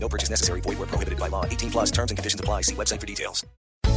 No 0.00 0.08
purchase 0.08 0.30
necessary. 0.30 0.62
Void 0.62 0.78
where 0.78 0.88
prohibited 0.88 1.18
by 1.18 1.28
law. 1.28 1.44
18 1.44 1.70
plus 1.70 1.90
terms 1.90 2.10
and 2.10 2.16
conditions 2.16 2.40
apply. 2.40 2.62
See 2.62 2.74
website 2.74 3.00
for 3.00 3.06
details. 3.06 3.44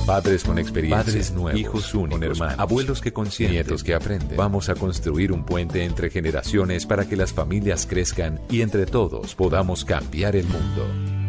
Padres 0.06 0.44
con 0.44 0.58
experiencia, 0.58 1.04
Padres 1.04 1.32
nuevos, 1.32 1.60
hijos 1.60 1.94
únicos, 1.94 2.20
con 2.20 2.24
hermanos, 2.24 2.60
abuelos 2.60 3.02
que 3.02 3.14
consienten, 3.14 3.56
nietos 3.56 3.84
que 3.84 3.94
aprenden. 3.94 4.36
Vamos 4.36 4.68
a 4.70 4.76
construir 4.76 5.32
un 5.32 5.46
puente 5.46 5.84
entre 5.84 6.10
generaciones 6.10 6.86
para 6.86 7.08
que 7.08 7.16
las 7.16 7.32
familias 7.34 7.86
crezcan 7.86 8.40
y 8.50 8.62
entre 8.62 8.88
todos 8.88 9.36
podamos 9.36 9.86
cambiar 9.86 10.36
el 10.36 10.48
mundo. 10.48 11.21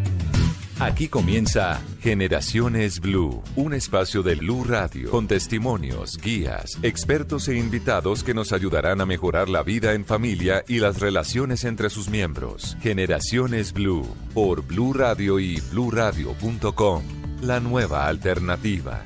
Aquí 0.82 1.06
comienza 1.06 1.80
Generaciones 2.00 2.98
Blue, 2.98 3.40
un 3.54 3.72
espacio 3.72 4.24
de 4.24 4.34
Blue 4.34 4.64
Radio 4.64 5.10
con 5.10 5.28
testimonios, 5.28 6.18
guías, 6.18 6.76
expertos 6.82 7.46
e 7.46 7.56
invitados 7.56 8.24
que 8.24 8.34
nos 8.34 8.52
ayudarán 8.52 9.00
a 9.00 9.06
mejorar 9.06 9.48
la 9.48 9.62
vida 9.62 9.92
en 9.92 10.04
familia 10.04 10.64
y 10.66 10.80
las 10.80 10.98
relaciones 10.98 11.62
entre 11.62 11.88
sus 11.88 12.08
miembros. 12.08 12.76
Generaciones 12.82 13.72
Blue 13.72 14.04
por 14.34 14.66
Blue 14.66 14.92
Radio 14.92 15.38
y 15.38 15.60
bluradio.com, 15.70 17.04
la 17.42 17.60
nueva 17.60 18.08
alternativa. 18.08 19.04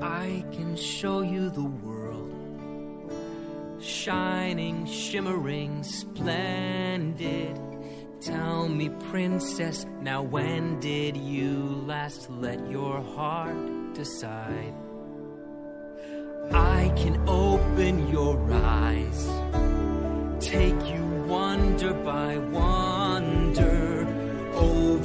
I 0.00 0.44
can 0.50 0.74
show 0.76 1.22
you 1.22 1.50
the 1.50 1.62
world. 1.62 2.32
Shining, 3.80 4.86
shimmering, 4.86 5.84
splendid. 5.84 7.60
Tell 8.20 8.68
me, 8.68 8.88
princess, 9.10 9.86
now 10.00 10.22
when 10.22 10.80
did 10.80 11.16
you 11.16 11.84
last 11.86 12.28
let 12.28 12.68
your 12.68 13.00
heart 13.02 13.94
decide? 13.94 14.74
I 16.52 16.92
can 16.96 17.22
open 17.28 18.08
your 18.08 18.36
eyes, 18.52 19.28
take 20.40 20.74
you 20.86 21.04
wonder 21.26 21.94
by 21.94 22.38
wonder, 22.38 23.93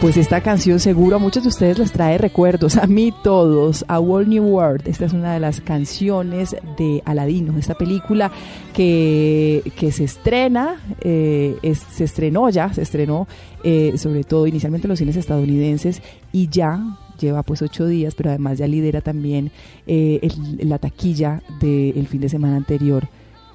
Pues 0.00 0.16
esta 0.16 0.40
canción 0.40 0.80
seguro 0.80 1.16
a 1.16 1.18
muchos 1.18 1.42
de 1.42 1.50
ustedes 1.50 1.78
les 1.78 1.92
trae 1.92 2.16
recuerdos, 2.16 2.76
a 2.78 2.86
mí 2.86 3.12
todos, 3.22 3.84
a 3.86 4.00
Whole 4.00 4.26
New 4.26 4.44
World. 4.44 4.88
Esta 4.88 5.04
es 5.04 5.12
una 5.12 5.34
de 5.34 5.40
las 5.40 5.60
canciones 5.60 6.56
de 6.78 7.02
Aladino, 7.04 7.58
esta 7.58 7.74
película 7.74 8.32
que, 8.72 9.62
que 9.76 9.92
se 9.92 10.04
estrena, 10.04 10.76
eh, 11.02 11.54
se 11.90 12.04
estrenó 12.04 12.48
ya, 12.48 12.72
se 12.72 12.80
estrenó 12.80 13.28
eh, 13.62 13.92
sobre 13.98 14.24
todo 14.24 14.46
inicialmente 14.46 14.86
en 14.86 14.90
los 14.90 14.98
cines 15.00 15.16
estadounidenses 15.16 16.00
y 16.32 16.48
ya 16.48 16.82
lleva 17.20 17.42
pues 17.42 17.60
ocho 17.60 17.86
días, 17.86 18.14
pero 18.14 18.30
además 18.30 18.56
ya 18.56 18.66
lidera 18.66 19.02
también 19.02 19.50
eh, 19.86 20.18
el- 20.22 20.66
la 20.66 20.78
taquilla 20.78 21.42
del 21.60 22.06
fin 22.08 22.22
de 22.22 22.30
semana 22.30 22.56
anterior. 22.56 23.06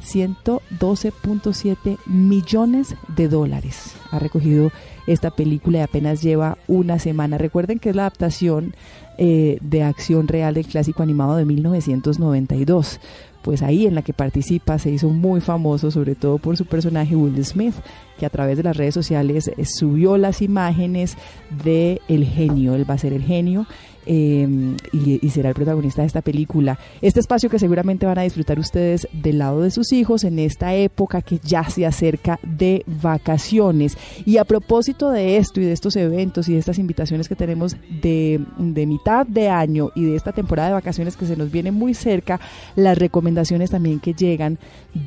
112.7 0.06 1.98
millones 2.06 2.96
de 3.16 3.28
dólares 3.28 3.96
ha 4.12 4.20
recogido 4.20 4.72
esta 5.08 5.32
película 5.32 5.80
y 5.80 5.82
apenas 5.82 6.22
lleva 6.22 6.58
una 6.68 7.00
semana. 7.00 7.38
Recuerden 7.38 7.80
que 7.80 7.90
es 7.90 7.96
la 7.96 8.04
adaptación 8.04 8.76
eh, 9.18 9.58
de 9.62 9.84
acción 9.84 10.28
real 10.28 10.56
del 10.56 10.66
clásico 10.66 11.04
animado 11.04 11.36
de 11.36 11.46
1992. 11.46 13.00
Pues 13.44 13.62
ahí 13.62 13.86
en 13.86 13.94
la 13.94 14.02
que 14.02 14.14
participa 14.14 14.80
se 14.80 14.90
hizo 14.90 15.10
muy 15.10 15.40
famoso, 15.40 15.92
sobre 15.92 16.16
todo 16.16 16.40
por 16.40 16.58
su 16.58 16.66
personaje 16.66 17.16
Will 17.16 17.46
Smith, 17.46 17.76
que 18.18 18.26
a 18.26 18.32
través 18.32 18.58
de 18.58 18.64
las 18.64 18.76
redes 18.76 18.96
sociales 18.96 19.48
eh, 19.48 19.66
subió 19.66 20.18
las 20.18 20.42
imágenes 20.42 21.16
de 21.64 22.02
el 22.08 22.26
genio. 22.26 22.74
Él 22.74 22.90
va 22.90 22.96
a 22.96 23.00
ser 23.00 23.14
el 23.14 23.22
genio 23.22 23.68
eh, 24.06 24.76
y, 24.92 25.26
y 25.26 25.30
será 25.30 25.50
el 25.50 25.56
protagonista 25.56 26.02
de 26.02 26.08
esta 26.08 26.22
película. 26.22 26.78
Este 27.02 27.20
espacio 27.20 27.50
que 27.50 27.60
seguramente 27.60 28.06
van 28.06 28.20
a 28.20 28.24
disfrutar 28.24 28.60
ustedes 28.60 29.08
del 29.12 29.40
lado 29.40 29.62
de 29.62 29.72
sus 29.72 29.92
hijos 29.92 30.24
en 30.24 30.40
esta 30.40 30.74
época 30.74 31.22
que 31.22 31.40
ya 31.40 31.70
se 31.70 31.86
acerca 31.86 32.40
de 32.44 32.84
vacaciones. 32.86 33.98
Y 34.26 34.38
a 34.38 34.46
propósito 34.46 35.10
de 35.10 35.38
esto 35.38 35.62
y 35.62 35.66
de 35.66 35.72
estos 35.72 35.96
eventos 35.96 36.50
y 36.50 36.54
de 36.54 36.60
estas 36.60 36.80
invitaciones 36.80 37.30
que 37.30 37.36
tenemos 37.36 37.76
de, 38.02 38.42
de 38.58 38.86
mitad 38.86 39.26
de 39.26 39.50
año 39.50 39.92
y 39.96 40.06
de 40.06 40.16
esta 40.16 40.32
temporada 40.32 40.70
de 40.70 40.76
vacaciones 40.76 41.18
que 41.18 41.26
se 41.26 41.36
nos 41.36 41.52
viene 41.52 41.72
muy 41.72 41.94
cerca, 41.94 42.40
las 42.76 42.98
recomendaciones 42.98 43.72
también 43.72 44.00
que 44.00 44.14
llegan 44.14 44.58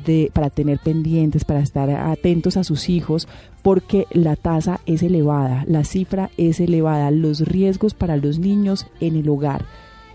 de, 0.05 0.31
para 0.33 0.49
tener 0.49 0.79
pendientes, 0.79 1.45
para 1.45 1.59
estar 1.59 1.89
atentos 1.89 2.57
a 2.57 2.63
sus 2.63 2.89
hijos, 2.89 3.27
porque 3.61 4.07
la 4.11 4.35
tasa 4.35 4.79
es 4.85 5.03
elevada, 5.03 5.63
la 5.67 5.83
cifra 5.83 6.29
es 6.37 6.59
elevada, 6.59 7.11
los 7.11 7.41
riesgos 7.41 7.93
para 7.93 8.17
los 8.17 8.39
niños 8.39 8.87
en 8.99 9.15
el 9.15 9.29
hogar. 9.29 9.65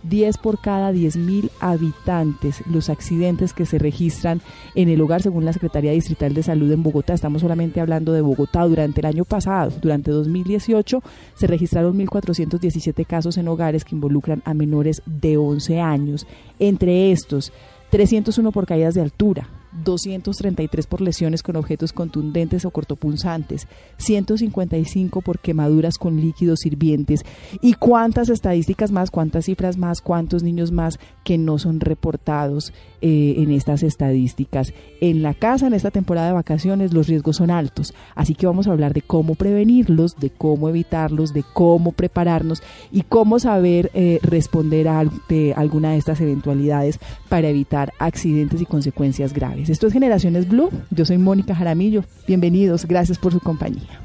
10 0.05 0.39
por 0.39 0.61
cada 0.61 0.93
10 0.93 1.17
mil 1.17 1.51
habitantes 1.61 2.63
los 2.71 2.91
accidentes 2.91 3.53
que 3.53 3.67
se 3.67 3.79
registran 3.79 4.41
en 4.75 4.89
el 4.89 5.01
hogar 5.01 5.23
según 5.23 5.45
la 5.45 5.53
Secretaría 5.53 5.93
Distrital 5.93 6.35
de 6.35 6.43
Salud 6.43 6.71
en 6.71 6.83
Bogotá. 6.83 7.15
Estamos 7.15 7.43
solamente 7.43 7.81
hablando 7.81 8.13
de 8.13 8.21
Bogotá. 8.21 8.65
Durante 8.65 9.01
el 9.01 9.07
año 9.07 9.25
pasado, 9.25 9.73
durante 9.81 10.11
2018, 10.11 11.03
se 11.35 11.47
registraron 11.47 11.99
1.417 11.99 13.07
casos 13.07 13.39
en 13.39 13.49
hogares 13.49 13.85
que 13.85 13.95
involucran 13.95 14.43
a 14.45 14.55
menores 14.55 15.03
de 15.07 15.37
11 15.37 15.81
años. 15.81 16.27
Entre 16.59 17.11
estos, 17.13 17.53
301 17.91 18.53
por 18.53 18.67
caídas 18.67 18.95
de 18.95 19.03
altura, 19.03 19.49
233 19.83 20.87
por 20.87 21.01
lesiones 21.01 21.43
con 21.43 21.57
objetos 21.57 21.93
contundentes 21.93 22.65
o 22.65 22.71
cortopunzantes, 22.71 23.67
155 23.99 25.21
por 25.21 25.39
quemaduras 25.39 25.99
con 25.99 26.21
líquidos 26.21 26.67
hirvientes. 26.67 27.21
¿Y 27.61 27.75
cuántas 27.75 28.29
estadísticas 28.29 28.93
más, 28.93 29.11
cuántas 29.11 29.47
cifras 29.47 29.77
más, 29.77 30.01
cuántos 30.01 30.43
niños 30.43 30.71
más 30.71 30.99
que 31.25 31.39
no 31.39 31.59
son 31.59 31.81
reportados 31.81 32.73
eh, 33.01 33.35
en 33.39 33.51
estas 33.51 33.83
estadísticas? 33.83 34.73
En 35.01 35.23
la 35.23 35.35
casa, 35.35 35.67
en 35.67 35.75
esta 35.75 35.91
temporada 35.91 36.29
de 36.29 36.35
vacaciones, 36.35 36.93
los 36.95 37.09
riesgos 37.09 37.37
son 37.37 37.51
altos. 37.51 37.95
Así 38.15 38.35
que 38.35 38.47
vamos 38.47 38.69
a 38.69 38.73
hablar 38.73 38.95
de 38.95 39.03
cómo 39.03 39.35
prevenirlos, 39.35 40.17
de 40.17 40.31
cómo 40.31 40.69
evitarlos, 40.69 41.33
de 41.33 41.45
cómo 41.53 41.93
prepararnos 41.93 42.63
y 42.93 43.03
cómo 43.03 43.39
saber 43.39 43.91
eh, 43.95 44.19
responder 44.23 44.89
a 44.89 45.03
alguna 45.57 45.93
de 45.93 45.99
estas 45.99 46.21
eventualidades 46.21 46.99
para 47.29 47.49
evitar 47.49 47.93
accidentes 47.99 48.61
y 48.61 48.67
consecuencias 48.67 49.33
graves. 49.33 49.64
Esto 49.69 49.87
es 49.87 49.93
Generaciones 49.93 50.49
Blue. 50.49 50.71
Yo 50.91 51.05
soy 51.05 51.19
Mónica 51.19 51.55
Jaramillo. 51.55 52.05
Bienvenidos. 52.27 52.87
Gracias 52.87 53.19
por 53.19 53.33
su 53.33 53.41
compañía. 53.41 54.04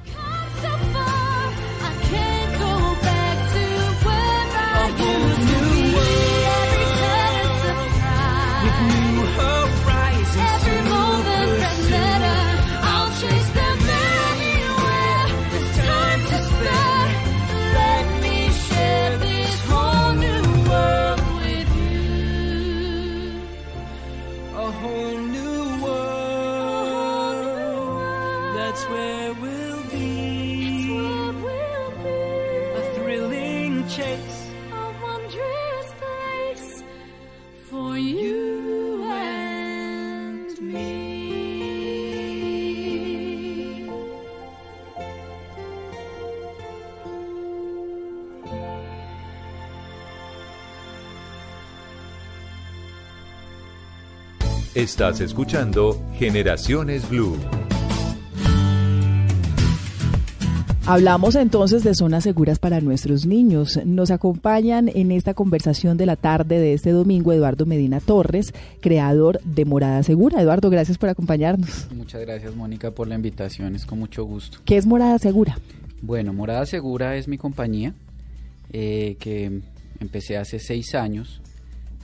Estás 54.89 55.21
escuchando 55.21 56.03
Generaciones 56.15 57.07
Blue. 57.07 57.37
Hablamos 60.87 61.35
entonces 61.35 61.83
de 61.83 61.93
zonas 61.93 62.23
seguras 62.23 62.57
para 62.57 62.81
nuestros 62.81 63.27
niños. 63.27 63.79
Nos 63.85 64.09
acompañan 64.09 64.89
en 64.89 65.11
esta 65.11 65.35
conversación 65.35 65.95
de 65.97 66.07
la 66.07 66.15
tarde 66.15 66.57
de 66.57 66.73
este 66.73 66.89
domingo 66.89 67.31
Eduardo 67.31 67.67
Medina 67.67 67.99
Torres, 67.99 68.51
creador 68.81 69.39
de 69.43 69.63
Morada 69.63 70.01
Segura. 70.01 70.41
Eduardo, 70.41 70.71
gracias 70.71 70.97
por 70.97 71.09
acompañarnos. 71.09 71.87
Muchas 71.95 72.21
gracias 72.21 72.55
Mónica 72.55 72.89
por 72.89 73.07
la 73.07 73.13
invitación, 73.13 73.75
es 73.75 73.85
con 73.85 73.99
mucho 73.99 74.23
gusto. 74.25 74.57
¿Qué 74.65 74.75
es 74.75 74.87
Morada 74.87 75.19
Segura? 75.19 75.59
Bueno, 76.01 76.33
Morada 76.33 76.65
Segura 76.65 77.15
es 77.15 77.27
mi 77.27 77.37
compañía 77.37 77.93
eh, 78.73 79.17
que 79.19 79.61
empecé 79.99 80.35
hace 80.37 80.57
seis 80.57 80.95
años 80.95 81.41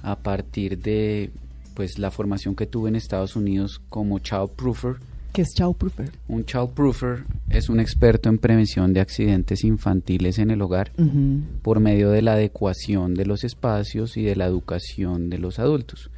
a 0.03 0.17
partir 0.19 0.77
de 0.77 1.31
pues 1.75 1.99
la 1.99 2.09
formación 2.09 2.55
que 2.55 2.65
tuve 2.65 2.89
en 2.89 2.95
Estados 2.95 3.35
Unidos 3.35 3.81
como 3.89 4.19
child 4.19 4.51
proofer. 4.55 4.95
¿Qué 5.33 5.41
es 5.41 5.53
Child 5.53 5.75
Proofer? 5.75 6.11
Un 6.29 6.45
child 6.45 6.69
proofer 6.69 7.25
es 7.49 7.67
un 7.67 7.81
experto 7.81 8.29
en 8.29 8.37
prevención 8.37 8.93
de 8.93 9.01
accidentes 9.01 9.65
infantiles 9.65 10.39
en 10.39 10.49
el 10.49 10.61
hogar 10.61 10.93
Ujú. 10.97 11.41
por 11.61 11.81
medio 11.81 12.09
de 12.09 12.21
la 12.21 12.35
adecuación 12.35 13.15
de 13.15 13.25
los 13.25 13.43
espacios 13.43 14.15
y 14.15 14.23
de 14.23 14.37
la 14.37 14.45
educación 14.45 15.29
de 15.29 15.37
los 15.37 15.59
adultos. 15.59 16.09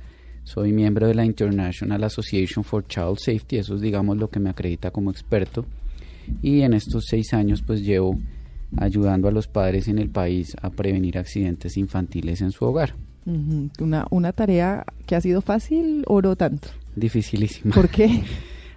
Soy 0.43 0.71
miembro 0.71 1.07
de 1.07 1.15
la 1.15 1.25
International 1.25 2.03
Association 2.03 2.63
for 2.63 2.85
Child 2.85 3.17
Safety, 3.17 3.57
eso 3.57 3.73
es 3.73 3.81
digamos 3.81 4.17
lo 4.17 4.29
que 4.29 4.39
me 4.39 4.51
acredita 4.51 4.91
como 4.91 5.09
experto. 5.09 5.65
Y 6.43 6.61
en 6.61 6.73
estos 6.75 7.05
seis 7.07 7.33
años 7.33 7.63
pues 7.65 7.81
llevo 7.81 8.19
ayudando 8.77 9.27
a 9.27 9.31
los 9.31 9.47
padres 9.47 9.87
en 9.87 9.97
el 9.97 10.09
país 10.11 10.55
a 10.61 10.69
prevenir 10.69 11.17
accidentes 11.17 11.75
infantiles 11.75 12.41
en 12.41 12.51
su 12.51 12.65
hogar. 12.65 12.93
Una, 13.27 14.07
una 14.09 14.31
tarea 14.31 14.85
que 15.05 15.15
ha 15.15 15.21
sido 15.21 15.41
fácil 15.41 16.03
o 16.07 16.21
no 16.21 16.35
tanto. 16.35 16.69
Dificilísima. 16.95 17.73
¿Por 17.73 17.89
qué? 17.89 18.23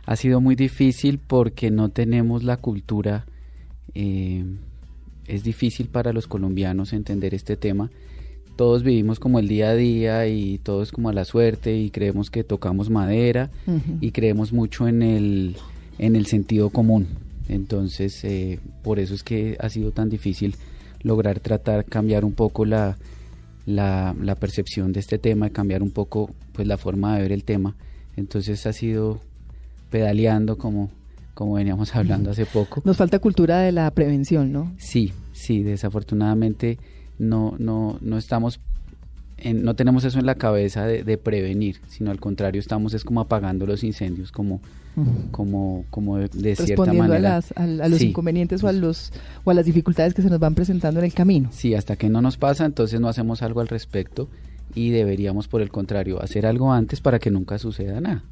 Ha 0.07 0.17
sido 0.17 0.41
muy 0.41 0.57
difícil 0.57 1.21
porque 1.25 1.71
no 1.71 1.91
tenemos 1.91 2.43
la 2.43 2.57
cultura. 2.57 3.27
eh, 3.95 4.45
es 5.31 5.45
difícil 5.45 5.87
para 5.89 6.13
los 6.13 6.27
colombianos 6.27 6.93
entender 6.93 7.35
este 7.35 7.57
tema. 7.57 7.91
Todos 8.57 8.83
vivimos 8.83 9.21
como 9.21 9.39
el 9.39 9.49
día 9.49 9.71
a 9.71 9.75
día 9.75 10.27
y 10.27 10.59
todo 10.59 10.83
es 10.83 10.91
como 10.91 11.09
a 11.09 11.13
la 11.13 11.25
suerte 11.25 11.77
y 11.77 11.91
creemos 11.91 12.31
que 12.31 12.45
tocamos 12.45 12.91
madera 12.91 13.51
y 14.01 14.11
creemos 14.11 14.53
mucho 14.53 14.89
en 14.89 15.03
el, 15.03 15.57
en 15.99 16.17
el 16.17 16.27
sentido 16.27 16.71
común. 16.71 17.07
Entonces, 17.49 18.23
eh, 18.25 18.59
por 18.83 18.99
eso 18.99 19.15
es 19.15 19.23
que 19.23 19.57
ha 19.61 19.69
sido 19.71 19.93
tan 19.93 20.11
difícil 20.11 20.57
lograr 21.03 21.41
tratar, 21.41 21.85
cambiar 21.85 22.25
un 22.25 22.33
poco 22.33 22.65
la, 22.65 22.99
la, 23.67 24.15
la 24.21 24.35
percepción 24.35 24.93
de 24.93 25.01
este 25.01 25.19
tema, 25.19 25.47
y 25.49 25.51
cambiar 25.51 25.83
un 25.83 25.91
poco 25.91 26.31
pues 26.53 26.67
la 26.67 26.77
forma 26.79 27.17
de 27.17 27.23
ver 27.23 27.33
el 27.33 27.45
tema. 27.45 27.77
Entonces 28.17 28.67
ha 28.67 28.73
sido 28.73 29.21
pedaleando 29.91 30.57
como, 30.59 30.91
como 31.35 31.55
veníamos 31.55 31.95
hablando 31.97 32.31
hace 32.31 32.47
poco. 32.47 32.83
Nos 32.85 32.97
falta 32.97 33.19
cultura 33.19 33.61
de 33.61 33.73
la 33.73 33.91
prevención, 33.91 34.53
¿no? 34.53 34.73
Sí, 34.79 35.13
sí, 35.33 35.63
desafortunadamente 35.63 36.79
no, 37.19 37.55
no, 37.59 37.99
no 38.01 38.19
estamos, 38.19 38.61
en- 39.39 39.63
no 39.63 39.75
tenemos 39.75 40.05
eso 40.05 40.19
en 40.19 40.27
la 40.27 40.35
cabeza 40.37 40.87
de, 40.87 41.05
de 41.05 41.19
prevenir, 41.19 41.81
sino 41.89 42.11
al 42.11 42.21
contrario 42.21 42.61
estamos 42.61 42.95
es 42.95 43.05
como 43.05 43.21
apagando 43.21 43.67
los 43.67 43.85
incendios, 43.85 44.33
como, 44.33 44.61
como, 45.31 45.85
como 45.91 46.17
de, 46.19 46.29
de 46.29 46.57
cierta 46.57 46.65
Respondiendo 46.85 47.05
a, 47.05 47.17
manera. 47.17 47.35
las, 47.37 47.53
a, 47.57 47.63
a 47.85 47.89
los 47.89 47.99
Sí. 47.99 48.09
inconvenientes 48.09 48.63
o 48.65 48.69
a, 48.69 48.73
los, 48.73 49.13
o 49.45 49.51
a 49.51 49.55
las 49.55 49.65
dificultades 49.67 50.15
que 50.15 50.23
se 50.23 50.29
nos 50.31 50.39
van 50.41 50.55
presentando 50.55 51.01
en 51.01 51.07
el 51.07 51.15
camino. 51.15 51.49
Sí, 51.53 51.75
hasta 51.75 51.97
que 51.97 52.09
no 52.09 52.21
nos 52.21 52.37
pasa, 52.37 52.65
entonces 52.65 53.01
no 53.01 53.09
hacemos 53.09 53.43
algo 53.43 53.61
al 53.61 53.69
respecto 53.69 54.29
y 54.73 54.91
deberíamos, 54.91 55.49
por 55.49 55.63
el 55.63 55.69
contrario, 55.71 56.23
hacer 56.23 56.47
algo 56.47 56.73
antes 56.73 57.01
para 57.01 57.19
que 57.19 57.29
nunca 57.33 57.59
suceda 57.59 58.01
nada. 58.01 58.23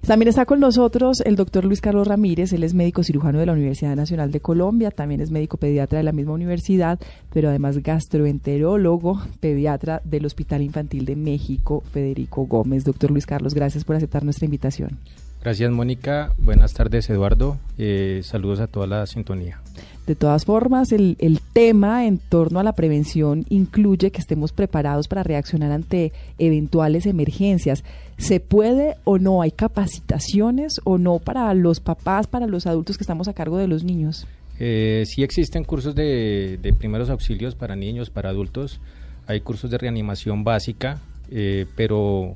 También 0.00 0.28
está 0.28 0.46
con 0.46 0.60
nosotros 0.60 1.20
el 1.20 1.36
doctor 1.36 1.66
Luis 1.66 1.82
Carlos 1.82 2.06
Ramírez, 2.06 2.54
él 2.54 2.64
es 2.64 2.72
médico 2.72 3.02
cirujano 3.02 3.38
de 3.38 3.44
la 3.44 3.52
Universidad 3.52 3.94
Nacional 3.94 4.30
de 4.32 4.40
Colombia, 4.40 4.90
también 4.90 5.20
es 5.20 5.30
médico 5.30 5.58
pediatra 5.58 5.98
de 5.98 6.04
la 6.04 6.12
misma 6.12 6.32
universidad, 6.32 6.98
pero 7.34 7.50
además 7.50 7.82
gastroenterólogo, 7.82 9.20
pediatra 9.40 10.00
del 10.04 10.24
Hospital 10.24 10.62
Infantil 10.62 11.04
de 11.04 11.16
México, 11.16 11.82
Federico 11.92 12.46
Gómez. 12.46 12.84
Doctor 12.84 13.10
Luis 13.10 13.26
Carlos, 13.26 13.52
gracias 13.52 13.84
por 13.84 13.96
aceptar 13.96 14.24
nuestra 14.24 14.46
invitación. 14.46 14.98
Gracias 15.42 15.72
Mónica, 15.72 16.32
buenas 16.38 16.72
tardes 16.72 17.10
Eduardo, 17.10 17.58
Eh, 17.76 18.20
saludos 18.22 18.60
a 18.60 18.68
toda 18.68 18.86
la 18.86 19.06
sintonía. 19.06 19.60
De 20.06 20.14
todas 20.14 20.44
formas, 20.44 20.92
el, 20.92 21.16
el 21.20 21.40
tema 21.40 22.06
en 22.06 22.18
torno 22.18 22.60
a 22.60 22.62
la 22.62 22.74
prevención 22.74 23.44
incluye 23.48 24.10
que 24.10 24.20
estemos 24.20 24.52
preparados 24.52 25.08
para 25.08 25.22
reaccionar 25.22 25.72
ante 25.72 26.12
eventuales 26.38 27.06
emergencias. 27.06 27.84
¿Se 28.18 28.40
puede 28.40 28.96
o 29.04 29.18
no? 29.18 29.42
¿Hay 29.42 29.52
capacitaciones 29.52 30.80
o 30.84 30.98
no 30.98 31.18
para 31.18 31.52
los 31.54 31.80
papás, 31.80 32.26
para 32.26 32.46
los 32.46 32.66
adultos 32.66 32.96
que 32.96 33.04
estamos 33.04 33.26
a 33.28 33.32
cargo 33.32 33.58
de 33.58 33.68
los 33.68 33.84
niños? 33.84 34.26
Eh, 34.58 35.04
sí 35.06 35.22
existen 35.22 35.64
cursos 35.64 35.94
de, 35.94 36.58
de 36.60 36.72
primeros 36.72 37.10
auxilios 37.10 37.54
para 37.54 37.74
niños, 37.74 38.10
para 38.10 38.30
adultos, 38.30 38.80
hay 39.26 39.40
cursos 39.40 39.70
de 39.70 39.78
reanimación 39.78 40.44
básica, 40.44 41.00
eh, 41.30 41.66
pero, 41.76 42.34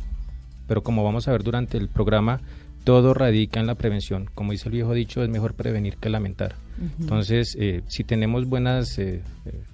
pero 0.66 0.82
como 0.82 1.04
vamos 1.04 1.28
a 1.28 1.32
ver 1.32 1.42
durante 1.42 1.78
el 1.78 1.88
programa, 1.88 2.40
todo 2.86 3.14
radica 3.14 3.58
en 3.58 3.66
la 3.66 3.74
prevención. 3.74 4.30
Como 4.32 4.52
dice 4.52 4.68
el 4.68 4.74
viejo 4.74 4.94
dicho, 4.94 5.22
es 5.22 5.28
mejor 5.28 5.54
prevenir 5.54 5.96
que 5.96 6.08
lamentar. 6.08 6.54
Entonces, 7.00 7.56
eh, 7.58 7.82
si 7.88 8.04
tenemos 8.04 8.46
buenos 8.46 9.00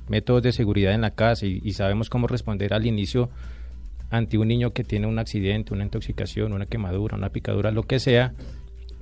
métodos 0.08 0.42
de 0.42 0.52
seguridad 0.52 0.94
en 0.94 1.02
la 1.02 1.10
casa 1.10 1.44
y, 1.46 1.60
y 1.62 1.74
sabemos 1.74 2.08
cómo 2.08 2.26
responder 2.26 2.72
al 2.72 2.86
inicio 2.86 3.28
ante 4.10 4.38
un 4.38 4.48
niño 4.48 4.72
que 4.72 4.82
tiene 4.82 5.06
un 5.06 5.18
accidente, 5.18 5.74
una 5.74 5.84
intoxicación, 5.84 6.54
una 6.54 6.64
quemadura, 6.64 7.16
una 7.16 7.28
picadura, 7.28 7.70
lo 7.70 7.82
que 7.82 7.98
sea, 7.98 8.32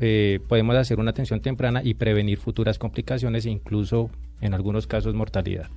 eh, 0.01 0.41
podemos 0.49 0.75
hacer 0.77 0.99
una 0.99 1.11
atención 1.11 1.41
temprana 1.41 1.83
y 1.85 1.95
prevenir 1.95 2.39
futuras 2.39 2.79
complicaciones 2.79 3.45
e 3.47 3.51
incluso 3.51 4.11
en 4.41 4.55
algunos 4.55 4.87
casos 4.87 5.15
mortalidad. 5.15 5.69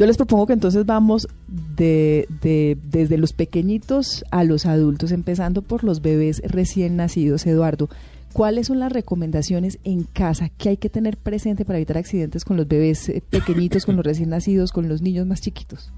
Yo 0.00 0.06
les 0.06 0.16
propongo 0.16 0.46
que 0.46 0.54
entonces 0.54 0.86
vamos 0.86 1.28
de, 1.76 2.26
de- 2.40 2.78
desde 2.90 3.18
los 3.18 3.34
pequeñitos 3.34 4.24
a 4.30 4.44
los 4.44 4.64
adultos, 4.64 5.12
empezando 5.12 5.60
por 5.60 5.84
los 5.84 6.00
bebés 6.00 6.40
recién 6.42 6.96
nacidos. 6.96 7.44
Eduardo, 7.46 7.90
¿cuáles 8.32 8.68
son 8.68 8.78
las 8.78 8.90
recomendaciones 8.94 9.78
en 9.84 10.04
casa 10.04 10.48
que 10.56 10.70
hay 10.70 10.76
que 10.78 10.88
tener 10.88 11.18
presente 11.18 11.66
para 11.66 11.76
evitar 11.78 11.98
accidentes 11.98 12.46
con 12.46 12.56
los 12.56 12.66
bebés 12.66 13.10
eh, 13.10 13.22
pequeñitos, 13.28 13.84
con 13.84 13.94
los 13.96 14.06
recién 14.06 14.30
nacidos, 14.30 14.72
con 14.72 14.88
los 14.88 15.02
niños 15.02 15.26
más 15.26 15.42
chiquitos? 15.42 15.92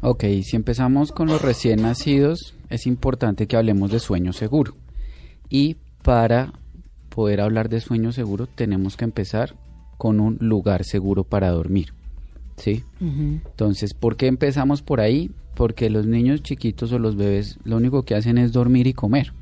Ok, 0.00 0.24
si 0.42 0.56
empezamos 0.56 1.12
con 1.12 1.28
los 1.28 1.42
recién 1.42 1.82
nacidos, 1.82 2.54
es 2.70 2.86
importante 2.86 3.46
que 3.46 3.58
hablemos 3.58 3.90
de 3.90 3.98
sueño 4.00 4.32
seguro. 4.32 4.74
Y 5.50 5.76
para 6.02 6.54
poder 7.10 7.42
hablar 7.42 7.68
de 7.68 7.82
sueño 7.82 8.10
seguro, 8.12 8.46
tenemos 8.46 8.96
que 8.96 9.04
empezar 9.04 9.54
con 9.98 10.18
un 10.18 10.38
lugar 10.40 10.84
seguro 10.84 11.24
para 11.24 11.50
dormir. 11.50 11.92
¿Sí? 12.62 12.84
Entonces, 13.00 13.92
¿por 13.92 14.16
qué 14.16 14.28
empezamos 14.28 14.82
por 14.82 15.00
ahí? 15.00 15.32
Porque 15.56 15.90
los 15.90 16.06
niños 16.06 16.44
chiquitos 16.44 16.92
o 16.92 16.98
los 17.00 17.16
bebés 17.16 17.58
lo 17.64 17.76
único 17.76 18.04
que 18.04 18.14
hacen 18.14 18.38
es 18.38 18.52
dormir 18.52 18.86
y 18.86 18.92
comer. 18.92 19.32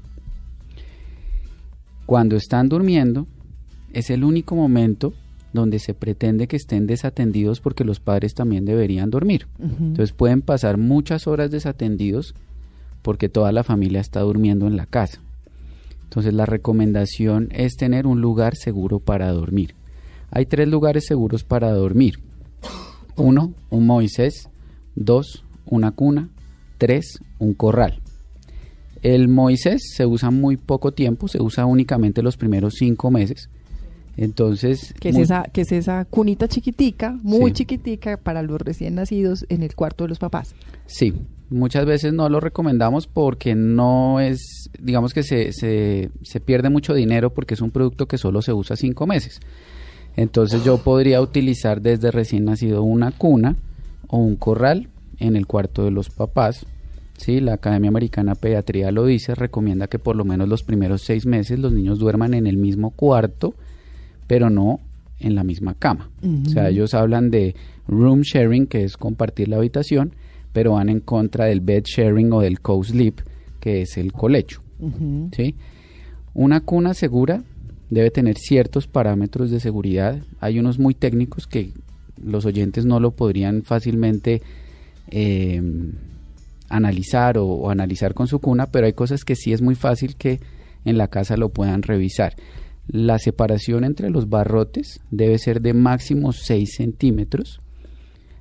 Cuando 2.07 2.37
están 2.37 2.71
durmiendo, 2.71 3.27
es 3.93 4.09
el 4.09 4.25
único 4.25 4.57
momento 4.57 5.13
donde 5.53 5.81
se 5.81 5.93
pretende 5.93 6.49
que 6.49 6.57
estén 6.57 6.87
desatendidos 6.87 7.61
porque 7.61 7.85
los 7.85 8.01
padres 8.01 8.33
también 8.33 8.65
deberían 8.65 9.11
dormir. 9.11 9.49
Entonces 9.59 10.13
pueden 10.13 10.41
pasar 10.41 10.79
muchas 10.79 11.27
horas 11.27 11.51
desatendidos 11.51 12.35
porque 13.03 13.29
toda 13.29 13.53
la 13.53 13.65
familia 13.65 14.01
está 14.01 14.21
durmiendo 14.21 14.67
en 14.67 14.77
la 14.79 14.87
casa. 14.87 15.21
Entonces 16.05 16.33
la 16.33 16.47
recomendación 16.47 17.49
es 17.53 17.77
tener 17.77 18.07
un 18.07 18.23
lugar 18.23 18.57
seguro 18.57 18.99
para 18.99 19.31
dormir. 19.31 19.75
Hay 20.31 20.47
tres 20.47 20.69
lugares 20.69 21.05
seguros 21.07 21.45
para 21.45 21.71
dormir. 21.73 22.30
Uno, 23.17 23.53
un 23.71 23.87
Moisés. 23.87 24.49
Dos, 24.95 25.45
una 25.67 25.91
cuna. 25.93 26.29
Tres, 26.79 27.19
un 27.39 27.55
corral. 27.55 28.01
El 29.03 29.29
Moisés 29.29 29.83
se 29.97 30.05
usa 30.07 30.31
muy 30.31 30.57
poco 30.57 30.93
tiempo, 30.93 31.29
se 31.29 31.41
usa 31.43 31.65
únicamente 31.67 32.23
los 32.23 32.37
primeros 32.37 32.75
cinco 32.79 33.11
meses. 33.11 33.49
Entonces, 34.17 34.93
Que 35.01 35.11
es, 35.11 35.15
muy- 35.15 35.23
esa, 35.23 35.45
que 35.45 35.63
es 35.63 35.73
esa 35.73 36.05
cunita 36.05 36.49
chiquitica, 36.49 37.19
muy 37.23 37.51
Sí. 37.51 37.55
chiquitica 37.59 38.17
para 38.19 38.43
los 38.43 38.61
recién 38.61 38.97
nacidos 38.97 39.47
en 39.49 39.63
el 39.63 39.75
cuarto 39.75 40.05
de 40.05 40.09
los 40.09 40.19
papás. 40.19 40.55
Sí, 40.87 41.15
Muchas 41.53 41.85
veces 41.85 42.13
no 42.13 42.29
lo 42.29 42.39
recomendamos 42.39 43.09
porque 43.09 43.57
no 43.57 44.21
es, 44.21 44.71
digamos 44.81 45.13
que 45.13 45.25
se, 45.25 45.53
se, 45.53 46.09
se 46.23 46.39
pierde 46.39 46.71
mucho 46.71 46.95
dinero 46.95 47.35
porque 47.35 47.55
es 47.55 47.61
un 47.61 47.73
producto 47.73 48.07
que 48.07 48.19
solo 48.19 48.41
se 48.41 48.53
usa 48.53 48.77
cinco 48.77 49.05
meses. 49.05 49.41
Entonces 50.21 50.63
yo 50.65 50.77
podría 50.77 51.23
utilizar 51.23 51.81
desde 51.81 52.11
recién 52.11 52.45
nacido 52.45 52.83
una 52.83 53.11
cuna 53.11 53.57
o 54.07 54.19
un 54.19 54.37
corral 54.37 54.89
en 55.19 55.35
el 55.35 55.47
cuarto 55.47 55.83
de 55.83 55.91
los 55.91 56.11
papás. 56.11 56.67
Sí, 57.17 57.41
la 57.41 57.55
Academia 57.55 57.89
Americana 57.89 58.35
de 58.35 58.41
Pediatría 58.41 58.91
lo 58.91 59.07
dice, 59.07 59.35
recomienda 59.35 59.87
que 59.87 59.99
por 59.99 60.17
lo 60.17 60.27
menos 60.27 60.47
los 60.47 60.63
primeros 60.63 61.01
seis 61.01 61.25
meses 61.25 61.59
los 61.59 61.73
niños 61.73 61.99
duerman 61.99 62.35
en 62.35 62.47
el 62.47 62.59
mismo 62.59 62.91
cuarto, 62.91 63.55
pero 64.27 64.51
no 64.51 64.81
en 65.21 65.35
la 65.35 65.43
misma 65.43 65.73
cama. 65.73 66.11
O 66.23 66.51
sea, 66.51 66.69
ellos 66.69 66.93
hablan 66.93 67.31
de 67.31 67.55
room 67.89 68.21
sharing, 68.21 68.67
que 68.67 68.85
es 68.85 68.99
compartir 68.99 69.49
la 69.49 69.57
habitación, 69.57 70.13
pero 70.53 70.73
van 70.73 70.91
en 70.91 71.01
contra 71.01 71.47
del 71.47 71.63
bed 71.63 71.85
sharing 71.85 72.31
o 72.35 72.41
del 72.43 72.61
co-sleep, 72.61 73.23
que 73.59 73.81
es 73.83 73.97
el 73.97 74.13
colecho. 74.13 74.61
Ujú. 74.81 75.31
¿sí? 75.35 75.55
Una 76.35 76.61
cuna 76.61 76.93
segura 76.93 77.43
debe 77.91 78.11
tener 78.11 78.39
ciertos 78.39 78.87
parámetros 78.87 79.51
de 79.51 79.61
seguridad. 79.61 80.19
Hay 80.41 80.59
unos 80.59 80.79
muy 80.79 80.95
técnicos 80.95 81.47
que 81.47 81.73
los 82.23 82.47
oyentes 82.47 82.87
no 82.87 83.01
lo 83.01 83.11
podrían 83.11 83.63
fácilmente 83.63 84.43
eh, 85.11 85.61
analizar 86.69 87.37
o, 87.39 87.47
o 87.47 87.71
analizar 87.71 88.15
con 88.15 88.29
su 88.29 88.39
cuna, 88.39 88.67
pero 88.67 88.87
hay 88.87 88.93
cosas 88.93 89.25
que 89.25 89.37
sí 89.37 89.53
es 89.53 89.61
muy 89.61 89.75
fácil 89.75 90.17
que 90.17 90.41
en 90.85 90.97
la 90.97 91.09
casa 91.09 91.37
lo 91.37 91.51
puedan 91.51 91.83
revisar. 91.83 92.35
La 92.87 93.19
separación 93.19 93.85
entre 93.85 94.11
los 94.11 94.29
barrotes 94.29 95.01
debe 95.11 95.39
ser 95.39 95.61
de 95.61 95.75
máximo 95.75 96.33
6 96.33 96.75
centímetros. 96.75 97.61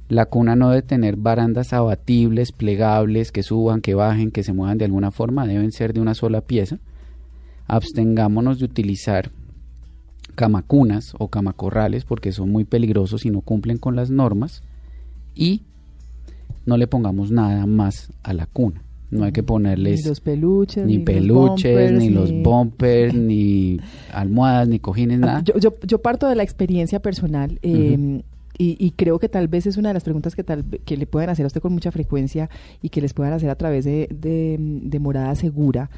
La 0.07 0.25
cuna 0.25 0.55
no 0.55 0.69
debe 0.69 0.81
tener 0.81 1.17
barandas 1.17 1.71
abatibles, 1.73 2.51
plegables, 2.51 3.31
que 3.31 3.43
suban, 3.43 3.81
que 3.81 3.93
bajen, 3.93 4.31
que 4.31 4.43
se 4.43 4.53
muevan 4.53 4.79
de 4.79 4.85
alguna 4.85 5.11
forma, 5.11 5.45
deben 5.45 5.71
ser 5.71 5.93
de 5.93 6.01
una 6.01 6.15
sola 6.15 6.41
pieza. 6.41 6.79
Abstengámonos 7.67 8.57
de 8.57 8.65
utilizar 8.65 9.31
camacunas 10.35 11.13
o 11.17 11.27
camacorrales 11.27 12.05
porque 12.05 12.31
son 12.31 12.51
muy 12.51 12.65
peligrosos 12.65 13.25
y 13.25 13.29
no 13.29 13.41
cumplen 13.41 13.77
con 13.77 13.95
las 13.95 14.09
normas. 14.09 14.63
Y 15.35 15.61
no 16.65 16.77
le 16.77 16.87
pongamos 16.87 17.31
nada 17.31 17.65
más 17.65 18.11
a 18.23 18.33
la 18.33 18.45
cuna. 18.45 18.83
No 19.11 19.23
hay 19.23 19.31
que 19.31 19.41
ponerles 19.41 20.01
Ni 20.03 20.09
los 20.09 20.21
peluches, 20.21 20.85
ni 20.85 20.97
los 20.97 21.05
peluches, 21.05 21.75
bumpers, 21.75 21.99
ni 21.99 22.09
los 22.09 22.31
bumpers, 22.43 23.13
ni 23.15 23.79
almohadas, 24.13 24.67
ni 24.67 24.79
cojines, 24.79 25.19
nada. 25.19 25.41
Yo, 25.41 25.57
yo, 25.57 25.73
yo 25.81 25.99
parto 25.99 26.27
de 26.27 26.35
la 26.35 26.43
experiencia 26.43 26.99
personal 26.99 27.57
eh, 27.63 28.21
y, 28.59 28.75
y 28.77 28.91
creo 28.91 29.17
que 29.17 29.27
tal 29.27 29.47
vez 29.47 29.65
es 29.65 29.77
una 29.77 29.89
de 29.89 29.93
las 29.93 30.03
preguntas 30.03 30.35
que, 30.35 30.43
tal, 30.43 30.63
que 30.63 30.95
le 30.95 31.07
pueden 31.07 31.29
hacer 31.31 31.45
a 31.45 31.47
usted 31.47 31.61
con 31.61 31.73
mucha 31.73 31.91
frecuencia 31.91 32.51
y 32.83 32.89
que 32.89 33.01
les 33.01 33.13
puedan 33.13 33.33
hacer 33.33 33.49
a 33.49 33.55
través 33.55 33.85
de, 33.85 34.07
de, 34.11 34.57
de 34.59 34.99
morada 34.99 35.33
segura. 35.33 35.89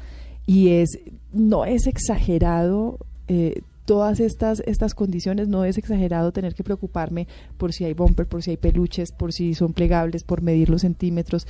Y 0.46 0.68
es, 0.68 0.98
no 1.34 1.66
es 1.66 1.86
exagerado 1.86 2.98
eh, 3.28 3.60
todas 3.92 4.20
estas, 4.20 4.60
estas 4.60 4.94
condiciones, 4.94 5.48
no 5.48 5.66
es 5.66 5.76
exagerado 5.76 6.32
tener 6.32 6.54
que 6.54 6.64
preocuparme 6.64 7.28
por 7.58 7.74
si 7.74 7.84
hay 7.84 7.92
bumper, 7.92 8.26
por 8.26 8.42
si 8.42 8.52
hay 8.52 8.56
peluches, 8.56 9.12
por 9.12 9.34
si 9.34 9.52
son 9.52 9.74
plegables, 9.74 10.24
por 10.24 10.40
medir 10.40 10.70
los 10.70 10.80
centímetros. 10.80 11.46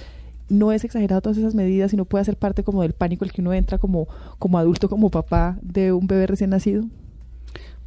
No 0.49 0.73
es 0.73 0.83
exagerado 0.83 1.21
todas 1.21 1.39
esas 1.39 1.55
medidas 1.55 1.93
y 1.93 1.97
no 1.97 2.05
puede 2.05 2.25
ser 2.25 2.37
parte 2.37 2.65
como 2.65 2.83
del 2.83 2.95
pánico 2.95 3.25
el 3.25 3.31
que 3.31 3.43
uno 3.43 3.53
entra 3.53 3.79
como, 3.79 4.09
como 4.41 4.59
adulto, 4.59 4.89
como 4.89 5.09
papá 5.09 5.57
de 5.63 5.93
un 5.93 6.09
bebé 6.09 6.27
recién 6.27 6.51
nacido. 6.51 6.83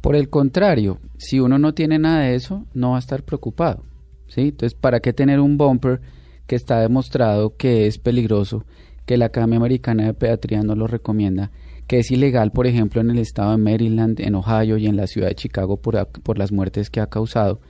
Por 0.00 0.16
el 0.16 0.30
contrario, 0.30 1.00
si 1.18 1.38
uno 1.38 1.58
no 1.58 1.74
tiene 1.74 1.98
nada 1.98 2.20
de 2.20 2.34
eso, 2.34 2.64
no 2.72 2.92
va 2.92 2.96
a 2.96 3.00
estar 3.00 3.24
preocupado. 3.24 3.82
¿sí? 4.26 4.40
Entonces, 4.40 4.72
¿para 4.72 5.00
qué 5.00 5.12
tener 5.12 5.38
un 5.38 5.58
bumper 5.58 6.00
que 6.46 6.56
está 6.56 6.80
demostrado 6.80 7.58
que 7.58 7.86
es 7.86 7.98
peligroso, 7.98 8.64
que 9.04 9.18
la 9.18 9.26
Academia 9.26 9.58
Americana 9.58 10.06
de 10.06 10.14
Pediatría 10.14 10.62
no 10.62 10.74
lo 10.76 10.86
recomienda, 10.86 11.50
que 11.86 11.98
es 12.00 12.10
ilegal, 12.10 12.52
por 12.52 12.66
ejemplo, 12.66 13.00
en 13.00 13.10
el 13.10 13.18
estado 13.18 13.52
de 13.52 13.58
Maryland, 13.58 14.20
en 14.20 14.34
Ohio 14.34 14.76
y 14.76 14.86
en 14.86 14.96
la 14.96 15.06
ciudad 15.06 15.28
de 15.28 15.34
Chicago 15.34 15.76
por, 15.76 16.06
por 16.08 16.38
las 16.38 16.52
muertes 16.52 16.90
que 16.90 17.00
ha 17.00 17.06
causado? 17.06 17.60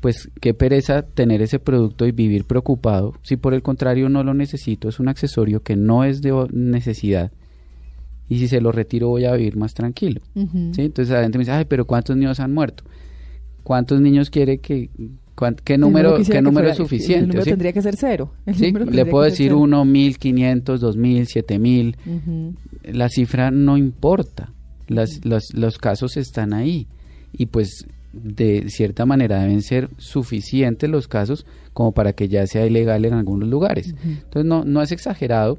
Pues 0.00 0.30
qué 0.40 0.54
pereza 0.54 1.02
tener 1.02 1.42
ese 1.42 1.58
producto 1.58 2.06
y 2.06 2.12
vivir 2.12 2.44
preocupado, 2.44 3.14
si 3.22 3.36
por 3.36 3.54
el 3.54 3.62
contrario 3.62 4.08
no 4.08 4.22
lo 4.22 4.32
necesito, 4.32 4.88
es 4.88 5.00
un 5.00 5.08
accesorio 5.08 5.62
que 5.62 5.74
no 5.74 6.04
es 6.04 6.22
de 6.22 6.46
necesidad 6.52 7.32
y 8.28 8.38
si 8.38 8.48
se 8.48 8.60
lo 8.60 8.72
retiro 8.72 9.08
voy 9.08 9.24
a 9.24 9.32
vivir 9.32 9.56
más 9.56 9.74
tranquilo. 9.74 10.20
¿sí? 10.34 10.82
Entonces 10.82 11.10
la 11.10 11.22
gente 11.22 11.38
me 11.38 11.42
dice, 11.42 11.52
ay, 11.52 11.64
pero 11.64 11.86
¿cuántos 11.86 12.16
niños 12.16 12.40
han 12.40 12.52
muerto? 12.52 12.84
¿Cuántos 13.62 14.00
niños 14.00 14.30
quiere 14.30 14.58
que, 14.58 14.90
qué 15.64 15.78
número, 15.78 16.16
qué 16.22 16.42
número 16.42 16.68
es 16.68 16.76
suficiente? 16.76 17.20
El 17.20 17.28
número 17.28 17.44
¿sí? 17.44 17.50
tendría 17.50 17.72
que 17.72 17.82
ser 17.82 17.96
cero. 17.96 18.32
Sí, 18.54 18.72
Le 18.72 19.06
puedo 19.06 19.24
decir 19.24 19.54
uno, 19.54 19.84
mil, 19.84 20.18
quinientos, 20.18 20.80
dos 20.80 20.96
mil, 20.96 21.26
siete 21.26 21.58
mil. 21.58 21.96
La 22.84 23.08
cifra 23.08 23.50
no 23.50 23.76
importa. 23.76 24.52
Las, 24.86 25.24
los, 25.24 25.52
los 25.54 25.78
casos 25.78 26.16
están 26.16 26.54
ahí. 26.54 26.86
Y 27.32 27.46
pues 27.46 27.86
de 28.12 28.68
cierta 28.68 29.04
manera 29.06 29.40
deben 29.40 29.62
ser 29.62 29.90
suficientes 29.98 30.88
los 30.88 31.08
casos 31.08 31.46
como 31.72 31.92
para 31.92 32.12
que 32.14 32.28
ya 32.28 32.46
sea 32.46 32.66
ilegal 32.66 33.04
en 33.04 33.14
algunos 33.14 33.48
lugares. 33.48 33.94
Entonces 34.04 34.44
no, 34.44 34.64
no 34.64 34.82
es 34.82 34.92
exagerado 34.92 35.58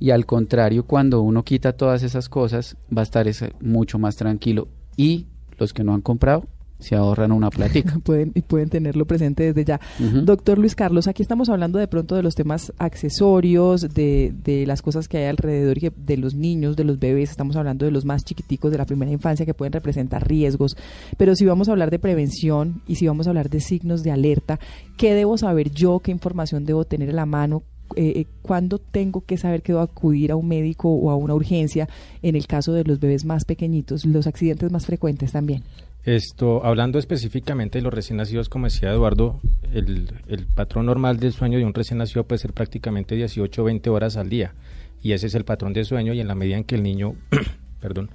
y 0.00 0.10
al 0.10 0.26
contrario, 0.26 0.84
cuando 0.84 1.22
uno 1.22 1.44
quita 1.44 1.72
todas 1.72 2.02
esas 2.02 2.28
cosas 2.28 2.76
va 2.94 3.02
a 3.02 3.04
estar 3.04 3.26
mucho 3.60 3.98
más 3.98 4.16
tranquilo 4.16 4.68
y 4.96 5.26
los 5.58 5.72
que 5.72 5.84
no 5.84 5.94
han 5.94 6.00
comprado 6.00 6.46
se 6.84 6.94
ahorran 6.96 7.32
una 7.32 7.50
platica. 7.56 7.98
pueden, 8.02 8.32
y 8.34 8.42
pueden 8.42 8.68
tenerlo 8.68 9.06
presente 9.06 9.42
desde 9.52 9.64
ya. 9.64 9.80
Doctor 10.24 10.58
Luis 10.58 10.74
Carlos, 10.74 11.08
aquí 11.08 11.22
estamos 11.22 11.48
hablando 11.48 11.78
de 11.78 11.88
pronto 11.88 12.14
de 12.14 12.22
los 12.22 12.34
temas 12.34 12.72
accesorios, 12.78 13.82
de, 13.94 14.32
de 14.44 14.66
las 14.66 14.82
cosas 14.82 15.08
que 15.08 15.18
hay 15.18 15.24
alrededor 15.26 15.78
que- 15.78 15.92
de 15.96 16.16
los 16.16 16.34
niños, 16.34 16.76
de 16.76 16.84
los 16.84 16.98
bebés, 16.98 17.30
estamos 17.30 17.56
hablando 17.56 17.84
de 17.84 17.90
los 17.90 18.04
más 18.04 18.24
chiquiticos 18.24 18.70
de 18.70 18.78
la 18.78 18.84
primera 18.86 19.10
infancia 19.12 19.46
que 19.46 19.54
pueden 19.54 19.72
representar 19.72 20.26
riesgos, 20.28 20.76
pero 21.16 21.34
si 21.36 21.44
vamos 21.44 21.68
a 21.68 21.72
hablar 21.72 21.90
de 21.90 21.98
prevención 21.98 22.82
y 22.86 22.96
si 22.96 23.06
vamos 23.06 23.26
a 23.26 23.30
hablar 23.30 23.50
de 23.50 23.60
signos 23.60 24.02
de 24.02 24.10
alerta, 24.10 24.58
¿qué 24.96 25.14
debo 25.14 25.38
saber 25.38 25.70
yo? 25.70 26.00
¿Qué 26.00 26.10
información 26.10 26.64
debo 26.64 26.84
tener 26.84 27.10
a 27.10 27.14
la 27.14 27.26
mano? 27.26 27.62
Eh, 27.96 28.12
eh, 28.16 28.26
¿Cuándo 28.42 28.78
tengo 28.78 29.20
que 29.26 29.36
saber 29.36 29.62
que 29.62 29.72
debo 29.72 29.82
acudir 29.82 30.32
a 30.32 30.36
un 30.36 30.48
médico 30.48 30.88
o 30.90 31.10
a 31.10 31.16
una 31.16 31.34
urgencia 31.34 31.88
en 32.22 32.34
el 32.34 32.46
caso 32.46 32.72
de 32.72 32.82
los 32.82 32.98
bebés 32.98 33.24
más 33.26 33.44
pequeñitos, 33.44 34.04
los 34.06 34.26
accidentes 34.26 34.72
más 34.72 34.86
frecuentes 34.86 35.32
también? 35.32 35.62
Esto, 36.04 36.66
hablando 36.66 36.98
específicamente 36.98 37.78
de 37.78 37.82
los 37.82 37.94
recién 37.94 38.18
nacidos, 38.18 38.50
como 38.50 38.66
decía 38.66 38.90
Eduardo, 38.90 39.40
el, 39.72 40.06
patrón 40.54 40.84
normal 40.84 41.18
del 41.18 41.32
sueño 41.32 41.58
de 41.58 41.64
un 41.64 41.72
recién 41.72 41.96
nacido 41.96 42.24
puede 42.24 42.40
ser 42.40 42.52
prácticamente 42.52 43.14
18 43.14 43.62
o 43.62 43.64
20 43.64 43.88
horas 43.88 44.18
al 44.18 44.28
día. 44.28 44.52
Y 45.00 45.12
ese 45.12 45.28
es 45.28 45.34
el 45.34 45.46
patrón 45.46 45.72
de 45.72 45.82
sueño 45.84 46.12
y 46.12 46.20
en 46.20 46.28
la 46.28 46.34
medida 46.34 46.58
en 46.58 46.64
que 46.64 46.74
el 46.74 46.82
niño, 46.82 47.14
perdón, 47.80 48.10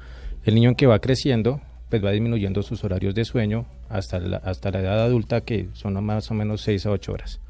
el 0.46 0.54
niño 0.54 0.76
que 0.76 0.86
va 0.86 1.00
creciendo, 1.00 1.62
pues 1.90 2.06
va 2.06 2.12
disminuyendo 2.12 2.62
sus 2.62 2.84
horarios 2.84 3.16
de 3.16 3.26
sueño 3.26 3.66
hasta 3.90 4.20
la, 4.20 4.38
hasta 4.38 4.70
la 4.70 4.82
edad 4.82 5.04
adulta 5.04 5.42
que 5.42 5.70
son 5.74 6.04
más 6.04 6.30
o 6.30 6.36
menos 6.36 6.62
6 6.62 6.86
a 6.86 6.92
8 6.92 7.12
horas. 7.12 7.42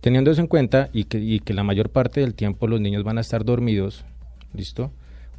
Teniendo 0.00 0.30
eso 0.30 0.40
en 0.40 0.46
cuenta 0.46 0.88
y 0.94 1.04
que, 1.04 1.18
y 1.18 1.40
que 1.40 1.52
la 1.52 1.62
mayor 1.62 1.90
parte 1.90 2.20
del 2.20 2.34
tiempo 2.34 2.66
los 2.68 2.80
niños 2.80 3.04
van 3.04 3.18
a 3.18 3.20
estar 3.20 3.44
dormidos, 3.44 4.06
¿listo? 4.54 4.92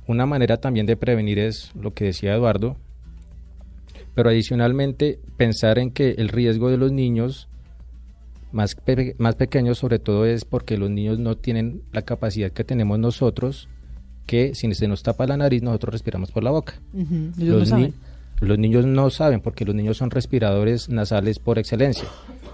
Una 0.05 0.27
manera 0.27 0.57
también 0.57 0.85
de 0.85 0.97
prevenir 0.97 1.39
es 1.39 1.71
lo 1.75 1.95
que 1.95 2.05
decía 2.05 2.35
Eduardo, 2.35 2.77
pero 4.15 4.29
adicionalmente 4.29 5.19
pensar 5.37 5.77
en 5.77 5.91
que 5.91 6.11
el 6.17 6.29
riesgo 6.29 6.71
de 6.71 6.77
los 6.77 6.91
niños 6.91 7.47
más, 8.51 8.75
pe- 8.75 9.15
más 9.19 9.35
pequeños 9.35 9.77
sobre 9.77 9.99
todo 9.99 10.25
es 10.25 10.45
porque 10.45 10.77
los 10.77 10.89
niños 10.89 11.19
no 11.19 11.35
tienen 11.35 11.81
la 11.91 12.03
capacidad 12.03 12.51
que 12.51 12.63
tenemos 12.63 12.97
nosotros, 12.97 13.67
que 14.25 14.55
si 14.55 14.73
se 14.73 14.87
nos 14.87 15.03
tapa 15.03 15.27
la 15.27 15.37
nariz 15.37 15.61
nosotros 15.61 15.91
respiramos 15.93 16.31
por 16.31 16.43
la 16.43 16.51
boca. 16.51 16.73
Ujú, 16.93 17.31
ellos 17.39 17.53
no 17.53 17.59
Los, 17.59 17.71
ni- 17.73 17.93
los 18.41 18.57
niños 18.57 18.85
no 18.85 19.09
saben 19.09 19.41
porque 19.41 19.65
los 19.65 19.75
niños 19.75 19.97
son 19.97 20.09
respiradores 20.11 20.89
nasales 20.89 21.37
por 21.39 21.59
excelencia. 21.59 22.07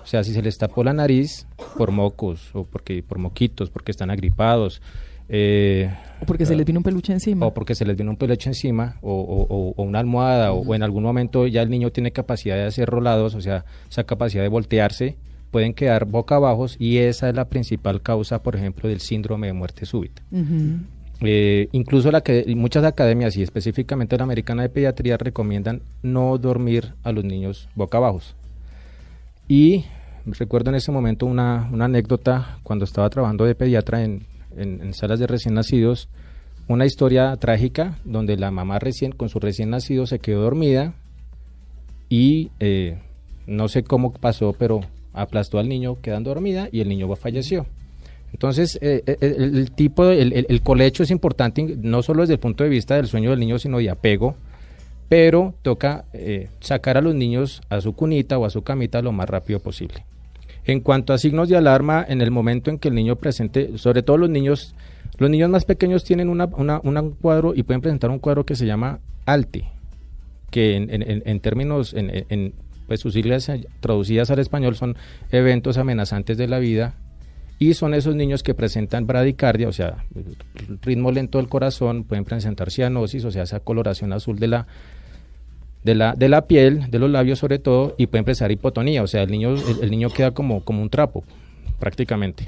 O 0.04 0.08
sea, 0.08 0.24
si 0.24 0.34
se 0.34 0.42
les 0.42 0.58
tapó 0.58 0.84
la 0.84 0.94
nariz 0.94 1.46
por 1.78 1.92
mocos 1.92 2.50
o 2.54 2.66
porque 2.66 3.04
por 3.04 3.20
moquitos, 3.20 3.70
porque 3.70 3.92
están 3.92 4.10
agripados, 4.10 4.82
eh, 5.34 5.90
O 6.22 6.26
porque 6.26 6.46
se 6.46 6.56
les 6.56 6.66
vino 6.66 6.80
un 6.80 6.84
peluche 6.84 7.14
encima. 7.14 7.46
o 7.48 7.54
porque 7.54 7.74
se 7.74 7.86
les 7.86 7.96
viene 7.96 8.10
un 8.12 8.18
peluche 8.18 8.50
encima 8.50 8.98
o, 9.02 9.12
o- 9.14 9.74
o- 9.76 9.84
una 9.84 10.00
almohada 10.00 10.52
o, 10.52 10.60
o 10.62 10.76
en 10.76 10.84
algún 10.84 11.04
momento 11.04 11.48
ya 11.48 11.62
el 11.62 11.70
niño 11.70 11.90
tiene 11.92 12.12
capacidad 12.12 12.56
de 12.58 12.66
hacer 12.66 12.88
rolados, 12.90 13.34
o 13.36 13.42
sea, 13.42 13.64
esa 13.90 14.04
capacidad 14.04 14.44
de 14.44 14.50
voltearse, 14.50 15.16
pueden 15.52 15.74
quedar 15.74 16.06
boca 16.06 16.36
abajo 16.36 16.66
y 16.78 16.98
esa 16.98 17.30
es 17.30 17.36
la 17.36 17.46
principal 17.46 18.02
causa, 18.02 18.44
por 18.44 18.56
ejemplo, 18.56 18.88
del 18.90 19.00
síndrome 19.00 19.48
de 19.48 19.54
muerte 19.54 19.86
súbita. 19.86 20.22
Ujú. 20.32 20.80
Eh, 21.24 21.70
incluso 21.72 22.12
la 22.12 22.22
que, 22.22 22.46
muchas 22.56 22.84
academias 22.84 23.38
y 23.38 23.44
específicamente 23.44 24.18
la 24.18 24.24
americana 24.24 24.64
de 24.64 24.70
pediatría 24.70 25.18
recomiendan 25.18 25.82
no 26.04 26.38
dormir 26.38 26.94
a 27.04 27.12
los 27.12 27.24
niños 27.24 27.70
boca 27.76 27.98
abajo. 28.00 28.22
Y 29.48 29.86
recuerdo 30.26 30.70
en 30.70 30.76
ese 30.78 30.92
momento 30.92 31.26
una, 31.26 31.70
una 31.72 31.86
anécdota 31.86 32.60
cuando 32.64 32.86
estaba 32.86 33.10
trabajando 33.10 33.46
de 33.46 33.56
pediatra 33.56 34.04
en, 34.04 34.24
en- 34.58 34.94
salas 34.94 35.20
de 35.20 35.28
recién 35.28 35.56
nacidos, 35.56 36.10
una 36.68 36.86
historia 36.86 37.36
trágica 37.38 37.98
donde 38.06 38.38
la 38.38 38.52
mamá 38.52 38.80
recién 38.80 39.12
con 39.12 39.30
su 39.30 39.40
recién 39.40 39.70
nacido 39.70 40.06
se 40.06 40.20
quedó 40.20 40.42
dormida 40.42 40.94
y 42.10 42.52
eh, 42.60 43.00
no 43.48 43.68
sé 43.68 43.84
cómo 43.84 44.14
pasó, 44.14 44.54
pero 44.58 44.82
aplastó 45.14 45.60
al 45.60 45.70
niño 45.70 45.98
quedando 46.02 46.30
dormida 46.30 46.70
y 46.72 46.82
el 46.82 46.90
niño 46.90 47.14
falleció. 47.16 47.66
Entonces, 48.34 48.80
eh, 48.82 49.04
eh, 49.06 49.18
el, 49.20 49.72
tipo, 49.72 50.06
el, 50.06 50.62
colecho 50.62 51.04
es 51.04 51.12
importante 51.12 51.76
no 51.82 52.02
solo 52.02 52.22
desde 52.22 52.36
el 52.36 52.40
punto 52.40 52.64
de 52.64 52.70
vista 52.70 52.96
del 52.96 53.08
sueño 53.08 53.32
del 53.32 53.40
niño, 53.40 53.60
sino 53.60 53.80
de 53.80 53.90
apego, 53.90 54.36
pero 55.10 55.54
toca 55.62 56.06
sacar 56.62 56.96
a 56.96 57.02
los 57.02 57.14
niños 57.14 57.62
a 57.70 57.82
su 57.82 57.94
cunita 57.94 58.38
o 58.38 58.46
a 58.46 58.50
su 58.50 58.62
camita 58.62 59.02
lo 59.02 59.12
más 59.12 59.30
rápido 59.30 59.60
posible. 59.60 60.06
En 60.66 60.80
cuanto 60.80 61.14
a 61.14 61.18
signos 61.18 61.50
de 61.50 61.58
alarma, 61.58 62.06
en 62.08 62.22
el 62.22 62.32
momento 62.32 62.70
en 62.70 62.78
que 62.78 62.90
el 62.90 62.96
niño 62.96 63.16
presente, 63.16 63.78
sobre 63.78 64.04
todo 64.04 64.18
los 64.18 64.30
niños, 64.30 64.76
los 65.18 65.30
niños 65.30 65.50
más 65.50 65.66
pequeños 65.66 66.04
tienen 66.04 66.30
una, 66.30 66.46
un 66.46 67.12
cuadro 67.20 67.54
y 67.56 67.64
pueden 67.64 67.82
presentar 67.82 68.12
un 68.12 68.20
cuadro 68.20 68.46
que 68.46 68.56
se 68.56 68.66
llama 68.66 69.00
ALTE, 69.26 69.66
que 70.52 70.76
en, 70.76 71.40
términos, 71.40 71.96
en, 71.96 72.54
pues 72.88 73.00
sus 73.00 73.14
siglas 73.14 73.52
traducidas 73.80 74.30
al 74.30 74.40
español 74.40 74.76
son 74.76 74.96
eventos 75.32 75.78
amenazantes 75.78 76.38
de 76.38 76.48
la 76.48 76.60
vida 76.60 76.96
y 77.58 77.74
son 77.74 77.94
esos 77.94 78.16
niños 78.16 78.44
que 78.44 78.54
presentan 78.54 79.06
bradicardia, 79.06 79.68
o 79.68 79.72
sea, 79.72 80.06
ritmo 80.82 81.12
lento 81.12 81.38
del 81.38 81.48
corazón, 81.48 82.04
pueden 82.04 82.26
presentar 82.26 82.72
cianosis, 82.72 83.24
o 83.26 83.32
sea, 83.32 83.44
esa 83.44 83.60
coloración 83.60 84.14
azul 84.14 84.40
de 84.40 84.48
la, 84.48 84.68
de 85.84 85.96
la, 85.96 86.14
de 86.14 86.30
la 86.30 86.48
piel, 86.48 86.90
de 86.92 87.00
los 87.00 87.10
labios 87.10 87.40
sobre 87.40 87.60
todo, 87.60 87.96
y 87.98 88.08
pueden 88.08 88.26
presentar 88.26 88.52
hipotonía, 88.52 89.04
o 89.04 89.08
sea, 89.08 89.24
el 89.24 89.32
niño, 89.32 89.56
el, 89.82 89.90
niño 89.90 90.10
queda 90.10 90.32
como, 90.32 90.64
como 90.64 90.82
un 90.82 90.90
trapo, 90.90 91.24
prácticamente. 91.80 92.46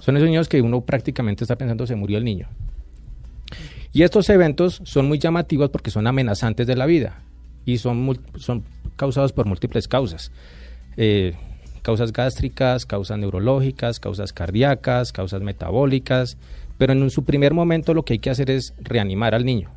Son 0.00 0.16
esos 0.16 0.28
niños 0.28 0.48
que 0.48 0.62
uno 0.62 0.80
prácticamente 0.80 1.44
está 1.44 1.56
pensando 1.56 1.86
se 1.86 1.96
murió 1.96 2.18
el 2.18 2.24
niño. 2.24 2.48
Y 3.92 4.02
estos 4.02 4.28
eventos 4.28 4.80
son 4.84 5.08
muy 5.08 5.18
llamativos 5.18 5.70
porque 5.70 5.90
son 5.90 6.06
amenazantes 6.06 6.66
de 6.66 6.76
la 6.76 6.86
vida 6.86 7.22
y 7.64 7.78
son, 7.78 8.18
son 8.36 8.62
causados 8.96 9.32
por 9.32 9.46
múltiples 9.46 9.88
causas. 9.88 10.30
Eh, 10.96 11.34
causas 11.82 12.12
gástricas, 12.12 12.84
causas 12.86 13.18
neurológicas, 13.18 13.98
causas 13.98 14.32
cardíacas, 14.32 15.10
causas 15.10 15.40
metabólicas, 15.40 16.36
pero 16.76 16.92
en 16.92 17.10
su 17.10 17.24
primer 17.24 17.54
momento 17.54 17.94
lo 17.94 18.04
que 18.04 18.14
hay 18.14 18.18
que 18.18 18.30
hacer 18.30 18.50
es 18.50 18.74
reanimar 18.78 19.34
al 19.34 19.44
niño. 19.44 19.70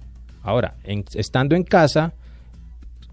Ahora, 0.44 0.76
estando 1.14 1.56
en 1.56 1.64
casa, 1.64 2.14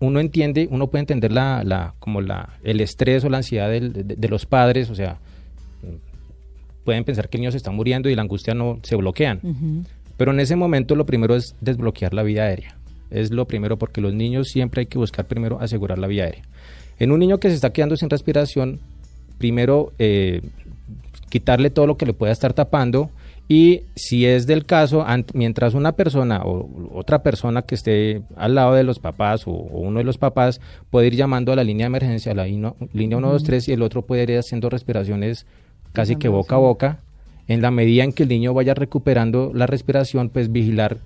uno 0.00 0.20
entiende, 0.20 0.68
uno 0.70 0.86
puede 0.88 1.00
entender 1.00 1.32
la, 1.32 1.62
la, 1.64 1.94
como 1.98 2.20
la, 2.20 2.50
el 2.62 2.80
estrés 2.80 3.24
o 3.24 3.28
la 3.28 3.38
ansiedad 3.38 3.68
del- 3.70 3.92
de, 3.92 4.04
de 4.16 4.28
los 4.28 4.46
padres, 4.46 4.90
o 4.90 4.94
sea, 4.94 5.18
pueden 6.84 7.04
pensar 7.04 7.28
que 7.28 7.36
el 7.36 7.42
niño 7.42 7.50
se 7.50 7.56
está 7.58 7.70
muriendo 7.70 8.08
y 8.08 8.14
la 8.14 8.22
angustia 8.22 8.54
no 8.54 8.78
se 8.82 8.96
bloquean. 8.96 9.40
Pero 10.16 10.32
en 10.32 10.40
ese 10.40 10.56
momento 10.56 10.94
lo 10.96 11.06
primero 11.06 11.36
es 11.36 11.54
desbloquear 11.60 12.14
la 12.14 12.22
vía 12.22 12.44
aérea. 12.44 12.76
Es 13.10 13.30
lo 13.30 13.46
primero 13.46 13.76
porque 13.78 14.00
los 14.00 14.12
niños 14.14 14.48
siempre 14.48 14.80
hay 14.80 14.86
que 14.86 14.98
buscar 14.98 15.26
primero 15.26 15.60
asegurar 15.60 15.98
la 15.98 16.06
vía 16.06 16.24
aérea. 16.24 16.42
En 16.98 17.12
un 17.12 17.20
niño 17.20 17.38
que 17.38 17.48
se 17.48 17.54
está 17.54 17.70
quedando 17.72 17.96
sin 17.96 18.10
respiración, 18.10 18.80
primero 19.38 19.92
eh, 19.98 20.42
quitarle 21.28 21.70
todo 21.70 21.86
lo 21.86 21.96
que 21.96 22.06
le 22.06 22.12
pueda 22.14 22.32
estar 22.32 22.52
tapando 22.52 23.10
y 23.50 23.82
si 23.94 24.26
es 24.26 24.46
del 24.46 24.66
caso, 24.66 25.06
mientras 25.32 25.72
una 25.72 25.92
persona 25.92 26.42
o 26.44 26.68
otra 26.94 27.22
persona 27.22 27.62
que 27.62 27.74
esté 27.76 28.20
al 28.36 28.54
lado 28.54 28.74
de 28.74 28.84
los 28.84 28.98
papás 28.98 29.46
o, 29.46 29.50
o 29.52 29.80
uno 29.80 29.98
de 29.98 30.04
los 30.04 30.18
papás 30.18 30.60
puede 30.90 31.06
ir 31.06 31.14
llamando 31.16 31.52
a 31.52 31.56
la 31.56 31.64
línea 31.64 31.84
de 31.84 31.88
emergencia, 31.88 32.32
a 32.32 32.34
la 32.34 32.46
ino- 32.46 32.76
línea 32.92 33.16
123 33.18 33.68
y 33.68 33.72
el 33.72 33.80
otro 33.82 34.02
puede 34.02 34.24
ir 34.24 34.38
haciendo 34.38 34.68
respiraciones 34.68 35.46
casi 35.94 36.16
que 36.16 36.28
boca 36.28 36.56
a 36.56 36.58
boca. 36.58 36.98
En 37.46 37.62
la 37.62 37.70
medida 37.70 38.04
en 38.04 38.12
que 38.12 38.24
el 38.24 38.28
niño 38.28 38.52
vaya 38.52 38.74
recuperando 38.74 39.52
la 39.54 39.66
respiración, 39.66 40.28
pues 40.28 40.52
vigilar 40.52 40.98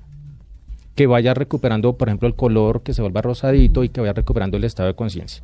que 0.97 1.07
vaya 1.07 1.35
recuperando, 1.35 1.93
por 1.93 2.09
ejemplo, 2.09 2.27
el 2.27 2.35
color, 2.35 2.83
que 2.83 2.93
se 2.93 3.01
vuelva 3.03 3.23
rosadito 3.23 3.85
y 3.85 3.89
que 3.89 4.01
vaya 4.01 4.13
recuperando 4.13 4.57
el 4.57 4.65
estado 4.65 4.89
de 4.89 4.95
conciencia. 4.97 5.43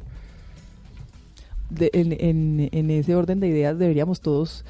De- 1.71 1.91
en, 1.93 2.13
en- 2.19 2.69
en 2.73 2.91
ese 2.91 3.15
orden 3.15 3.41
de 3.41 3.47
ideas, 3.49 3.79
deberíamos 3.79 4.21
todos 4.21 4.65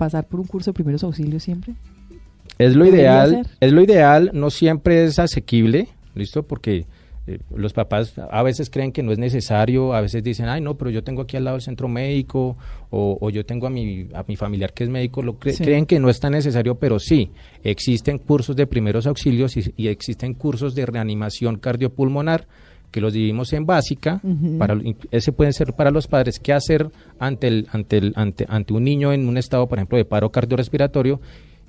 pasar 0.00 0.26
por 0.26 0.40
un 0.40 0.46
curso 0.46 0.70
de 0.70 0.74
primeros 0.74 1.04
auxilios 1.04 1.42
siempre. 1.42 1.74
Es 2.58 2.74
lo 2.74 2.84
ideal, 2.86 3.46
es 3.60 3.72
lo 3.72 3.82
ideal, 3.82 4.30
no 4.34 4.50
siempre 4.50 5.04
es 5.04 5.18
asequible, 5.18 5.88
¿listo? 6.14 6.42
Porque 6.42 6.84
eh, 7.26 7.38
los 7.54 7.72
papás 7.72 8.14
a 8.30 8.42
veces 8.42 8.68
creen 8.70 8.92
que 8.92 9.02
no 9.02 9.12
es 9.12 9.18
necesario, 9.18 9.94
a 9.94 10.00
veces 10.00 10.22
dicen, 10.22 10.48
ay, 10.48 10.60
no, 10.60 10.74
pero 10.76 10.90
yo 10.90 11.02
tengo 11.02 11.22
aquí 11.22 11.36
al 11.36 11.44
lado 11.44 11.56
el 11.56 11.62
centro 11.62 11.86
médico, 11.88 12.56
o, 12.90 13.16
o 13.20 13.30
yo 13.30 13.44
tengo 13.46 13.66
a 13.66 13.70
mi, 13.70 14.08
a 14.14 14.24
mi 14.26 14.36
familiar 14.36 14.72
que 14.72 14.84
es 14.84 14.90
médico, 14.90 15.22
lo 15.22 15.38
cre- 15.38 15.52
Sí. 15.52 15.64
creen 15.64 15.86
que 15.86 15.98
no 16.00 16.10
es 16.10 16.18
tan 16.20 16.32
necesario, 16.32 16.74
pero 16.74 16.98
sí, 16.98 17.30
existen 17.62 18.18
cursos 18.18 18.56
de 18.56 18.66
primeros 18.66 19.06
auxilios 19.06 19.56
y, 19.56 19.72
y 19.76 19.88
existen 19.88 20.34
cursos 20.34 20.74
de 20.74 20.84
reanimación 20.86 21.56
cardiopulmonar 21.56 22.46
que 22.90 23.00
los 23.00 23.12
dividimos 23.12 23.52
en 23.52 23.66
básica, 23.66 24.20
para, 24.58 24.76
ese 25.10 25.32
pueden 25.32 25.52
ser 25.52 25.72
para 25.74 25.90
los 25.90 26.06
padres, 26.08 26.38
qué 26.40 26.52
hacer 26.52 26.90
ante, 27.18 27.48
el, 27.48 27.66
ante, 27.72 27.98
el, 27.98 28.12
ante, 28.16 28.46
ante 28.48 28.72
un 28.72 28.84
niño 28.84 29.12
en 29.12 29.28
un 29.28 29.36
estado, 29.36 29.68
por 29.68 29.78
ejemplo, 29.78 29.96
de 29.98 30.04
paro 30.04 30.30
cardiorrespiratorio, 30.30 31.20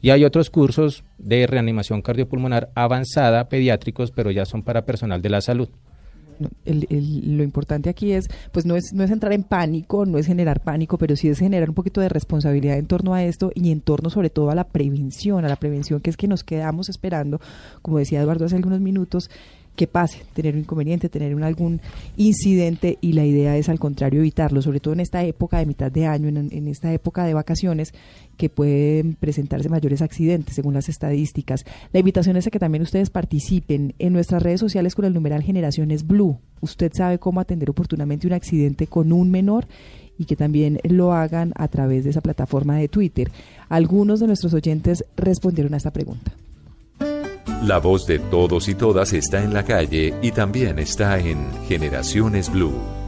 y 0.02 0.10
hay 0.10 0.24
otros 0.26 0.50
cursos 0.50 1.04
de 1.20 1.46
reanimación 1.46 2.02
cardiopulmonar 2.02 2.70
avanzada, 2.74 3.48
pediátricos, 3.50 4.12
pero 4.12 4.32
ya 4.32 4.46
son 4.46 4.64
para 4.64 4.84
personal 4.86 5.22
de 5.22 5.30
la 5.30 5.42
salud. 5.42 5.70
No, 6.40 6.50
el- 6.66 6.88
el- 6.90 7.38
lo 7.38 7.44
importante 7.44 7.88
aquí 7.88 8.14
es, 8.14 8.28
pues 8.52 8.66
no 8.66 8.76
es, 8.76 8.94
no 8.96 9.04
es 9.04 9.12
entrar 9.12 9.32
en 9.32 9.44
pánico, 9.44 10.08
no 10.08 10.18
es 10.18 10.26
generar 10.26 10.62
pánico, 10.64 10.98
pero 10.98 11.16
sí 11.16 11.30
es 11.30 11.38
generar 11.38 11.70
un 11.70 11.76
poquito 11.76 12.02
de 12.02 12.10
responsabilidad 12.10 12.80
en 12.80 12.88
torno 12.88 13.14
a 13.14 13.24
esto 13.24 13.52
y 13.54 13.72
en 13.72 13.80
torno 13.82 14.10
sobre 14.10 14.32
todo 14.32 14.50
a 14.50 14.56
la 14.56 14.64
prevención, 14.64 15.46
a 15.46 15.50
la 15.50 15.56
prevención 15.58 16.00
que 16.00 16.10
es 16.10 16.18
que 16.18 16.28
nos 16.28 16.44
quedamos 16.44 16.90
esperando, 16.90 17.40
como 17.84 18.00
decía 18.00 18.22
Eduardo 18.22 18.46
hace 18.46 18.56
algunos 18.56 18.80
minutos, 18.80 19.30
que 19.76 19.88
pase, 19.88 20.24
tener 20.34 20.54
un 20.54 20.62
inconveniente, 20.62 21.10
tener 21.10 21.32
algún 21.44 21.82
incidente 22.18 22.98
y 23.02 23.14
la 23.14 23.26
idea 23.26 23.58
es 23.58 23.70
al 23.70 23.80
contrario 23.80 24.20
evitarlo, 24.20 24.62
sobre 24.62 24.80
todo 24.80 24.94
en 24.94 25.00
esta 25.00 25.24
época 25.24 25.60
de 25.60 25.66
mitad 25.66 25.92
de 25.92 26.06
año, 26.06 26.28
en 26.28 26.68
esta 26.68 26.94
época 26.94 27.24
de 27.24 27.34
vacaciones, 27.34 27.94
que 28.38 28.50
pueden 28.50 29.16
presentarse 29.16 29.70
mayores 29.70 30.02
accidentes 30.02 30.56
según 30.56 30.74
las 30.74 30.90
estadísticas. 30.90 31.64
La 31.94 32.00
invitación 32.00 32.38
es 32.38 32.48
a 32.48 32.50
que 32.50 32.60
también 32.60 32.82
ustedes 32.82 33.10
participen 33.10 33.94
en 34.00 34.14
nuestras 34.14 34.44
redes 34.44 34.60
sociales 34.60 34.96
con 34.96 35.06
el 35.06 35.14
numeral 35.14 35.44
Generaciones 35.44 36.06
Blue. 36.06 36.40
Usted 36.60 36.92
sabe 36.94 37.20
cómo 37.20 37.40
atender 37.40 37.70
oportunamente 37.70 38.28
un 38.28 38.34
accidente 38.34 38.88
con 38.88 39.12
un 39.12 39.32
menor 39.32 39.68
y 40.18 40.26
que 40.26 40.36
también 40.36 40.80
lo 40.84 41.14
hagan 41.14 41.54
a 41.56 41.68
través 41.68 42.04
de 42.04 42.12
esa 42.12 42.22
plataforma 42.22 42.78
de 42.78 42.88
Twitter. 42.88 43.32
Algunos 43.70 44.20
de 44.20 44.28
nuestros 44.28 44.54
oyentes 44.54 45.06
respondieron 45.16 45.74
a 45.74 45.78
esta 45.78 45.92
pregunta. 45.92 46.32
La 47.62 47.78
voz 47.78 48.08
de 48.08 48.18
todos 48.18 48.68
y 48.70 48.74
todas 48.74 49.14
está 49.14 49.44
en 49.44 49.54
la 49.54 49.64
calle 49.64 50.16
y 50.24 50.32
también 50.32 50.80
está 50.80 51.20
en 51.20 51.48
Generaciones 51.68 52.52
Blue. 52.52 53.01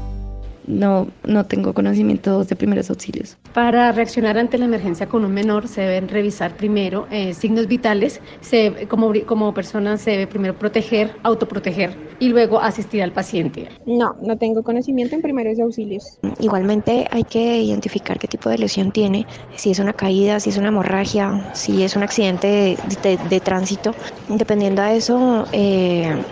No, 0.65 1.07
no 1.27 1.45
tengo 1.45 1.73
conocimientos 1.73 2.47
de 2.47 2.55
primeros 2.55 2.89
auxilios. 2.89 3.37
Para 3.53 3.91
reaccionar 3.91 4.37
ante 4.37 4.57
la 4.57 4.65
emergencia 4.65 5.07
con 5.07 5.25
un 5.25 5.33
menor 5.33 5.67
se 5.67 5.81
deben 5.81 6.07
revisar 6.07 6.55
primero 6.55 7.07
eh, 7.11 7.33
signos 7.33 7.67
vitales, 7.67 8.21
se, 8.41 8.87
como, 8.87 9.53
persona 9.53 9.97
se 9.97 10.11
debe 10.11 10.27
primero 10.27 10.57
proteger, 10.57 11.19
autoproteger 11.23 12.15
y 12.19 12.29
luego 12.29 12.59
asistir 12.61 13.03
al 13.03 13.11
paciente. 13.11 13.67
No, 13.85 14.15
no 14.21 14.37
tengo 14.37 14.63
conocimiento 14.63 15.15
en 15.15 15.21
primeros 15.21 15.59
auxilios. 15.59 16.17
Igualmente 16.39 17.07
hay 17.11 17.23
que 17.23 17.59
identificar 17.59 18.17
qué 18.17 18.27
tipo 18.27 18.49
de 18.49 18.57
lesión 18.57 18.91
tiene, 18.91 19.27
si 19.55 19.71
es 19.71 19.79
una 19.79 19.93
caída, 19.93 20.39
si 20.39 20.49
es 20.49 20.57
una 20.57 20.69
hemorragia, 20.69 21.51
si 21.53 21.83
es 21.83 21.95
un 21.95 22.03
accidente 22.03 22.47
de, 22.47 22.77
de- 23.01 23.17
de 23.29 23.39
tránsito. 23.41 23.95
Dependiendo 24.29 24.81
de 24.81 24.95
eso, 24.97 25.45
eh, 25.51 26.23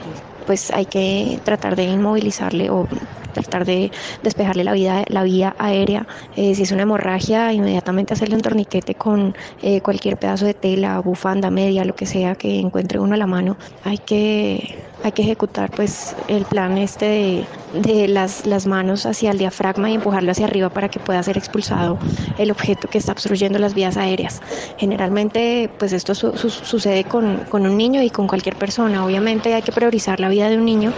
pues 0.46 0.72
hay 0.72 0.86
que 0.86 1.40
tratar 1.44 1.76
de 1.76 1.84
inmovilizarle 1.84 2.70
o 2.70 2.88
tratar 3.32 3.66
de 3.66 3.92
despejarle 4.22 4.64
la, 4.64 4.74
vida, 4.74 5.04
la 5.08 5.24
vía 5.24 5.56
aérea. 5.58 6.06
Eh, 6.36 6.56
si 6.56 6.64
es 6.64 6.72
una 6.72 6.84
hemorragia, 6.84 7.54
inmediatamente 7.54 8.14
hacerle 8.14 8.36
un 8.36 8.42
torniquete 8.42 8.96
con 8.96 9.34
eh, 9.62 9.82
cualquier 9.82 10.18
pedazo 10.18 10.46
de 10.46 10.54
tela, 10.54 11.00
bufanda, 11.00 11.50
media, 11.52 11.86
lo 11.86 11.94
que 11.94 12.06
sea 12.06 12.36
que 12.36 12.60
encuentre 12.60 13.00
uno 13.00 13.16
a 13.16 13.18
la 13.18 13.28
mano. 13.28 13.58
Hay 13.82 13.98
que, 14.00 14.91
hay 15.04 15.12
que 15.14 15.22
ejecutar 15.24 15.72
pues 15.72 16.16
el 16.28 16.46
plan 16.46 16.78
este 16.78 17.06
de, 17.06 17.82
de 17.82 18.08
las, 18.08 18.46
las 18.46 18.68
manos 18.68 19.06
hacia 19.06 19.32
el 19.32 19.38
diafragma 19.38 19.90
y 19.90 19.96
empujarlo 19.96 20.32
hacia 20.32 20.46
arriba 20.46 20.70
para 20.70 20.90
que 20.90 21.00
pueda 21.00 21.22
ser 21.24 21.38
expulsado 21.38 21.98
el 22.38 22.52
objeto 22.52 22.88
que 22.88 22.98
está 23.00 23.12
obstruyendo 23.12 23.58
las 23.60 23.74
vías 23.74 23.98
aéreas. 23.98 24.42
Generalmente 24.78 25.70
pues 25.80 25.92
esto 25.94 26.14
su- 26.14 26.38
su- 26.38 26.50
sucede 26.50 27.04
con, 27.06 27.38
con 27.50 27.66
un 27.66 27.78
niño 27.78 28.02
y 28.04 28.10
con 28.10 28.28
cualquier 28.28 28.56
persona. 28.56 29.04
Obviamente 29.06 29.54
hay 29.54 29.62
que 29.64 29.72
priorizar 29.72 30.20
la 30.20 30.30
vida 30.30 30.50
de 30.50 30.58
un 30.58 30.66
niño 30.66 30.94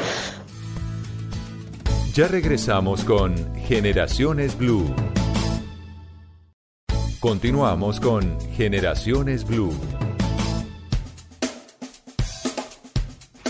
Ya 2.14 2.28
regresamos 2.28 3.04
con 3.04 3.34
Generaciones 3.56 4.56
Blue. 4.58 4.94
Continuamos 7.20 8.00
con 8.02 8.38
Generaciones 8.56 9.46
Blue. 9.46 9.74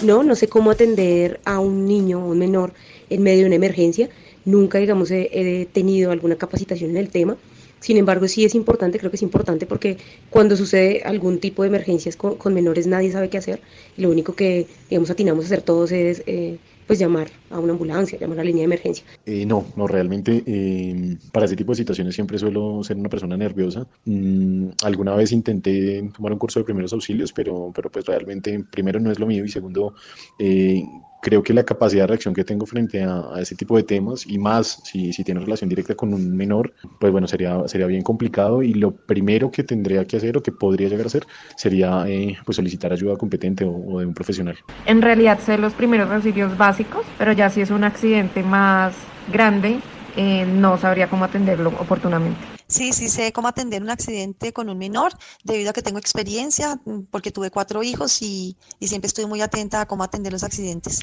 No, 0.03 0.21
no 0.21 0.35
sé 0.35 0.49
cómo 0.49 0.69
atender 0.69 1.39
a 1.45 1.59
un 1.59 1.85
niño 1.85 2.27
un 2.27 2.37
menor 2.37 2.73
en 3.09 3.23
medio 3.23 3.41
de 3.41 3.45
una 3.47 3.55
emergencia. 3.55 4.09
Nunca, 4.43 4.77
digamos, 4.77 5.11
he, 5.11 5.29
he 5.31 5.65
tenido 5.65 6.11
alguna 6.11 6.35
capacitación 6.35 6.91
en 6.91 6.97
el 6.97 7.09
tema. 7.09 7.37
Sin 7.79 7.97
embargo, 7.97 8.27
sí 8.27 8.43
es 8.45 8.53
importante, 8.55 8.99
creo 8.99 9.11
que 9.11 9.17
es 9.17 9.21
importante 9.23 9.65
porque 9.65 9.97
cuando 10.29 10.55
sucede 10.55 11.03
algún 11.03 11.39
tipo 11.39 11.63
de 11.63 11.69
emergencias 11.69 12.15
con, 12.15 12.35
con 12.35 12.53
menores 12.53 12.87
nadie 12.87 13.11
sabe 13.11 13.29
qué 13.29 13.37
hacer 13.37 13.59
y 13.97 14.01
lo 14.01 14.09
único 14.09 14.35
que, 14.35 14.67
digamos, 14.89 15.09
atinamos 15.09 15.43
a 15.43 15.47
hacer 15.47 15.61
todos 15.61 15.91
es, 15.91 16.23
eh, 16.25 16.59
pues, 16.87 16.99
llamar 16.99 17.29
a 17.53 17.59
una 17.59 17.73
ambulancia, 17.73 18.17
llamar 18.19 18.39
a 18.39 18.43
la 18.43 18.45
línea 18.45 18.61
de 18.61 18.65
emergencia. 18.65 19.05
Eh, 19.25 19.45
no, 19.45 19.65
no, 19.75 19.87
realmente 19.87 20.43
eh, 20.45 21.17
para 21.31 21.45
ese 21.45 21.55
tipo 21.55 21.71
de 21.71 21.77
situaciones 21.77 22.15
siempre 22.15 22.37
suelo 22.37 22.83
ser 22.83 22.97
una 22.97 23.09
persona 23.09 23.37
nerviosa. 23.37 23.87
Mm, 24.05 24.69
alguna 24.83 25.15
vez 25.15 25.31
intenté 25.31 26.09
tomar 26.15 26.33
un 26.33 26.39
curso 26.39 26.59
de 26.59 26.65
primeros 26.65 26.93
auxilios, 26.93 27.31
pero, 27.31 27.71
pero 27.73 27.89
pues 27.89 28.05
realmente 28.05 28.63
primero 28.71 28.99
no 28.99 29.11
es 29.11 29.19
lo 29.19 29.27
mío 29.27 29.45
y 29.45 29.49
segundo 29.49 29.93
eh, 30.39 30.83
creo 31.23 31.41
que 31.41 31.53
la 31.53 31.63
capacidad 31.63 32.03
de 32.03 32.07
reacción 32.07 32.33
que 32.33 32.43
tengo 32.43 32.65
frente 32.65 33.01
a, 33.01 33.33
a 33.33 33.41
ese 33.41 33.55
tipo 33.55 33.77
de 33.77 33.83
temas 33.83 34.27
y 34.27 34.37
más 34.37 34.81
si, 34.83 35.13
si 35.13 35.23
tiene 35.23 35.39
relación 35.39 35.69
directa 35.69 35.95
con 35.95 36.13
un 36.13 36.35
menor, 36.35 36.73
pues 36.99 37.11
bueno, 37.11 37.27
sería, 37.27 37.65
sería 37.67 37.87
bien 37.87 38.03
complicado 38.03 38.61
y 38.61 38.73
lo 38.73 38.91
primero 38.91 39.49
que 39.49 39.63
tendría 39.63 40.05
que 40.05 40.17
hacer 40.17 40.37
o 40.37 40.43
que 40.43 40.51
podría 40.51 40.89
llegar 40.89 41.05
a 41.05 41.07
hacer 41.07 41.25
sería 41.55 42.03
eh, 42.07 42.37
pues 42.45 42.57
solicitar 42.57 42.91
ayuda 42.91 43.15
competente 43.15 43.63
o, 43.63 43.71
o 43.71 43.99
de 43.99 44.05
un 44.05 44.13
profesional. 44.13 44.57
En 44.85 45.01
realidad 45.01 45.39
sé 45.39 45.57
los 45.57 45.73
primeros 45.73 46.11
auxilios 46.11 46.57
básicos, 46.57 47.05
pero 47.17 47.31
ya 47.31 47.42
si 47.49 47.61
es 47.61 47.71
un 47.71 47.83
accidente 47.83 48.43
más 48.43 48.93
grande, 49.31 49.79
eh, 50.15 50.45
no 50.45 50.77
sabría 50.77 51.09
cómo 51.09 51.25
atenderlo 51.25 51.69
oportunamente. 51.79 52.37
Sí, 52.67 52.91
sí 52.93 53.07
sé 53.07 53.31
cómo 53.33 53.47
atender 53.47 53.83
un 53.83 53.89
accidente 53.89 54.51
con 54.51 54.69
un 54.69 54.77
menor, 54.77 55.11
debido 55.43 55.69
a 55.69 55.73
que 55.73 55.81
tengo 55.81 55.99
experiencia, 55.99 56.79
mm, 56.85 57.01
porque 57.11 57.31
tuve 57.31 57.51
cuatro 57.51 57.83
hijos 57.83 58.21
y, 58.21 58.57
y 58.79 58.87
siempre 58.87 59.07
estoy 59.07 59.25
muy 59.25 59.41
atenta 59.41 59.81
a 59.81 59.85
cómo 59.85 60.03
atender 60.03 60.33
los 60.33 60.43
accidentes. 60.43 61.01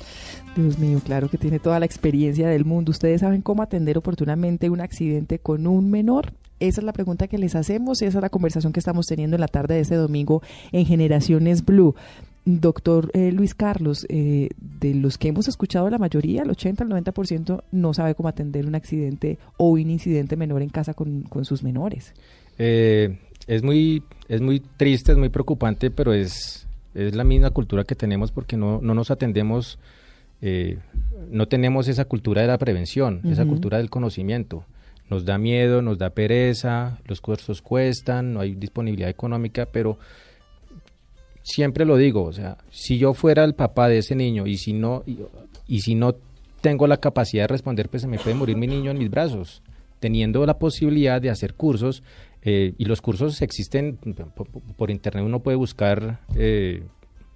Dios 0.56 0.78
mío, 0.78 1.00
claro 1.04 1.28
que 1.28 1.38
tiene 1.38 1.58
toda 1.58 1.78
la 1.78 1.86
experiencia 1.86 2.48
del 2.48 2.64
mundo. 2.64 2.90
¿Ustedes 2.90 3.20
saben 3.20 3.42
cómo 3.42 3.62
atender 3.62 3.98
oportunamente 3.98 4.70
un 4.70 4.80
accidente 4.80 5.38
con 5.38 5.66
un 5.66 5.90
menor? 5.90 6.32
Esa 6.60 6.80
es 6.80 6.84
la 6.84 6.92
pregunta 6.92 7.26
que 7.26 7.38
les 7.38 7.54
hacemos 7.54 8.02
y 8.02 8.04
esa 8.04 8.18
es 8.18 8.22
la 8.22 8.30
conversación 8.30 8.72
que 8.72 8.80
estamos 8.80 9.06
teniendo 9.06 9.36
en 9.36 9.40
la 9.40 9.48
tarde 9.48 9.76
de 9.76 9.80
este 9.80 9.94
domingo 9.94 10.42
en 10.72 10.84
Generaciones 10.84 11.64
Blue. 11.64 11.94
Doctor 12.44 13.10
eh, 13.14 13.32
Luis 13.32 13.54
Carlos, 13.54 14.06
eh, 14.08 14.48
de 14.58 14.94
los 14.94 15.18
que 15.18 15.28
hemos 15.28 15.46
escuchado, 15.48 15.90
la 15.90 15.98
mayoría, 15.98 16.42
el 16.42 16.50
80 16.50 16.84
al 16.84 16.90
90%, 16.90 17.62
no 17.70 17.94
sabe 17.94 18.14
cómo 18.14 18.28
atender 18.28 18.66
un 18.66 18.74
accidente 18.74 19.38
o 19.56 19.70
un 19.70 19.90
incidente 19.90 20.36
menor 20.36 20.62
en 20.62 20.70
casa 20.70 20.94
con, 20.94 21.22
con 21.22 21.44
sus 21.44 21.62
menores. 21.62 22.14
Eh, 22.58 23.18
es 23.46 23.62
muy 23.62 24.02
es 24.30 24.40
muy 24.40 24.60
triste, 24.60 25.10
es 25.10 25.18
muy 25.18 25.28
preocupante, 25.28 25.90
pero 25.90 26.12
es, 26.12 26.68
es 26.94 27.16
la 27.16 27.24
misma 27.24 27.50
cultura 27.50 27.82
que 27.82 27.96
tenemos 27.96 28.30
porque 28.30 28.56
no, 28.56 28.80
no 28.80 28.94
nos 28.94 29.10
atendemos, 29.10 29.80
eh, 30.40 30.78
no 31.28 31.48
tenemos 31.48 31.88
esa 31.88 32.04
cultura 32.04 32.42
de 32.42 32.46
la 32.46 32.58
prevención, 32.58 33.22
esa 33.24 33.44
cultura 33.44 33.78
del 33.78 33.90
conocimiento. 33.90 34.64
Nos 35.10 35.24
da 35.24 35.36
miedo, 35.36 35.82
nos 35.82 35.98
da 35.98 36.10
pereza, 36.10 37.00
los 37.06 37.20
cursos 37.20 37.60
cuestan, 37.60 38.34
no 38.34 38.40
hay 38.40 38.54
disponibilidad 38.54 39.10
económica, 39.10 39.66
pero 39.66 39.98
siempre 41.42 41.84
lo 41.84 41.96
digo, 41.96 42.24
o 42.24 42.32
sea, 42.32 42.58
si 42.70 42.98
yo 42.98 43.14
fuera 43.14 43.44
el 43.44 43.54
papá 43.54 43.88
de 43.88 43.98
ese 43.98 44.14
niño 44.14 44.46
y 44.46 44.56
si 44.56 44.72
no 44.72 45.02
y, 45.06 45.18
y 45.66 45.80
si 45.80 45.94
no 45.94 46.14
tengo 46.60 46.86
la 46.86 46.98
capacidad 46.98 47.44
de 47.44 47.48
responder, 47.48 47.88
pues 47.88 48.02
se 48.02 48.08
me 48.08 48.18
puede 48.18 48.36
morir 48.36 48.56
mi 48.56 48.66
niño 48.66 48.90
en 48.90 48.98
mis 48.98 49.10
brazos, 49.10 49.62
teniendo 49.98 50.44
la 50.46 50.58
posibilidad 50.58 51.20
de 51.20 51.30
hacer 51.30 51.54
cursos 51.54 52.02
eh, 52.42 52.74
y 52.78 52.84
los 52.84 53.00
cursos 53.02 53.40
existen 53.42 53.96
por, 54.34 54.48
por 54.48 54.90
internet, 54.90 55.24
uno 55.24 55.40
puede 55.40 55.56
buscar 55.56 56.20
eh, 56.36 56.82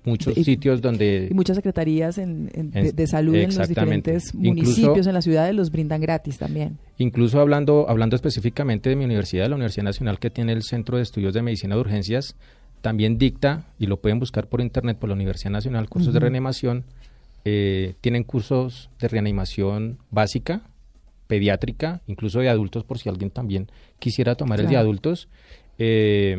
muchos 0.04 0.36
Y- 0.36 0.44
sitios 0.44 0.82
donde 0.82 1.28
Y 1.30 1.34
muchas 1.34 1.56
secretarías 1.56 2.18
en- 2.18 2.50
en- 2.54 2.70
de, 2.94 3.06
salud 3.06 3.34
en 3.34 3.54
los 3.56 3.68
diferentes 3.68 4.34
Incluso- 4.34 4.48
municipios, 4.80 5.06
en 5.06 5.14
las 5.14 5.24
ciudades, 5.24 5.54
los 5.54 5.70
brindan 5.70 6.00
gratis 6.02 6.36
también. 6.38 6.78
Incluso 6.98 7.40
hablando, 7.40 7.86
hablando 7.88 8.14
específicamente 8.16 8.90
de 8.90 8.96
mi 8.96 9.04
universidad, 9.06 9.48
la 9.48 9.54
Universidad 9.56 9.84
Nacional 9.84 10.18
que 10.18 10.28
tiene 10.30 10.52
el 10.52 10.62
Centro 10.62 10.98
de 10.98 11.02
Estudios 11.02 11.32
de 11.32 11.40
Medicina 11.42 11.74
de 11.74 11.80
Urgencias, 11.80 12.36
también 12.84 13.16
dicta, 13.16 13.64
y 13.78 13.86
lo 13.86 13.96
pueden 13.96 14.18
buscar 14.18 14.46
por 14.46 14.60
internet 14.60 14.98
por 14.98 15.08
la 15.08 15.14
Universidad 15.14 15.50
Nacional, 15.50 15.88
cursos 15.88 16.12
de 16.12 16.20
reanimación. 16.20 16.84
eh, 17.46 17.94
tienen 18.02 18.24
cursos 18.24 18.90
de 19.00 19.08
reanimación 19.08 19.96
básica, 20.10 20.60
pediátrica, 21.26 22.02
incluso 22.06 22.40
de 22.40 22.50
adultos, 22.50 22.84
por 22.84 22.98
si 22.98 23.08
alguien 23.08 23.30
también 23.30 23.68
quisiera 23.98 24.34
tomar 24.34 24.60
el 24.60 24.68
de 24.68 24.76
adultos. 24.76 25.28
Eh, 25.78 26.36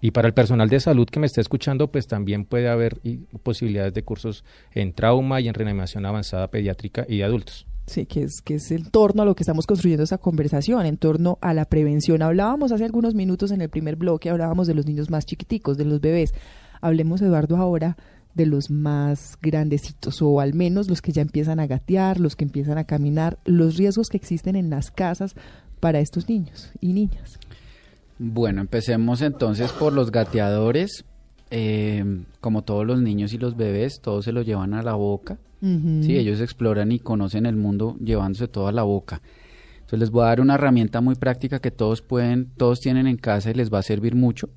y 0.00 0.12
para 0.12 0.28
el 0.28 0.34
personal 0.34 0.68
de 0.68 0.78
salud 0.78 1.08
que 1.08 1.18
me 1.18 1.26
está 1.26 1.40
escuchando, 1.40 1.90
pues 1.90 2.06
también 2.06 2.44
puede 2.44 2.68
haber 2.68 3.00
posibilidades 3.42 3.92
de 3.92 4.04
cursos 4.04 4.44
en 4.72 4.92
trauma 4.92 5.40
y 5.40 5.48
en 5.48 5.54
reanimación 5.54 6.06
avanzada 6.06 6.46
pediátrica 6.48 7.06
y 7.08 7.18
de 7.18 7.24
adultos. 7.24 7.66
Sí, 7.86 8.04
que 8.06 8.24
es, 8.24 8.40
que 8.42 8.56
es 8.56 8.70
en 8.72 8.84
torno 8.90 9.22
a 9.22 9.24
lo 9.24 9.36
que 9.36 9.44
estamos 9.44 9.66
construyendo 9.66 10.02
esta 10.02 10.18
conversación, 10.18 10.86
en 10.86 10.96
torno 10.96 11.38
a 11.40 11.54
la 11.54 11.64
prevención. 11.64 12.20
Hablábamos 12.20 12.72
hace 12.72 12.84
algunos 12.84 13.14
minutos 13.14 13.52
en 13.52 13.60
el 13.60 13.68
primer 13.68 13.96
bloque, 13.96 14.28
hablábamos 14.28 14.66
de 14.66 14.74
los 14.74 14.86
niños 14.86 15.08
más 15.08 15.24
chiquiticos, 15.24 15.76
de 15.76 15.84
los 15.84 16.00
bebés. 16.00 16.34
Hablemos, 16.80 17.22
Eduardo, 17.22 17.56
ahora 17.56 17.96
de 18.36 18.44
los 18.44 18.70
más 18.70 19.38
grandecitos, 19.40 20.20
o 20.20 20.40
al 20.40 20.52
menos 20.52 20.90
los 20.90 21.00
que 21.00 21.10
ya 21.10 21.22
empiezan 21.22 21.58
a 21.58 21.66
gatear, 21.66 22.20
los 22.20 22.36
que 22.36 22.44
empiezan 22.44 22.76
a 22.76 22.84
caminar, 22.84 23.38
los 23.46 23.76
riesgos 23.76 24.08
que 24.10 24.18
existen 24.18 24.56
en 24.56 24.68
las 24.68 24.90
casas 24.90 25.34
para 25.80 26.00
estos 26.00 26.28
niños 26.28 26.70
y 26.80 26.92
niñas. 26.92 27.38
Bueno, 28.18 28.60
empecemos 28.60 29.22
entonces 29.22 29.72
por 29.72 29.92
los 29.92 30.10
gateadores. 30.10 31.04
Eh, 31.50 32.04
como 32.40 32.62
todos 32.62 32.86
los 32.86 33.00
niños 33.00 33.32
y 33.32 33.38
los 33.38 33.56
bebés, 33.56 34.00
todos 34.00 34.24
se 34.24 34.32
lo 34.32 34.42
llevan 34.42 34.74
a 34.74 34.82
la 34.82 34.94
boca. 34.94 35.38
Sí, 35.60 36.16
ellos 36.16 36.40
exploran 36.40 36.92
y 36.92 37.00
conocen 37.00 37.44
el 37.44 37.56
mundo 37.56 37.96
llevándose 37.98 38.46
todo 38.46 38.68
a 38.68 38.72
la 38.72 38.84
boca. 38.84 39.20
Entonces 39.76 39.98
les 39.98 40.10
voy 40.10 40.22
a 40.22 40.26
dar 40.26 40.40
una 40.40 40.54
herramienta 40.54 41.00
muy 41.00 41.16
práctica 41.16 41.58
que 41.58 41.72
todos 41.72 42.02
pueden, 42.02 42.50
todos 42.56 42.78
tienen 42.80 43.08
en 43.08 43.16
casa 43.16 43.50
y 43.50 43.54
les 43.54 43.72
va 43.72 43.78
a 43.78 43.82
servir 43.82 44.14
mucho. 44.14 44.48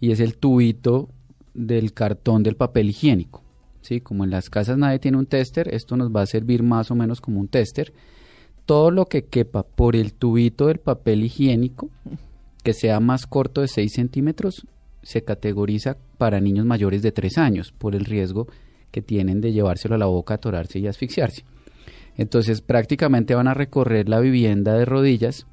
Y 0.00 0.10
es 0.10 0.20
el 0.20 0.38
tubito 0.38 1.10
del 1.54 1.92
cartón 1.92 2.42
del 2.42 2.56
papel 2.56 2.90
higiénico. 2.90 3.42
Sí, 3.82 4.00
como 4.00 4.24
en 4.24 4.30
las 4.30 4.48
casas 4.48 4.78
nadie 4.78 4.98
tiene 4.98 5.18
un 5.18 5.26
tester, 5.26 5.74
esto 5.74 5.96
nos 5.96 6.14
va 6.14 6.22
a 6.22 6.26
servir 6.26 6.62
más 6.62 6.90
o 6.90 6.94
menos 6.94 7.20
como 7.20 7.40
un 7.40 7.48
tester. 7.48 7.92
Todo 8.64 8.90
lo 8.90 9.06
que 9.06 9.24
quepa 9.24 9.62
por 9.62 9.96
el 9.96 10.12
tubito 10.12 10.66
del 10.66 10.78
papel 10.78 11.24
higiénico, 11.24 11.90
que 12.62 12.74
sea 12.74 13.00
más 13.00 13.26
corto 13.26 13.60
de 13.62 13.68
6 13.68 13.92
centímetros, 13.92 14.66
se 15.08 15.24
categoriza 15.24 15.96
para 16.18 16.38
niños 16.38 16.66
mayores 16.66 17.00
de 17.00 17.12
3 17.12 17.38
años 17.38 17.72
por 17.72 17.94
el 17.94 18.04
riesgo 18.04 18.46
que 18.90 19.00
tienen 19.00 19.40
de 19.40 19.54
llevárselo 19.54 19.94
a 19.94 19.98
la 19.98 20.04
boca, 20.04 20.34
atorarse 20.34 20.80
y 20.80 20.86
asfixiarse. 20.86 21.44
Entonces 22.18 22.60
prácticamente 22.60 23.34
van 23.34 23.48
a 23.48 23.54
recorrer 23.54 24.06
la 24.06 24.20
vivienda 24.20 24.74
de 24.74 24.84
rodillas 24.84 25.46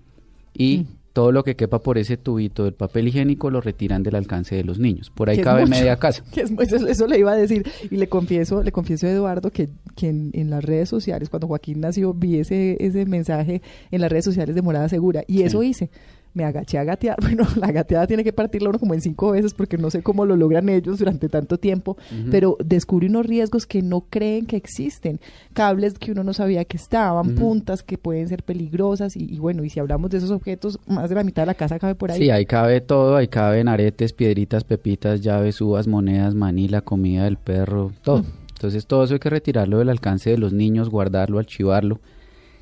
y 0.53 0.79
Mm. 0.79 0.85
todo 1.13 1.31
lo 1.31 1.45
que 1.45 1.55
quepa 1.55 1.79
por 1.79 1.97
ese 1.97 2.17
tubito 2.17 2.65
del 2.65 2.73
papel 2.73 3.07
higiénico 3.07 3.49
lo 3.49 3.61
retiran 3.61 4.03
del 4.03 4.15
alcance 4.15 4.55
de 4.55 4.65
los 4.65 4.77
niños. 4.77 5.09
Por 5.09 5.29
ahí 5.29 5.39
cabe 5.39 5.61
mucho, 5.61 5.71
media 5.71 5.95
casa. 5.95 6.21
es 6.35 6.51
eso, 6.73 6.85
eso 6.85 7.07
le 7.07 7.17
iba 7.17 7.31
a 7.31 7.37
decir 7.37 7.65
y 7.89 7.95
le 7.95 8.09
confieso, 8.09 8.61
le 8.61 8.73
confieso 8.73 9.07
a 9.07 9.11
Eduardo 9.11 9.51
que, 9.51 9.69
que 9.95 10.09
en, 10.09 10.31
en 10.33 10.49
las 10.49 10.65
redes 10.65 10.89
sociales, 10.89 11.29
cuando 11.29 11.47
Joaquín 11.47 11.79
nació, 11.79 12.13
vi 12.13 12.39
ese, 12.39 12.75
ese 12.81 13.05
mensaje 13.05 13.61
en 13.89 14.01
las 14.01 14.11
redes 14.11 14.25
sociales 14.25 14.53
de 14.53 14.61
Morada 14.61 14.89
Segura 14.89 15.23
y 15.27 15.43
eso 15.43 15.63
hice. 15.63 15.89
Me 16.35 16.43
agaché 16.43 16.77
a 16.77 16.83
gatear. 16.83 17.17
Bueno, 17.21 17.47
la 17.55 17.71
gateada 17.71 18.05
tiene 18.05 18.23
que 18.23 18.33
partirla 18.33 18.69
uno 18.69 18.77
como 18.77 18.93
en 18.93 19.01
cinco 19.01 19.31
veces 19.31 19.53
porque 19.53 19.77
no 19.77 19.89
sé 19.89 20.03
cómo 20.03 20.25
lo 20.25 20.35
logran 20.35 20.69
ellos 20.69 20.99
durante 20.99 21.27
tanto 21.27 21.57
tiempo, 21.57 21.97
pero 22.29 22.55
descubrí 22.63 23.07
unos 23.07 23.25
riesgos 23.25 23.65
que 23.65 23.81
no 23.81 24.01
creen 24.01 24.45
que 24.45 24.55
existen. 24.57 25.19
Cables 25.53 25.97
que 25.97 26.11
uno 26.11 26.23
no 26.23 26.33
sabía 26.33 26.63
que 26.65 26.77
estaban, 26.77 27.35
puntas 27.35 27.81
que 27.81 27.97
pueden 27.97 28.27
ser 28.27 28.43
peligrosas 28.43 29.15
y, 29.15 29.33
y 29.33 29.39
bueno, 29.39 29.63
y 29.63 29.69
si 29.69 29.79
hablamos 29.79 30.11
de 30.11 30.17
esos 30.17 30.29
objetos, 30.29 30.79
más 30.87 31.09
de 31.09 31.15
la 31.15 31.23
mitad 31.23 31.41
de 31.43 31.47
la 31.47 31.55
casa 31.55 31.79
cabe 31.79 31.95
por 31.95 32.11
ahí. 32.11 32.19
Sí, 32.19 32.29
ahí 32.29 32.45
cabe 32.45 32.81
todo, 32.81 33.15
ahí 33.15 33.27
caben 33.27 33.67
aretes, 33.67 34.13
piedritas, 34.13 34.63
pepitas, 34.63 35.21
llaves, 35.21 35.59
uvas, 35.61 35.87
monedas, 35.87 36.35
manila, 36.35 36.81
comida 36.81 37.23
del 37.23 37.37
perro, 37.37 37.91
todo. 38.03 38.19
Mm. 38.19 38.45
Entonces 38.55 38.87
todo 38.87 39.03
eso 39.03 39.13
hay 39.13 39.19
que 39.19 39.29
retirarlo 39.29 39.79
del 39.79 39.89
alcance 39.89 40.29
de 40.29 40.37
los 40.37 40.53
niños, 40.53 40.89
guardarlo, 40.89 41.39
archivarlo. 41.39 41.99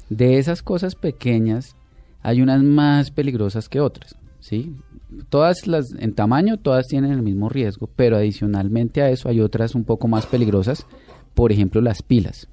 De 0.09 0.37
esas 0.37 0.61
cosas 0.61 0.95
pequeñas 0.95 1.75
hay 2.23 2.41
unas 2.41 2.63
más 2.63 3.11
peligrosas 3.11 3.69
que 3.69 3.81
otras, 3.81 4.15
¿sí? 4.39 4.75
Todas 5.29 5.67
las, 5.67 5.93
en 5.93 6.13
tamaño, 6.13 6.57
todas 6.57 6.87
tienen 6.87 7.11
el 7.11 7.21
mismo 7.21 7.49
riesgo, 7.49 7.89
pero 7.95 8.15
adicionalmente 8.15 9.01
a 9.01 9.09
eso 9.09 9.29
hay 9.29 9.41
otras 9.41 9.75
un 9.75 9.83
poco 9.83 10.07
más 10.07 10.25
peligrosas, 10.25 10.87
por 11.35 11.51
ejemplo 11.51 11.81
las 11.81 12.01
pilas. 12.01 12.47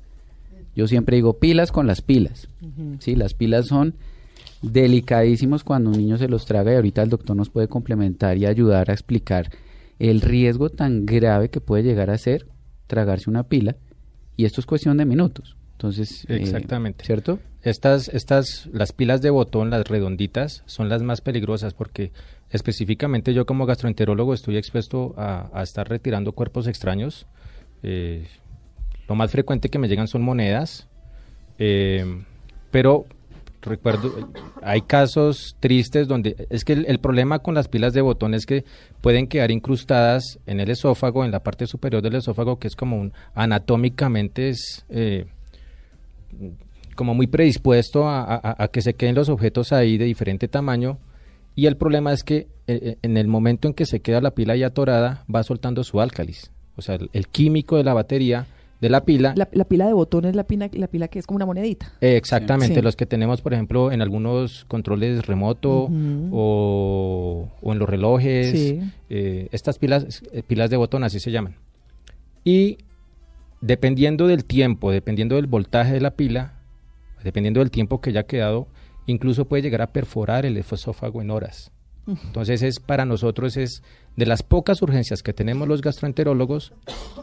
Yo 0.74 0.87
siempre 0.87 1.16
digo 1.16 1.38
pilas 1.38 1.72
con 1.72 1.87
las 1.87 2.02
pilas. 2.02 2.48
¿sí? 2.98 3.14
Las 3.14 3.35
pilas 3.35 3.66
son 3.66 3.94
delicadísimos 4.62 5.64
cuando 5.64 5.90
un 5.90 5.96
niño 5.96 6.18
se 6.18 6.28
los 6.28 6.44
traga 6.46 6.72
y 6.72 6.76
ahorita 6.76 7.02
el 7.02 7.09
doctor 7.09 7.37
nos 7.37 7.48
puede 7.48 7.68
complementar 7.68 8.37
y 8.37 8.46
ayudar 8.46 8.90
a 8.90 8.92
explicar 8.92 9.50
el 9.98 10.20
riesgo 10.20 10.68
tan 10.70 11.06
grave 11.06 11.50
que 11.50 11.61
puede 11.61 11.83
llegar 11.83 12.11
a 12.11 12.18
ser 12.18 12.46
tragarse 12.87 13.30
una 13.30 13.44
pila 13.44 13.76
y 14.37 14.44
esto 14.44 14.61
es 14.61 14.66
cuestión 14.66 14.96
de 14.96 15.04
minutos. 15.04 15.56
Entonces, 15.72 16.24
eh, 16.28 16.37
Exactamente. 16.37 17.04
¿cierto? 17.04 17.38
Estas, 17.62 18.09
estas, 18.09 18.68
las 18.73 18.92
pilas 18.92 19.20
de 19.20 19.31
botón, 19.31 19.70
las 19.70 19.87
redonditas, 19.87 20.62
son 20.66 20.88
las 20.88 21.03
más 21.03 21.20
peligrosas 21.20 21.75
porque 21.75 22.11
específicamente 22.51 23.35
yo 23.35 23.44
como 23.44 23.66
gastroenterólogo 23.66 24.33
estoy 24.33 24.57
expuesto 24.57 25.14
a, 25.18 25.62
estar 25.62 25.88
retirando 25.88 26.33
cuerpos 26.33 26.66
extraños. 26.66 27.27
Eh, 27.83 28.27
lo 29.09 29.14
más 29.14 29.31
frecuente 29.31 29.68
que 29.68 29.79
me 29.79 29.88
llegan 29.88 30.09
son 30.09 30.23
monedas, 30.23 30.88
eh, 31.59 32.25
pero 32.70 33.05
recuerdo, 33.62 34.31
hay 34.62 34.81
casos 34.83 35.57
tristes 35.61 36.09
donde 36.09 36.46
es 36.49 36.64
que 36.64 36.73
el, 36.73 36.87
el 36.87 36.99
problema 36.99 37.40
con 37.40 37.55
las 37.55 37.68
pilas 37.68 37.92
de 37.92 38.01
botón 38.01 38.33
es 38.33 38.46
que 38.46 38.64
pueden 39.01 39.27
quedar 39.27 39.51
incrustadas 39.51 40.38
en 40.46 40.61
el 40.61 40.70
esófago, 40.70 41.25
en 41.25 41.31
la 41.31 41.42
parte 41.42 41.66
superior 41.66 42.03
del 42.03 42.14
esófago, 42.14 42.59
que 42.59 42.68
es 42.68 42.77
como 42.77 42.96
un 42.96 43.12
anatómicamente 43.35 44.49
es 44.49 44.87
eh, 44.88 45.27
como 47.00 47.14
muy 47.14 47.26
predispuesto 47.28 48.06
a, 48.06 48.22
a- 48.34 48.62
a 48.62 48.68
que 48.68 48.82
se 48.82 48.92
queden 48.92 49.14
los 49.14 49.30
objetos 49.30 49.72
ahí 49.72 49.96
de 49.96 50.04
diferente 50.04 50.48
tamaño. 50.48 50.98
Y 51.56 51.64
el 51.64 51.78
problema 51.78 52.12
es 52.12 52.22
que 52.24 52.46
eh, 52.66 52.96
en 53.00 53.16
el 53.16 53.26
momento 53.26 53.68
en 53.68 53.72
que 53.72 53.86
se 53.86 54.00
queda 54.00 54.20
la 54.20 54.32
pila 54.32 54.54
ya 54.54 54.66
atorada, 54.66 55.24
va 55.34 55.42
soltando 55.42 55.82
su 55.82 55.98
álcalis. 56.02 56.50
O 56.76 56.82
sea, 56.82 56.96
el, 56.96 57.08
el 57.14 57.26
químico 57.28 57.78
de 57.78 57.84
la 57.84 57.94
batería 57.94 58.44
de 58.82 58.90
la 58.90 59.00
pila. 59.06 59.32
La, 59.34 59.48
la 59.52 59.64
pila 59.64 59.86
de 59.86 59.94
botones, 59.94 60.36
la 60.36 60.44
pila, 60.44 60.68
la 60.74 60.88
pila 60.88 61.08
que 61.08 61.18
es 61.20 61.26
como 61.26 61.36
una 61.36 61.46
monedita. 61.46 61.90
eh, 62.02 62.16
exactamente, 62.16 62.74
Sí. 62.74 62.82
los 62.82 62.96
que 62.96 63.06
tenemos, 63.06 63.40
por 63.40 63.54
ejemplo, 63.54 63.90
en 63.92 64.02
algunos 64.02 64.66
controles 64.66 65.26
remoto 65.26 65.88
o, 66.32 67.48
o 67.62 67.72
en 67.72 67.78
los 67.78 67.88
relojes. 67.88 68.50
Sí. 68.50 68.80
eh, 69.08 69.48
estas 69.52 69.78
pilas, 69.78 70.22
eh, 70.32 70.42
pilas 70.46 70.68
de 70.68 70.76
botón, 70.76 71.02
así 71.04 71.18
se 71.18 71.30
llaman. 71.30 71.54
Y 72.44 72.76
dependiendo 73.60 74.26
del 74.26 74.44
tiempo, 74.44 74.90
dependiendo 74.92 75.36
del 75.36 75.46
voltaje 75.46 75.92
de 75.94 76.00
la 76.00 76.10
pila, 76.12 76.54
dependiendo 77.24 77.61
del 77.61 77.70
tiempo 77.70 78.00
que 78.00 78.11
haya 78.11 78.24
quedado, 78.24 78.66
incluso 79.06 79.46
puede 79.46 79.62
llegar 79.62 79.83
a 79.83 79.92
perforar 79.92 80.46
el 80.46 80.56
esófago 80.56 81.20
en 81.22 81.30
horas. 81.30 81.70
Entonces 82.06 82.62
es 82.62 82.80
para 82.80 83.04
nosotros 83.04 83.56
es 83.56 83.83
de 84.16 84.26
las 84.26 84.42
pocas 84.42 84.83
urgencias 84.83 85.22
que 85.22 85.33
tenemos 85.33 85.68
los 85.68 85.80
gastroenterólogos, 85.80 86.72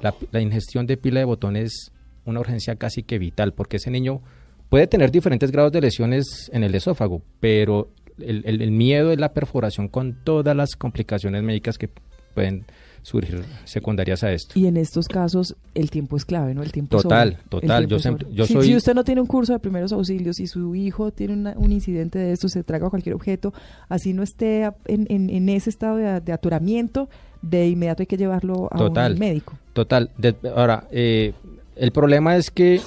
la, 0.02 0.16
la 0.32 0.40
ingestión 0.42 0.86
de 0.88 0.96
pila 0.98 1.20
de 1.20 1.26
botón 1.26 1.56
es 1.58 1.92
una 2.26 2.40
urgencia 2.40 2.76
casi 2.76 3.04
que 3.04 3.18
vital, 3.18 3.54
porque 3.54 3.78
ese 3.78 3.92
niño 3.92 4.22
puede 4.70 4.88
tener 4.88 5.12
diferentes 5.12 5.52
grados 5.52 5.72
de 5.72 5.82
lesiones 5.82 6.50
en 6.54 6.64
el 6.64 6.74
esófago, 6.76 7.22
pero 7.40 7.90
el, 8.20 8.44
el- 8.46 8.62
el 8.62 8.72
miedo 8.72 9.12
es 9.12 9.20
la 9.20 9.34
perforación 9.34 9.88
con 9.90 10.24
todas 10.24 10.56
las 10.56 10.76
complicaciones 10.76 11.44
médicas 11.44 11.78
que 11.78 11.90
pueden 12.34 12.66
surgir 13.02 13.44
secundarias 13.66 14.24
a 14.24 14.32
esto. 14.32 14.58
Y 14.60 14.68
en 14.68 14.78
estos 14.78 15.08
casos 15.08 15.56
el 15.74 15.90
tiempo 15.90 16.18
es 16.18 16.26
clave, 16.26 16.54
¿no? 16.54 16.64
El 16.64 16.72
tiempo 16.72 17.02
Total, 17.02 17.38
total. 17.50 17.88
tiempo 17.88 17.90
Yo 17.96 18.00
siempre- 18.00 18.28
yo 18.32 18.46
si, 18.46 18.54
soy- 18.54 18.66
si 18.68 18.76
usted 18.76 18.94
no 18.96 19.04
tiene 19.04 19.22
un 19.22 19.28
curso 19.28 19.54
de 19.54 19.60
primeros 19.60 19.92
auxilios 19.94 20.40
y 20.40 20.48
su 20.48 20.76
hijo 20.76 21.12
tiene 21.12 21.34
una- 21.34 21.54
un 21.58 21.72
incidente 21.72 22.20
de 22.20 22.32
esto, 22.34 22.50
se 22.50 22.64
traga 22.64 22.90
cualquier 22.90 23.16
objeto, 23.16 23.54
así 23.90 24.14
no 24.14 24.24
esté 24.24 24.64
en, 24.86 25.06
en- 25.10 25.30
en 25.30 25.50
ese 25.50 25.70
estado 25.70 25.98
de, 25.98 26.20
de 26.22 26.34
atoramiento, 26.34 27.10
de 27.42 27.68
inmediato 27.70 28.02
hay 28.04 28.08
que 28.08 28.18
llevarlo 28.18 28.68
a 28.72 28.78
Total. 28.78 29.14
un 29.14 29.20
médico. 29.20 29.54
Total. 29.74 30.10
De- 30.18 30.36
ahora, 30.56 30.88
eh, 30.92 31.34
el 31.76 31.92
problema 31.92 32.36
es 32.36 32.50
que 32.52 32.82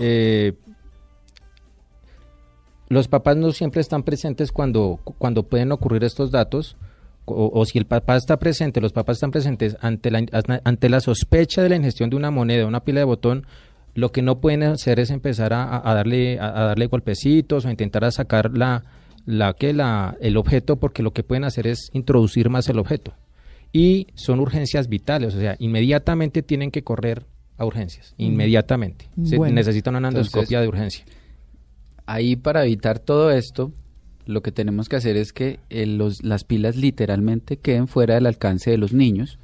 eh, 0.00 0.54
los 2.88 3.08
papás 3.08 3.36
no 3.36 3.50
siempre 3.52 3.80
están 3.80 4.02
presentes 4.04 4.52
cuando, 4.52 5.00
cuando 5.18 5.42
pueden 5.42 5.72
ocurrir 5.72 6.04
estos 6.04 6.30
datos. 6.30 6.76
O, 7.26 7.50
o 7.52 7.64
si 7.66 7.76
el 7.78 7.86
papá 7.86 8.16
está 8.16 8.38
presente, 8.38 8.80
los 8.80 8.92
papás 8.92 9.16
están 9.16 9.32
presentes 9.32 9.76
ante 9.80 10.10
la, 10.10 10.24
ante 10.64 10.88
la 10.88 11.00
sospecha 11.00 11.62
de 11.62 11.68
la 11.68 11.76
ingestión 11.76 12.08
de 12.08 12.16
una 12.16 12.30
moneda, 12.30 12.66
una 12.66 12.84
pila 12.84 13.00
de 13.00 13.04
botón, 13.04 13.46
lo 13.94 14.12
que 14.12 14.22
no 14.22 14.40
pueden 14.40 14.62
hacer 14.62 15.00
es 15.00 15.10
empezar 15.10 15.52
a, 15.52 15.80
darle, 15.94 16.38
a, 16.38 16.50
darle 16.52 16.86
golpecitos 16.86 17.64
o 17.64 17.70
intentar 17.70 18.04
a 18.04 18.10
sacar 18.12 18.56
la, 18.56 18.84
la, 19.24 19.54
que 19.54 19.72
la, 19.72 20.16
el 20.20 20.36
objeto, 20.36 20.76
porque 20.76 21.02
lo 21.02 21.12
que 21.12 21.22
pueden 21.24 21.44
hacer 21.44 21.66
es 21.66 21.90
introducir 21.92 22.48
más 22.48 22.68
el 22.68 22.78
objeto 22.78 23.14
y 23.72 24.06
son 24.14 24.38
urgencias 24.40 24.88
vitales, 24.88 25.34
o 25.34 25.40
sea, 25.40 25.56
inmediatamente 25.58 26.42
tienen 26.42 26.70
que 26.70 26.82
correr 26.84 27.24
a 27.58 27.64
urgencias, 27.66 28.14
Mm. 28.18 28.22
inmediatamente. 28.22 29.08
Se 29.24 29.38
necesitan 29.38 29.96
una 29.96 30.08
endoscopia 30.08 30.58
Entonces- 30.58 30.60
de 30.62 30.68
urgencia. 30.68 31.04
Ahí 32.06 32.36
para 32.36 32.64
evitar 32.64 32.98
todo 33.00 33.30
esto, 33.32 33.72
lo 34.26 34.42
que 34.42 34.52
tenemos 34.52 34.88
que 34.88 34.96
hacer 34.96 35.16
es 35.16 35.32
que 35.32 35.60
eh, 35.70 35.86
los- 35.86 36.22
las 36.22 36.44
pilas 36.44 36.76
literalmente 36.76 37.56
queden 37.58 37.88
fuera 37.88 38.14
del 38.16 38.26
alcance 38.26 38.70
de 38.70 38.78
los 38.78 38.92
niños. 38.92 39.38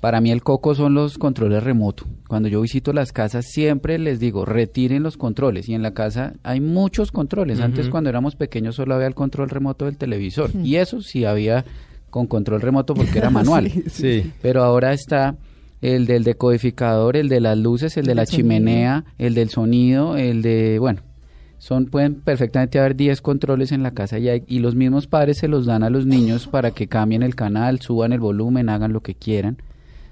Para 0.00 0.20
mí 0.20 0.32
el 0.32 0.42
coco 0.42 0.74
son 0.74 0.94
los 0.94 1.16
controles 1.16 1.62
remotos. 1.62 2.08
Cuando 2.26 2.48
yo 2.48 2.60
visito 2.60 2.92
las 2.92 3.12
casas 3.12 3.44
siempre 3.48 3.98
les 4.00 4.18
digo, 4.18 4.44
retiren 4.44 5.04
los 5.04 5.16
controles. 5.16 5.68
Y 5.68 5.74
en 5.74 5.82
la 5.82 5.94
casa 5.94 6.32
hay 6.42 6.60
muchos 6.60 7.12
controles. 7.12 7.60
Antes 7.60 7.88
cuando 7.88 8.10
éramos 8.10 8.34
pequeños 8.34 8.74
solo 8.74 8.94
había 8.96 9.06
el 9.06 9.14
control 9.14 9.48
remoto 9.48 9.84
del 9.84 9.96
televisor. 9.96 10.50
Y 10.64 10.76
eso 10.76 11.02
sí 11.02 11.24
había 11.24 11.64
con 12.10 12.26
control 12.26 12.60
remoto 12.62 12.94
porque 12.94 13.18
era 13.18 13.30
manual. 13.30 13.70
Sí, 13.70 13.82
sí. 14.22 14.32
Pero 14.42 14.64
ahora 14.64 14.92
está 14.92 15.36
el 15.80 16.06
del 16.06 16.24
decodificador, 16.24 17.16
el 17.16 17.28
de 17.28 17.40
las 17.40 17.56
luces, 17.56 17.96
el 17.96 18.04
de 18.06 18.12
El 18.12 18.16
la 18.16 18.26
chimenea, 18.26 19.04
el 19.18 19.34
del 19.34 19.50
sonido, 19.50 20.16
el 20.16 20.42
de, 20.42 20.78
bueno, 20.80 21.00
son 21.62 21.86
pueden 21.86 22.16
perfectamente 22.16 22.80
haber 22.80 22.96
10 22.96 23.22
controles 23.22 23.70
en 23.70 23.84
la 23.84 23.92
casa 23.92 24.18
y, 24.18 24.28
hay- 24.28 24.42
y 24.48 24.58
los 24.58 24.74
mismos 24.74 25.06
padres 25.06 25.38
se 25.38 25.46
los 25.46 25.64
dan 25.64 25.84
a 25.84 25.90
los 25.90 26.06
niños 26.06 26.48
para 26.48 26.72
que 26.72 26.88
cambien 26.88 27.22
el 27.22 27.36
canal, 27.36 27.80
suban 27.80 28.12
el 28.12 28.18
volumen, 28.18 28.68
hagan 28.68 28.92
lo 28.92 29.00
que 29.00 29.14
quieran. 29.14 29.58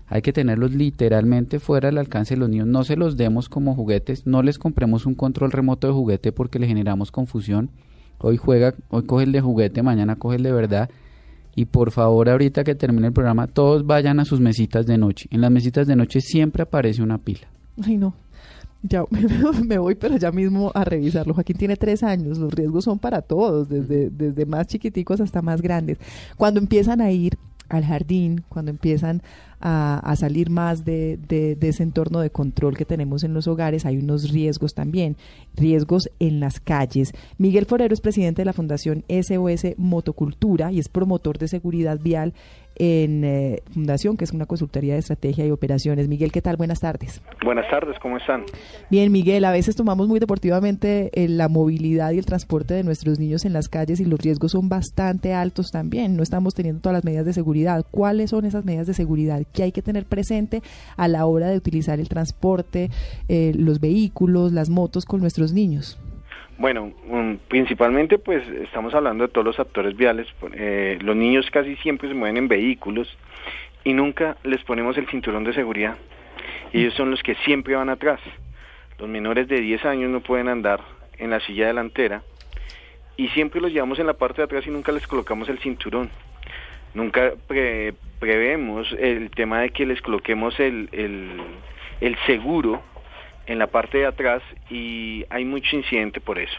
Hay 0.07 0.23
que 0.23 0.33
tenerlos 0.33 0.73
literalmente 0.73 1.59
fuera 1.59 1.89
del 1.89 1.99
alcance 1.99 2.35
de 2.35 2.39
los 2.41 2.49
niños. 2.51 2.69
No 2.69 2.85
se 2.85 2.95
los 2.95 3.17
demos 3.17 3.49
como 3.49 3.75
juguetes, 3.75 4.29
no 4.29 4.45
les 4.45 4.61
compremos 4.61 5.07
un 5.07 5.17
control 5.17 5.51
remoto 5.51 5.89
de 5.89 5.93
juguete 5.93 6.31
porque 6.31 6.61
le 6.61 6.69
generamos 6.69 7.11
confusión. 7.11 7.71
Hoy 8.19 8.37
juega, 8.37 8.75
hoy 8.89 9.03
coge 9.03 9.25
el 9.25 9.33
de 9.33 9.41
juguete, 9.41 9.83
mañana 9.83 10.15
coge 10.15 10.37
el 10.37 10.45
de 10.45 10.53
verdad. 10.53 10.89
Y 11.57 11.65
por 11.65 11.91
favor, 11.91 12.29
ahorita 12.29 12.63
que 12.63 12.77
termine 12.77 13.09
el 13.09 13.13
programa, 13.13 13.49
todos 13.49 13.85
vayan 13.85 14.21
a 14.21 14.25
sus 14.25 14.39
mesitas 14.39 14.87
de 14.87 14.99
noche. 14.99 15.27
En 15.33 15.41
las 15.41 15.51
mesitas 15.51 15.89
de 15.89 15.97
noche 15.97 16.21
siempre 16.21 16.63
aparece 16.63 17.03
una 17.03 17.19
pila. 17.19 17.49
Ay, 17.85 17.97
no. 17.97 18.15
Ya 18.83 19.05
me 19.67 19.79
voy, 19.79 19.95
pero 19.95 20.17
ya 20.17 20.33
mismo 20.33 20.73
a 20.75 20.85
revisarlo. 20.85 21.35
Joaquín 21.35 21.57
tiene 21.57 21.77
tres 21.77 22.03
años. 22.03 22.39
Los 22.39 22.53
riesgos 22.55 22.85
son 22.85 22.99
para 22.99 23.21
todos, 23.23 23.69
desde, 23.69 24.09
desde 24.11 24.47
más 24.47 24.67
chiquiticos 24.67 25.21
hasta 25.21 25.43
más 25.43 25.61
grandes. 25.61 25.99
Cuando 26.37 26.61
empiezan 26.61 27.01
a 27.01 27.11
ir 27.11 27.37
al 27.69 27.85
jardín, 27.85 28.43
cuando 28.49 28.71
empiezan 28.73 29.23
a, 29.61 29.99
a 30.01 30.17
salir 30.17 30.51
más 30.51 30.85
de, 30.85 31.19
de- 31.29 31.55
de 31.55 31.69
ese 31.69 31.83
entorno 31.85 32.19
de 32.21 32.31
control 32.31 32.77
que 32.77 32.85
tenemos 32.85 33.23
en 33.23 33.33
los 33.35 33.47
hogares, 33.47 33.85
hay 33.87 33.99
unos 33.99 34.31
riesgos 34.33 34.75
también, 34.75 35.17
riesgos 35.55 36.11
en 36.19 36.41
las 36.41 36.59
calles. 36.59 37.13
Miguel 37.39 37.67
Forero 37.67 37.95
es 37.95 38.01
presidente 38.01 38.41
de 38.41 38.47
la 38.47 38.55
Fundación 38.55 39.05
SOS 39.09 39.75
Motocultura 39.77 40.73
y 40.73 40.79
es 40.81 40.89
promotor 40.89 41.39
de 41.39 41.47
seguridad 41.47 42.01
vial 42.01 42.33
en 42.81 43.25
eh, 43.25 43.63
Fundación, 43.75 44.17
que 44.17 44.25
es 44.25 44.33
una 44.33 44.47
consultoría 44.47 44.95
de 44.95 45.01
estrategia 45.01 45.47
y 45.47 45.51
operaciones. 45.51 46.09
Miguel, 46.09 46.33
¿qué 46.33 46.41
tal? 46.41 46.57
Buenas 46.57 46.81
tardes. 46.81 47.21
Buenas 47.45 47.69
tardes, 47.71 47.99
¿cómo 48.01 48.17
están? 48.17 48.45
Bien, 48.91 49.13
Miguel, 49.13 49.45
a 49.45 49.53
veces 49.53 49.77
tomamos 49.77 50.09
muy 50.09 50.19
deportivamente 50.19 51.11
eh, 51.13 51.29
la 51.29 51.49
movilidad 51.49 52.13
y 52.13 52.19
el 52.19 52.25
transporte 52.25 52.73
de 52.73 52.83
nuestros 52.83 53.19
niños 53.19 53.45
en 53.45 53.53
las 53.53 53.69
calles 53.69 54.01
y 54.01 54.07
los 54.07 54.19
riesgos 54.19 54.53
son 54.53 54.71
bastante 54.71 55.35
altos 55.35 55.71
también. 55.71 56.17
No 56.17 56.23
estamos 56.23 56.55
teniendo 56.55 56.81
todas 56.81 56.95
las 56.95 57.05
medidas 57.05 57.27
de 57.27 57.35
seguridad. 57.35 57.85
¿Cuáles 57.91 58.31
son 58.31 58.47
esas 58.47 58.65
medidas 58.65 58.87
de 58.87 58.95
seguridad 58.95 59.43
que 59.53 59.63
hay 59.63 59.73
que 59.73 59.83
tener 59.83 60.07
presente 60.07 60.63
a 60.97 61.07
la 61.07 61.27
hora 61.27 61.49
de 61.49 61.59
utilizar 61.59 62.01
el 62.01 62.09
transporte, 62.09 62.89
eh, 63.29 63.53
los 63.55 63.81
vehículos, 63.81 64.53
las 64.53 64.71
motos 64.71 65.05
con 65.05 65.21
nuestros 65.21 65.53
niños? 65.53 65.99
Bueno, 66.61 66.93
um, 67.07 67.39
principalmente 67.49 68.19
pues 68.19 68.47
estamos 68.47 68.93
hablando 68.93 69.27
de 69.27 69.33
todos 69.33 69.47
los 69.47 69.59
actores 69.59 69.97
viales. 69.97 70.27
Eh, 70.53 70.99
los 71.01 71.17
niños 71.17 71.51
casi 71.51 71.75
siempre 71.77 72.07
se 72.07 72.15
mueven 72.15 72.37
en 72.37 72.49
vehículos 72.49 73.17
y 73.83 73.95
nunca 73.95 74.37
les 74.45 74.63
ponemos 74.65 74.99
el 74.99 75.07
cinturón 75.09 75.43
de 75.45 75.55
seguridad. 75.55 75.97
Ellos 76.75 76.93
son 76.93 77.11
los 77.11 77.23
que 77.23 77.35
siempre 77.37 77.77
van 77.77 77.89
atrás. 77.89 78.21
Los 78.99 79.09
menores 79.09 79.49
de 79.49 79.59
10 79.59 79.87
años 79.87 80.11
no 80.11 80.21
pueden 80.21 80.49
andar 80.49 80.81
en 81.17 81.31
la 81.31 81.41
silla 81.41 81.67
delantera 81.67 82.23
y 83.17 83.29
siempre 83.29 83.63
los 83.63 83.73
llevamos 83.73 83.99
en 83.99 84.07
la 84.07 84.13
parte 84.13 84.43
de 84.43 84.45
atrás 84.45 84.67
y 84.67 84.71
nunca 84.71 84.93
les 84.93 85.07
colocamos 85.07 85.49
el 85.49 85.61
cinturón. 85.61 86.11
Nunca 86.93 87.33
pre- 87.47 87.95
prevemos 88.19 88.95
el 88.99 89.31
tema 89.31 89.61
de 89.63 89.71
que 89.71 89.87
les 89.87 90.03
coloquemos 90.03 90.61
el, 90.61 90.91
el, 90.93 91.41
el 92.03 92.19
seguro 92.27 92.83
en 93.51 93.59
la 93.59 93.67
parte 93.67 93.99
de 93.99 94.07
atrás 94.07 94.43
y 94.71 95.25
hay 95.29 95.45
mucho 95.45 95.75
incidente 95.77 96.21
por 96.21 96.39
eso. 96.39 96.57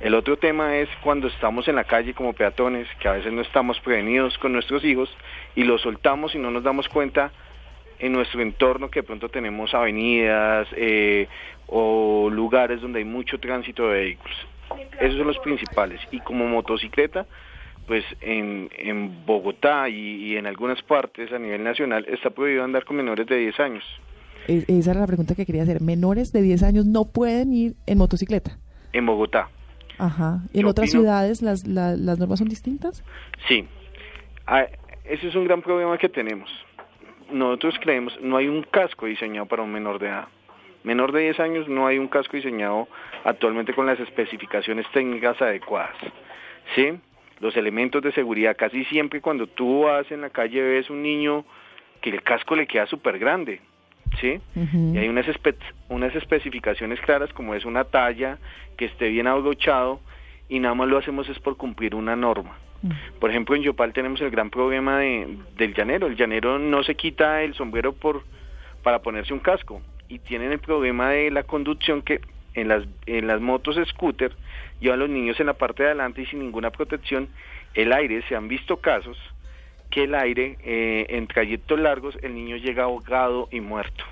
El 0.00 0.14
otro 0.14 0.36
tema 0.36 0.76
es 0.76 0.88
cuando 1.02 1.28
estamos 1.28 1.68
en 1.68 1.76
la 1.76 1.84
calle 1.84 2.14
como 2.14 2.32
peatones, 2.32 2.86
que 3.00 3.08
a 3.08 3.12
veces 3.12 3.32
no 3.32 3.42
estamos 3.42 3.78
prevenidos 3.80 4.36
con 4.38 4.52
nuestros 4.52 4.82
hijos 4.84 5.14
y 5.54 5.64
los 5.64 5.82
soltamos 5.82 6.34
y 6.34 6.38
no 6.38 6.50
nos 6.50 6.62
damos 6.62 6.88
cuenta 6.88 7.32
en 7.98 8.12
nuestro 8.12 8.40
entorno 8.40 8.90
que 8.90 9.00
de 9.00 9.06
pronto 9.06 9.28
tenemos 9.28 9.74
avenidas 9.74 10.66
eh, 10.72 11.28
o 11.66 12.28
lugares 12.30 12.80
donde 12.80 13.00
hay 13.00 13.04
mucho 13.04 13.38
tránsito 13.38 13.88
de 13.88 14.00
vehículos. 14.00 14.36
Esos 15.00 15.18
son 15.18 15.26
los 15.26 15.38
principales. 15.38 16.00
Y 16.10 16.20
como 16.20 16.46
motocicleta, 16.46 17.26
pues 17.86 18.04
en, 18.20 18.70
en 18.76 19.24
Bogotá 19.26 19.88
y, 19.88 20.36
en 20.36 20.46
algunas 20.46 20.82
partes 20.82 21.30
a 21.32 21.38
nivel 21.38 21.62
nacional 21.62 22.04
está 22.08 22.30
prohibido 22.30 22.64
andar 22.64 22.84
con 22.84 22.96
menores 22.96 23.26
de 23.26 23.36
10 23.36 23.60
años. 23.60 23.84
E- 24.48 24.64
esa 24.68 24.92
era 24.92 25.00
la 25.00 25.06
pregunta 25.06 25.34
que 25.34 25.44
quería 25.46 25.62
hacer. 25.62 25.80
Menores 25.80 26.32
de 26.32 26.42
10 26.42 26.62
años 26.62 26.86
no 26.86 27.04
pueden 27.04 27.52
ir 27.52 27.74
en 27.86 27.98
motocicleta. 27.98 28.58
En 28.92 29.06
Bogotá. 29.06 29.48
Ajá. 29.98 30.40
¿Y 30.52 30.58
en 30.58 30.64
Yo 30.64 30.70
otras 30.70 30.88
opino- 30.90 31.00
ciudades 31.00 31.42
las, 31.42 31.66
la- 31.66 31.96
las 31.96 32.18
normas 32.18 32.38
son 32.38 32.48
distintas? 32.48 33.02
Sí, 33.48 33.66
Ah, 34.48 34.64
ese 35.04 35.26
es 35.26 35.34
un 35.34 35.44
gran 35.44 35.60
problema 35.60 35.98
que 35.98 36.08
tenemos. 36.08 36.48
Nosotros 37.32 37.74
creemos, 37.80 38.16
no 38.22 38.36
hay 38.36 38.46
un 38.46 38.62
casco 38.62 39.06
diseñado 39.06 39.46
para 39.46 39.62
un 39.62 39.72
menor 39.72 39.98
de 39.98 40.06
edad. 40.06 40.28
Menor 40.84 41.10
de 41.10 41.22
10 41.22 41.40
años 41.40 41.68
no 41.68 41.88
hay 41.88 41.98
un 41.98 42.06
casco 42.06 42.36
diseñado 42.36 42.86
actualmente 43.24 43.74
con 43.74 43.86
las 43.86 43.98
especificaciones 43.98 44.86
técnicas 44.92 45.42
adecuadas. 45.42 45.96
¿Sí? 46.76 46.92
Los 47.40 47.56
elementos 47.56 48.00
de 48.02 48.12
seguridad, 48.12 48.56
casi 48.56 48.84
siempre 48.84 49.20
cuando 49.20 49.48
tú 49.48 49.80
vas 49.82 50.08
en 50.12 50.20
la 50.20 50.30
calle 50.30 50.62
ves 50.62 50.90
un 50.90 51.02
niño 51.02 51.44
que 52.00 52.10
el 52.10 52.22
casco 52.22 52.54
le 52.54 52.68
queda 52.68 52.86
súper 52.86 53.18
grande, 53.18 53.60
¿sí? 54.20 54.40
Y 54.94 54.98
hay 54.98 55.08
unas, 55.08 55.26
espe- 55.26 55.56
unas 55.88 56.14
especificaciones 56.14 57.00
claras 57.00 57.32
como 57.32 57.54
es 57.54 57.64
una 57.64 57.84
talla, 57.84 58.38
que 58.76 58.86
esté 58.86 59.08
bien 59.08 59.26
abrochado 59.26 60.00
y 60.48 60.58
nada 60.60 60.74
más 60.74 60.88
lo 60.88 60.98
hacemos 60.98 61.28
es 61.28 61.38
por 61.40 61.56
cumplir 61.56 61.94
una 61.94 62.14
norma. 62.16 62.56
Por 63.18 63.30
ejemplo, 63.30 63.56
en 63.56 63.62
Yopal 63.62 63.92
tenemos 63.92 64.20
el 64.20 64.30
gran 64.30 64.50
problema 64.50 64.98
de, 65.00 65.38
del 65.56 65.74
llanero. 65.74 66.06
El 66.06 66.14
llanero 66.16 66.58
no 66.58 66.82
se 66.84 66.94
quita 66.94 67.42
el 67.42 67.54
sombrero 67.54 67.92
por 67.92 68.22
para 68.82 69.00
ponerse 69.00 69.32
un 69.32 69.40
casco 69.40 69.82
y 70.08 70.20
tienen 70.20 70.52
el 70.52 70.60
problema 70.60 71.10
de 71.10 71.30
la 71.32 71.42
conducción 71.42 72.02
que 72.02 72.20
en 72.54 72.68
las 72.68 72.84
en 73.06 73.26
las 73.26 73.40
motos 73.40 73.76
scooter 73.88 74.32
llevan 74.80 75.00
los 75.00 75.08
niños 75.10 75.40
en 75.40 75.46
la 75.46 75.54
parte 75.54 75.82
de 75.82 75.88
adelante 75.88 76.22
y 76.22 76.26
sin 76.26 76.38
ninguna 76.38 76.70
protección 76.70 77.28
el 77.74 77.92
aire 77.92 78.22
se 78.28 78.36
han 78.36 78.46
visto 78.46 78.76
casos 78.76 79.18
que 79.90 80.04
el 80.04 80.14
aire 80.14 80.58
eh, 80.64 81.06
en 81.10 81.26
trayectos 81.26 81.78
largos 81.80 82.14
el 82.22 82.34
niño 82.34 82.56
llega 82.56 82.84
ahogado 82.84 83.48
y 83.50 83.60
muerto. 83.60 84.04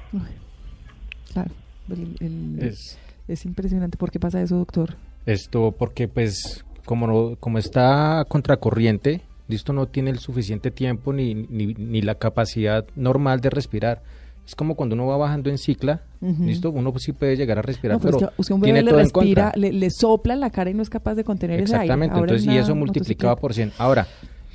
Claro. 1.33 1.51
el- 1.91 2.17
el- 2.21 2.63
Es- 2.69 2.99
es 3.29 3.45
impresionante. 3.45 3.99
¿Por 3.99 4.11
qué 4.11 4.19
pasa 4.19 4.41
eso, 4.41 4.57
doctor? 4.57 4.97
Esto 5.27 5.73
porque 5.79 6.09
pues 6.09 6.65
como 6.87 7.07
no, 7.07 7.37
como 7.41 7.59
está 7.59 8.25
contracorriente, 8.29 9.21
listo 9.49 9.73
no 9.73 9.87
tiene 9.87 10.11
el 10.11 10.19
suficiente 10.19 10.71
tiempo 10.71 11.13
ni, 11.13 11.35
ni, 11.35 11.75
ni 11.75 12.03
la 12.03 12.15
capacidad 12.17 12.87
normal 12.97 13.41
de 13.41 13.51
respirar. 13.51 14.03
Es 14.47 14.55
como 14.55 14.75
cuando 14.75 14.95
uno 14.95 15.07
va 15.07 15.17
bajando 15.17 15.49
en 15.49 15.57
cicla, 15.57 16.03
listo, 16.21 16.71
uno 16.71 16.93
sí 16.99 17.13
puede 17.13 17.35
llegar 17.37 17.59
a 17.59 17.63
respirar, 17.63 17.97
No, 17.97 18.03
pero 18.03 18.19
que 18.19 18.25
usted 18.37 18.53
a 18.53 18.57
un 18.57 18.63
tiene 18.63 18.79
bebé 18.81 18.85
le 18.85 18.91
todo 18.91 19.01
en 19.01 19.05
respira, 19.07 19.43
contra. 19.45 19.61
le, 19.61 19.73
le 19.73 19.91
sopla 19.91 20.35
en 20.35 20.41
la 20.41 20.51
cara 20.51 20.69
y 20.71 20.75
no 20.75 20.83
es 20.83 20.91
capaz 20.91 21.15
de 21.15 21.25
contener 21.25 21.61
ese 21.61 21.73
aire. 21.75 21.85
Exactamente, 21.87 22.19
entonces 22.19 22.47
en 22.47 22.53
y 22.53 22.57
eso 22.59 22.75
multiplicado 22.75 23.37
por 23.37 23.55
100. 23.55 23.73
Ahora, 23.79 24.07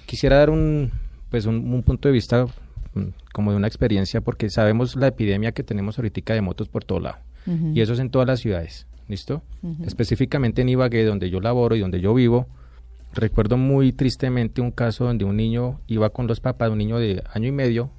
quisiera 0.05 0.37
dar 0.37 0.51
un 0.51 0.91
pues 1.29 1.45
un, 1.45 1.73
un 1.73 1.83
punto 1.83 2.07
de 2.07 2.13
vista 2.13 2.45
mm, 2.93 3.01
como 3.33 3.51
de 3.51 3.57
una 3.57 3.67
experiencia 3.67 4.21
porque 4.21 4.49
sabemos 4.49 4.95
la 4.95 5.07
epidemia 5.07 5.51
que 5.51 5.63
tenemos 5.63 5.97
ahorita 5.97 6.33
de 6.33 6.41
motos 6.41 6.69
por 6.69 6.83
todo 6.83 6.99
lado. 6.99 7.17
Y 7.73 7.81
eso 7.81 7.93
es 7.93 7.99
en 7.99 8.11
todas 8.11 8.27
las 8.27 8.41
ciudades, 8.41 8.85
¿listo? 9.07 9.41
Específicamente 9.83 10.61
en 10.61 10.69
Ibagué, 10.69 11.03
donde 11.03 11.31
yo 11.31 11.39
laboro 11.39 11.75
y 11.75 11.79
donde 11.79 11.99
yo 11.99 12.13
vivo, 12.13 12.47
recuerdo 13.11 13.57
muy 13.57 13.91
tristemente 13.91 14.61
un 14.61 14.69
caso 14.69 15.05
donde 15.05 15.25
un 15.25 15.35
niño 15.35 15.79
iba 15.87 16.11
con 16.11 16.27
los 16.27 16.41
papás, 16.41 16.69
un 16.69 16.77
niño 16.77 16.99
de 16.99 17.23
año 17.33 17.47
y 17.47 17.51
medio, 17.51 17.89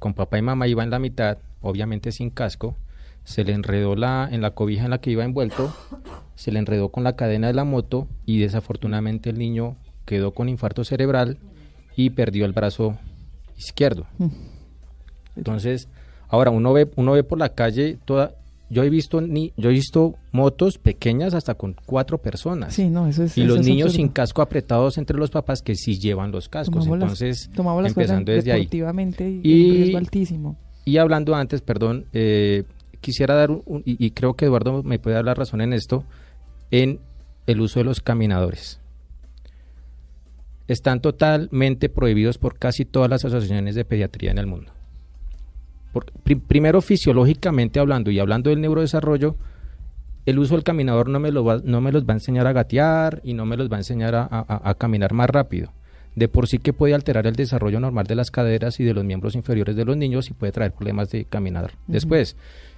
con 0.00 0.14
papá 0.14 0.38
y 0.38 0.42
mamá 0.42 0.66
iba 0.66 0.82
en 0.82 0.90
la 0.90 0.98
mitad, 0.98 1.38
obviamente 1.60 2.10
sin 2.10 2.30
casco, 2.30 2.76
se 3.22 3.44
le 3.44 3.52
enredó 3.52 3.94
la, 3.94 4.28
en 4.32 4.40
la 4.40 4.52
cobija 4.52 4.84
en 4.84 4.90
la 4.90 5.00
que 5.00 5.10
iba 5.10 5.22
envuelto, 5.22 5.72
se 6.34 6.50
le 6.50 6.58
enredó 6.58 6.88
con 6.88 7.04
la 7.04 7.14
cadena 7.14 7.48
de 7.48 7.54
la 7.54 7.64
moto 7.64 8.08
y 8.26 8.38
desafortunadamente 8.40 9.30
el 9.30 9.38
niño 9.38 9.76
quedó 10.06 10.32
con 10.32 10.48
infarto 10.48 10.82
cerebral 10.82 11.38
y 11.98 12.10
perdió 12.10 12.44
el 12.46 12.52
brazo 12.52 12.96
izquierdo. 13.56 14.06
Mm. 14.18 14.28
Entonces, 15.36 15.88
ahora 16.28 16.50
uno 16.52 16.72
ve, 16.72 16.88
uno 16.96 17.12
ve 17.12 17.24
por 17.24 17.38
la 17.38 17.48
calle 17.50 17.98
toda, 18.04 18.34
yo 18.70 18.84
he 18.84 18.90
visto 18.90 19.20
ni, 19.20 19.52
yo 19.56 19.70
he 19.70 19.72
visto 19.72 20.14
motos 20.30 20.78
pequeñas 20.78 21.34
hasta 21.34 21.54
con 21.54 21.74
cuatro 21.86 22.18
personas. 22.18 22.72
Sí, 22.74 22.88
no, 22.88 23.08
eso 23.08 23.24
es- 23.24 23.36
y 23.36 23.42
eso 23.42 23.48
los 23.48 23.60
es 23.60 23.66
niños 23.66 23.86
absurdo. 23.86 23.96
sin 23.96 24.08
casco 24.10 24.42
apretados 24.42 24.96
entre 24.96 25.18
los 25.18 25.30
papás 25.30 25.60
que 25.60 25.74
sí 25.74 25.98
llevan 25.98 26.30
los 26.30 26.48
cascos. 26.48 26.84
Tomamos 26.84 27.02
Entonces, 27.02 27.50
tomamos 27.54 27.82
las 27.82 27.90
empezando 27.92 28.30
desde 28.30 28.52
ahí. 28.52 28.68
y, 28.70 29.50
Y- 29.50 29.70
un 29.70 29.76
riesgo 29.76 29.98
altísimo. 29.98 30.56
Y 30.84 30.98
hablando 30.98 31.34
antes, 31.34 31.62
perdón, 31.62 32.06
eh, 32.12 32.62
quisiera 33.00 33.34
dar, 33.34 33.50
un, 33.50 33.62
un- 33.66 33.82
y, 33.84 34.04
y 34.04 34.10
creo 34.12 34.34
que 34.34 34.44
Eduardo 34.44 34.82
me 34.84 34.98
puede 35.00 35.16
dar 35.16 35.24
la 35.24 35.34
razón 35.34 35.60
en 35.62 35.72
esto, 35.72 36.04
en 36.70 37.00
el 37.48 37.60
uso 37.60 37.80
de 37.80 37.84
los 37.84 38.00
caminadores. 38.00 38.80
Están 40.68 41.00
totalmente 41.00 41.88
prohibidos 41.88 42.38
por 42.38 42.58
casi 42.58 42.84
todas 42.84 43.10
las 43.10 43.24
asociaciones 43.24 43.74
de 43.74 43.84
pediatría 43.84 44.30
en 44.30 44.38
el 44.38 44.46
mundo. 44.46 44.70
Por- 45.92 46.12
primero, 46.46 46.80
fisiológicamente 46.82 47.80
hablando 47.80 48.10
y 48.10 48.18
hablando 48.18 48.50
del 48.50 48.60
neurodesarrollo, 48.60 49.36
el 50.26 50.38
uso 50.38 50.54
del 50.54 50.64
caminador 50.64 51.08
no 51.08 51.18
me, 51.20 51.32
lo 51.32 51.42
va, 51.44 51.60
no 51.64 51.80
me 51.80 51.90
los 51.90 52.04
va 52.04 52.12
a 52.12 52.16
enseñar 52.16 52.46
a 52.46 52.52
gatear 52.52 53.20
y 53.24 53.32
no 53.32 53.46
me 53.46 53.56
los 53.56 53.70
va 53.72 53.76
a 53.76 53.80
enseñar 53.80 54.14
a, 54.14 54.24
a- 54.24 54.60
a 54.70 54.74
caminar 54.74 55.14
más 55.14 55.30
rápido. 55.30 55.72
De 56.14 56.28
por 56.28 56.48
sí 56.48 56.58
que 56.58 56.72
puede 56.74 56.94
alterar 56.94 57.26
el 57.26 57.34
desarrollo 57.36 57.80
normal 57.80 58.06
de 58.06 58.16
las 58.16 58.30
caderas 58.30 58.78
y 58.80 58.84
de 58.84 58.92
los 58.92 59.04
miembros 59.04 59.34
inferiores 59.36 59.74
de 59.76 59.84
los 59.86 59.96
niños 59.96 60.28
y 60.28 60.34
puede 60.34 60.52
traer 60.52 60.72
problemas 60.72 61.10
de 61.10 61.24
caminar 61.24 61.72
después. 61.86 62.36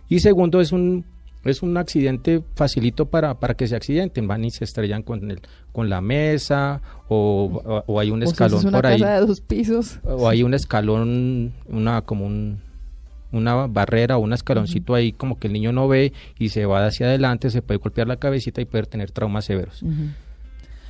Y 0.08 0.20
segundo, 0.20 0.60
es 0.60 0.70
un, 0.72 1.04
es 1.44 1.62
un 1.62 1.76
accidente 1.76 2.42
facilito 2.54 3.06
para, 3.06 3.34
para 3.40 3.54
que 3.54 3.66
se 3.66 3.76
accidenten, 3.76 4.28
van 4.28 4.44
y 4.44 4.50
se 4.50 4.64
estrellan 4.64 5.02
con, 5.02 5.30
el, 5.30 5.40
con 5.72 5.88
la 5.88 6.00
mesa 6.00 6.82
o, 7.08 7.62
o- 7.64 7.84
o 7.86 8.00
hay 8.00 8.10
un 8.10 8.22
O 8.22 8.26
sea, 8.26 8.32
escalón 8.32 8.58
eso 8.58 8.68
es 8.68 8.72
una 8.72 8.78
por 8.78 8.86
ahí 8.86 9.00
casa 9.00 9.20
de 9.20 9.26
dos 9.26 9.40
pisos. 9.40 10.00
o 10.04 10.28
hay 10.28 10.42
un 10.42 10.52
escalón, 10.54 11.52
una 11.68 12.02
como 12.02 12.26
un, 12.26 12.58
una 13.32 13.66
barrera 13.66 14.16
o 14.18 14.20
un 14.20 14.32
escaloncito 14.32 14.94
ahí 14.94 15.12
como 15.12 15.38
que 15.38 15.46
el 15.46 15.52
niño 15.54 15.72
no 15.72 15.88
ve 15.88 16.12
y 16.38 16.48
se 16.50 16.66
va 16.66 16.84
hacia 16.84 17.06
adelante, 17.06 17.48
se 17.50 17.62
puede 17.62 17.78
golpear 17.78 18.06
la 18.08 18.16
cabecita 18.16 18.60
y 18.60 18.64
puede 18.66 18.84
tener 18.84 19.10
traumas 19.10 19.44
severos. 19.46 19.82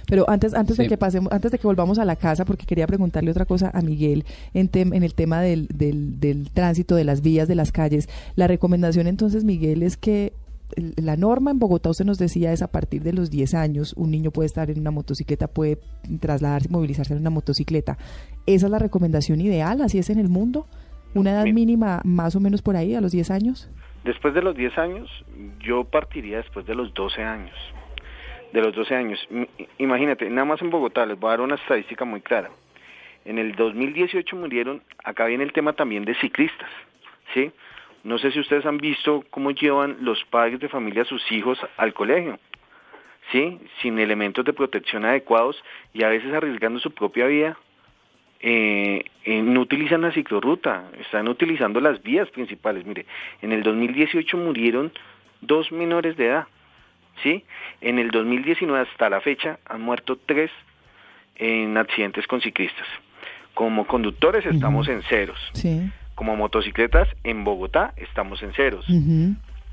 Pero 0.06 0.28
antes, 0.28 0.54
antes 0.54 0.76
de 0.76 0.88
que 0.88 0.96
pasemos, 0.96 1.30
antes 1.32 1.52
de 1.52 1.58
que 1.58 1.66
volvamos 1.68 1.98
a 2.00 2.04
la 2.04 2.16
casa, 2.16 2.44
porque 2.44 2.66
quería 2.66 2.86
preguntarle 2.88 3.30
otra 3.30 3.44
cosa 3.44 3.70
a 3.72 3.80
Miguel 3.80 4.24
en, 4.54 4.68
tem- 4.68 4.92
en 4.96 5.04
el 5.04 5.14
tema 5.14 5.40
del, 5.40 5.68
del, 5.72 6.18
del 6.18 6.50
tránsito, 6.50 6.96
de 6.96 7.04
las 7.04 7.20
vías, 7.20 7.46
de 7.46 7.54
las 7.54 7.70
calles. 7.70 8.08
La 8.34 8.48
recomendación 8.48 9.06
entonces, 9.06 9.44
Miguel, 9.44 9.84
es 9.84 9.96
que 9.96 10.32
la 10.96 11.16
norma 11.16 11.50
en 11.50 11.59
Bogotá, 11.59 11.90
usted 11.90 12.04
nos 12.04 12.18
decía, 12.18 12.52
es 12.52 12.62
a 12.62 12.70
partir 12.70 13.02
de 13.02 13.12
los 13.12 13.30
10 13.30 13.54
años, 13.54 13.94
un 13.96 14.11
niño 14.11 14.30
puede 14.30 14.46
estar 14.46 14.70
en 14.70 14.80
una 14.80 14.90
motocicleta, 14.90 15.48
puede 15.48 15.78
trasladarse, 16.20 16.68
movilizarse 16.68 17.12
en 17.14 17.20
una 17.20 17.30
motocicleta. 17.30 17.98
¿Esa 18.46 18.66
es 18.66 18.72
la 18.72 18.78
recomendación 18.78 19.40
ideal? 19.40 19.80
¿Así 19.83 19.98
es 19.98 20.11
en 20.11 20.18
el 20.18 20.28
mundo? 20.28 20.66
¿Una 21.14 21.33
edad 21.33 21.44
mínima 21.46 22.00
más 22.04 22.37
o 22.37 22.40
menos 22.40 22.62
por 22.62 22.76
ahí, 22.76 22.94
a 22.94 23.00
los 23.00 23.12
10 23.12 23.30
años? 23.30 23.70
Después 24.04 24.33
de 24.33 24.42
los 24.42 24.56
10 24.56 24.78
años, 24.78 25.11
yo 25.61 25.85
partiría 25.85 26.38
después 26.38 26.64
de 26.66 26.74
los 26.74 26.94
12 26.94 27.22
años. 27.22 27.54
De 28.52 28.61
los 28.61 28.74
12 28.74 28.94
años. 28.94 29.28
Imagínate, 29.78 30.28
nada 30.30 30.44
más 30.44 30.62
en 30.62 30.70
Bogotá, 30.70 31.04
les 31.06 31.18
voy 31.18 31.28
a 31.28 31.30
dar 31.33 31.40
una 31.42 31.56
estadística 31.56 32.04
muy 32.04 32.20
clara. 32.20 32.50
En 33.24 33.38
el 33.38 33.54
2018 33.54 34.35
murieron, 34.37 34.83
acá 35.04 35.26
viene 35.26 35.44
el 35.44 35.52
tema 35.52 35.74
también 35.74 36.04
de 36.04 36.14
ciclistas, 36.14 36.70
¿sí? 37.35 37.52
No 38.02 38.18
sé 38.18 38.32
si 38.32 38.40
ustedes 38.40 38.64
han 38.66 38.78
visto 38.78 39.24
cómo 39.30 39.50
llevan 39.50 39.98
los 40.00 40.24
padres 40.24 40.60
de 40.60 40.68
familia 40.68 41.02
a 41.02 41.06
sus 41.06 41.30
hijos 41.30 41.58
al 41.76 41.92
colegio, 41.92 42.38
¿sí? 43.30 43.58
Sin 43.82 43.98
elementos 43.98 44.44
de 44.44 44.52
protección 44.52 45.04
adecuados 45.04 45.62
y 45.92 46.02
a 46.02 46.08
veces 46.08 46.32
arriesgando 46.32 46.80
su 46.80 46.92
propia 46.92 47.26
vida 47.26 47.56
eh, 48.42 49.04
eh, 49.24 49.42
no 49.42 49.60
utilizan 49.60 50.00
la 50.00 50.12
ciclorruta, 50.12 50.84
están 50.98 51.28
utilizando 51.28 51.78
las 51.78 52.02
vías 52.02 52.28
principales. 52.30 52.86
Mire, 52.86 53.04
en 53.42 53.52
el 53.52 53.62
2018 53.62 54.36
murieron 54.38 54.92
dos 55.42 55.70
menores 55.70 56.16
de 56.16 56.28
edad, 56.28 56.46
¿sí? 57.22 57.44
En 57.82 57.98
el 57.98 58.10
2019 58.10 58.88
hasta 58.88 59.10
la 59.10 59.20
fecha 59.20 59.58
han 59.66 59.82
muerto 59.82 60.18
tres 60.24 60.50
en 61.36 61.76
accidentes 61.76 62.26
con 62.26 62.40
ciclistas. 62.40 62.86
Como 63.52 63.86
conductores 63.86 64.46
estamos 64.46 64.88
en 64.88 65.02
ceros. 65.02 65.38
Sí. 65.52 65.90
Como 66.20 66.37
motocicletas 66.37 67.09
en 67.24 67.44
Bogotá 67.44 67.94
estamos 67.96 68.42
en 68.42 68.52
ceros. 68.52 68.85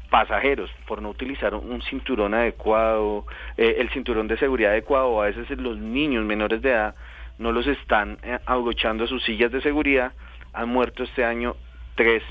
Pasajeros, 0.10 0.72
por 0.88 1.02
no 1.02 1.10
utilizar 1.10 1.54
un, 1.54 1.82
cinturón 1.82 2.34
adecuado, 2.34 3.26
eh, 3.58 3.76
el 3.80 3.90
cinturón 3.90 4.30
de 4.30 4.38
seguridad 4.38 4.72
adecuado, 4.72 5.22
a 5.22 5.26
veces 5.26 5.58
los 5.58 5.78
niños 5.78 6.24
menores 6.24 6.62
de 6.62 6.70
edad 6.70 6.96
no 7.38 7.52
los 7.52 7.68
están 7.68 8.18
eh, 8.24 8.40
abrochando 8.46 9.04
a 9.04 9.08
sus 9.08 9.26
sillas 9.26 9.52
de 9.52 9.60
seguridad. 9.60 10.14
Han 10.54 10.70
muerto 10.70 11.04
este 11.04 11.26
año 11.26 11.58
tres, 11.96 12.24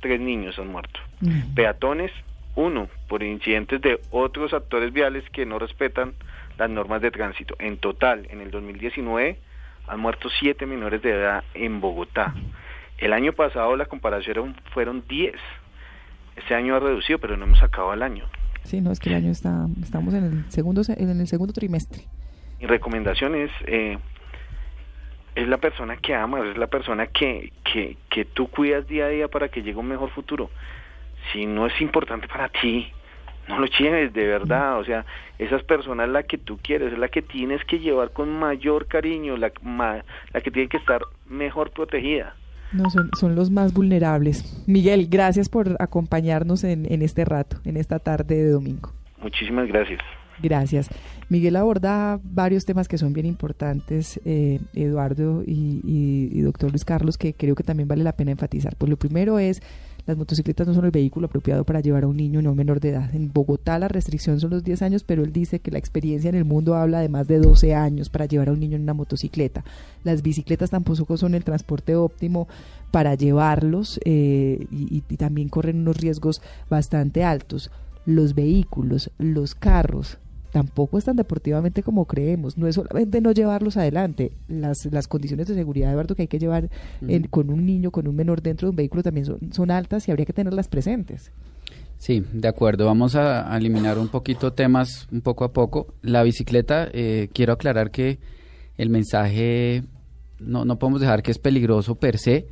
tres 0.00 0.20
niños 0.22 0.58
han 0.58 0.68
muerto. 0.68 0.98
Peatones, 1.54 2.12
uno, 2.54 2.88
por 3.08 3.22
incidentes 3.22 3.82
de 3.82 4.00
otros 4.10 4.54
actores 4.54 4.90
viales 4.90 5.28
que 5.34 5.44
no 5.44 5.58
respetan 5.58 6.14
las 6.56 6.70
normas 6.70 7.02
de 7.02 7.10
tránsito. 7.10 7.56
En 7.58 7.76
total, 7.76 8.26
en 8.30 8.40
el 8.40 8.50
2019 8.50 9.36
han 9.86 10.00
muerto 10.00 10.30
siete 10.30 10.64
menores 10.64 11.02
de 11.02 11.10
edad 11.10 11.44
en 11.52 11.82
Bogotá. 11.82 12.32
El 13.00 13.12
año 13.12 13.32
pasado 13.32 13.76
la 13.76 13.86
comparación 13.86 14.56
fueron 14.72 15.04
10. 15.08 15.34
Este 16.36 16.54
año 16.54 16.76
ha 16.76 16.80
reducido, 16.80 17.18
pero 17.18 17.36
no 17.36 17.44
hemos 17.44 17.62
acabado 17.62 17.94
el 17.94 18.02
año. 18.02 18.24
Sí, 18.64 18.80
no, 18.80 18.92
es 18.92 19.00
que 19.00 19.08
el 19.10 19.16
año 19.16 19.30
está, 19.30 19.66
estamos 19.82 20.12
en 20.14 20.24
el 20.24 20.50
segundo, 20.50 20.84
se- 20.84 21.02
en 21.02 21.18
el 21.20 21.26
segundo 21.26 21.52
trimestre. 21.52 22.02
Mi 22.60 22.66
recomendación 22.66 23.34
es, 23.34 23.50
eh, 23.66 23.98
es 25.34 25.48
la 25.48 25.56
persona 25.58 25.96
que 25.96 26.14
amas, 26.14 26.44
es 26.44 26.58
la 26.58 26.66
persona 26.66 27.06
que, 27.06 27.52
que, 27.64 27.96
que 28.10 28.24
tú 28.26 28.48
cuidas 28.48 28.86
día 28.86 29.06
a 29.06 29.08
día 29.08 29.28
para 29.28 29.48
que 29.48 29.62
llegue 29.62 29.78
un 29.78 29.88
mejor 29.88 30.10
futuro. 30.10 30.50
Si 31.32 31.46
no 31.46 31.66
es 31.66 31.80
importante 31.80 32.28
para 32.28 32.48
ti, 32.50 32.92
no 33.48 33.58
lo 33.58 33.66
lleves 33.66 34.12
de 34.12 34.26
verdad. 34.26 34.78
O 34.78 34.84
sea, 34.84 35.06
esas 35.38 35.62
personas 35.64 36.08
la 36.10 36.24
que 36.24 36.36
tú 36.36 36.58
quieres, 36.62 36.92
es 36.92 36.98
la 36.98 37.08
que 37.08 37.22
tienes 37.22 37.64
que 37.64 37.78
llevar 37.78 38.10
con 38.12 38.28
mayor 38.38 38.86
cariño, 38.86 39.38
la, 39.38 39.52
ma- 39.62 40.04
la 40.34 40.40
que 40.42 40.50
tiene 40.50 40.68
que 40.68 40.76
estar 40.76 41.00
mejor 41.26 41.70
protegida. 41.70 42.34
No, 42.72 42.88
son, 42.90 43.10
son 43.18 43.34
los 43.34 43.50
más 43.50 43.72
vulnerables. 43.72 44.62
Miguel, 44.66 45.08
gracias 45.10 45.48
por 45.48 45.76
acompañarnos 45.80 46.62
en, 46.64 46.90
en 46.92 47.02
este 47.02 47.24
rato, 47.24 47.56
en 47.64 47.76
esta 47.76 47.98
tarde 47.98 48.36
de 48.36 48.50
domingo. 48.50 48.92
Muchísimas 49.22 49.66
gracias. 49.68 50.00
Gracias. 50.42 50.88
Miguel 51.28 51.56
aborda 51.56 52.18
varios 52.22 52.64
temas 52.64 52.88
que 52.88 52.96
son 52.96 53.12
bien 53.12 53.26
importantes, 53.26 54.18
eh, 54.24 54.58
Eduardo 54.72 55.42
y, 55.46 55.80
y- 55.84 56.30
y 56.32 56.40
doctor 56.40 56.70
Luis 56.70 56.84
Carlos, 56.86 57.18
que 57.18 57.34
creo 57.34 57.54
que 57.54 57.62
también 57.62 57.88
vale 57.88 58.02
la 58.04 58.12
pena 58.16 58.30
enfatizar. 58.30 58.74
Pues 58.76 58.88
lo 58.88 58.96
primero 58.96 59.38
es 59.38 59.60
las 60.06 60.16
motocicletas 60.16 60.66
no 60.66 60.74
son 60.74 60.84
el 60.84 60.90
vehículo 60.90 61.26
apropiado 61.26 61.64
para 61.64 61.80
llevar 61.80 62.04
a 62.04 62.08
un 62.08 62.16
niño 62.16 62.42
no 62.42 62.54
menor 62.54 62.80
de 62.80 62.90
edad. 62.90 63.14
En 63.14 63.32
Bogotá 63.32 63.78
la 63.78 63.88
restricción 63.88 64.40
son 64.40 64.50
los 64.50 64.64
10 64.64 64.82
años, 64.82 65.04
pero 65.04 65.22
él 65.24 65.32
dice 65.32 65.60
que 65.60 65.70
la 65.70 65.78
experiencia 65.78 66.28
en 66.28 66.34
el 66.34 66.44
mundo 66.44 66.74
habla 66.74 67.00
de 67.00 67.08
más 67.08 67.28
de 67.28 67.38
12 67.38 67.74
años 67.74 68.08
para 68.08 68.26
llevar 68.26 68.48
a 68.48 68.52
un 68.52 68.60
niño 68.60 68.76
en 68.76 68.82
una 68.82 68.94
motocicleta. 68.94 69.64
Las 70.04 70.22
bicicletas 70.22 70.70
tampoco 70.70 71.16
son 71.16 71.34
el 71.34 71.44
transporte 71.44 71.96
óptimo 71.96 72.48
para 72.90 73.14
llevarlos 73.14 74.00
eh, 74.04 74.66
y, 74.70 75.00
también 75.16 75.48
corren 75.48 75.80
unos 75.80 75.98
riesgos 75.98 76.40
bastante 76.68 77.24
altos. 77.24 77.70
Los 78.06 78.34
vehículos, 78.34 79.10
los 79.18 79.54
carros, 79.54 80.18
tampoco 80.50 80.98
es 80.98 81.04
tan 81.04 81.16
deportivamente 81.16 81.82
como 81.82 82.06
creemos. 82.06 82.58
No 82.58 82.66
es 82.66 82.74
solamente 82.74 83.20
no 83.20 83.32
llevarlos 83.32 83.76
adelante. 83.76 84.32
Las, 84.48 84.86
las 84.90 85.08
condiciones 85.08 85.46
de 85.48 85.54
seguridad, 85.54 85.92
Eduardo, 85.92 86.14
que 86.14 86.22
hay 86.22 86.28
que 86.28 86.38
llevar 86.38 86.70
con 87.30 87.50
un 87.50 87.66
niño, 87.66 87.90
con 87.90 88.06
un 88.08 88.16
menor 88.16 88.42
dentro 88.42 88.66
de 88.66 88.70
un 88.70 88.76
vehículo 88.76 89.02
también 89.02 89.26
son, 89.26 89.52
son 89.52 89.70
altas 89.70 90.06
y 90.08 90.10
habría 90.10 90.26
que 90.26 90.32
tenerlas 90.32 90.68
presentes. 90.68 91.30
Sí, 91.98 92.24
de 92.32 92.48
acuerdo. 92.48 92.86
Vamos 92.86 93.14
a, 93.14 93.52
a 93.52 93.56
eliminar 93.58 93.98
un 93.98 94.08
poquito 94.08 94.52
temas 94.52 95.06
un 95.12 95.20
poco 95.20 95.44
a 95.44 95.52
poco. 95.52 95.94
La 96.02 96.22
bicicleta, 96.22 96.88
eh, 96.92 97.28
quiero 97.32 97.52
aclarar 97.52 97.90
que 97.90 98.18
el 98.78 98.88
mensaje 98.88 99.84
no, 100.38 100.64
no 100.64 100.78
podemos 100.78 101.00
dejar 101.00 101.22
que 101.22 101.30
es 101.30 101.38
peligroso 101.38 101.96
per 101.96 102.18
se. 102.18 102.46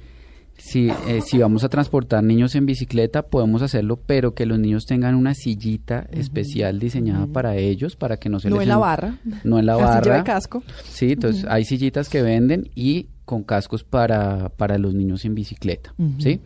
Si, 0.58 0.88
eh, 0.88 1.20
si 1.24 1.38
vamos 1.38 1.64
a 1.64 1.68
transportar 1.68 2.22
niños 2.24 2.54
en 2.56 2.66
bicicleta, 2.66 3.22
podemos 3.22 3.62
hacerlo, 3.62 3.96
pero 3.96 4.34
que 4.34 4.44
los 4.44 4.58
niños 4.58 4.86
tengan 4.86 5.14
una 5.14 5.34
sillita 5.34 6.06
especial 6.10 6.78
diseñada 6.80 7.26
para 7.28 7.56
ellos, 7.56 7.96
para 7.96 8.16
que 8.16 8.28
no 8.28 8.40
se 8.40 8.50
No 8.50 8.56
les 8.56 8.64
en 8.64 8.68
la 8.68 8.76
barra. 8.76 9.18
No 9.44 9.58
en 9.58 9.66
la 9.66 9.76
barra. 9.76 10.18
de 10.18 10.24
casco. 10.24 10.62
Sí, 10.84 11.12
entonces 11.12 11.46
hay 11.48 11.64
sillitas 11.64 12.08
que 12.08 12.22
venden 12.22 12.70
y 12.74 13.06
con 13.24 13.44
cascos 13.44 13.84
para, 13.84 14.48
para 14.48 14.78
los 14.78 14.94
niños 14.94 15.24
en 15.24 15.34
bicicleta. 15.34 15.94
¿sí? 16.18 16.40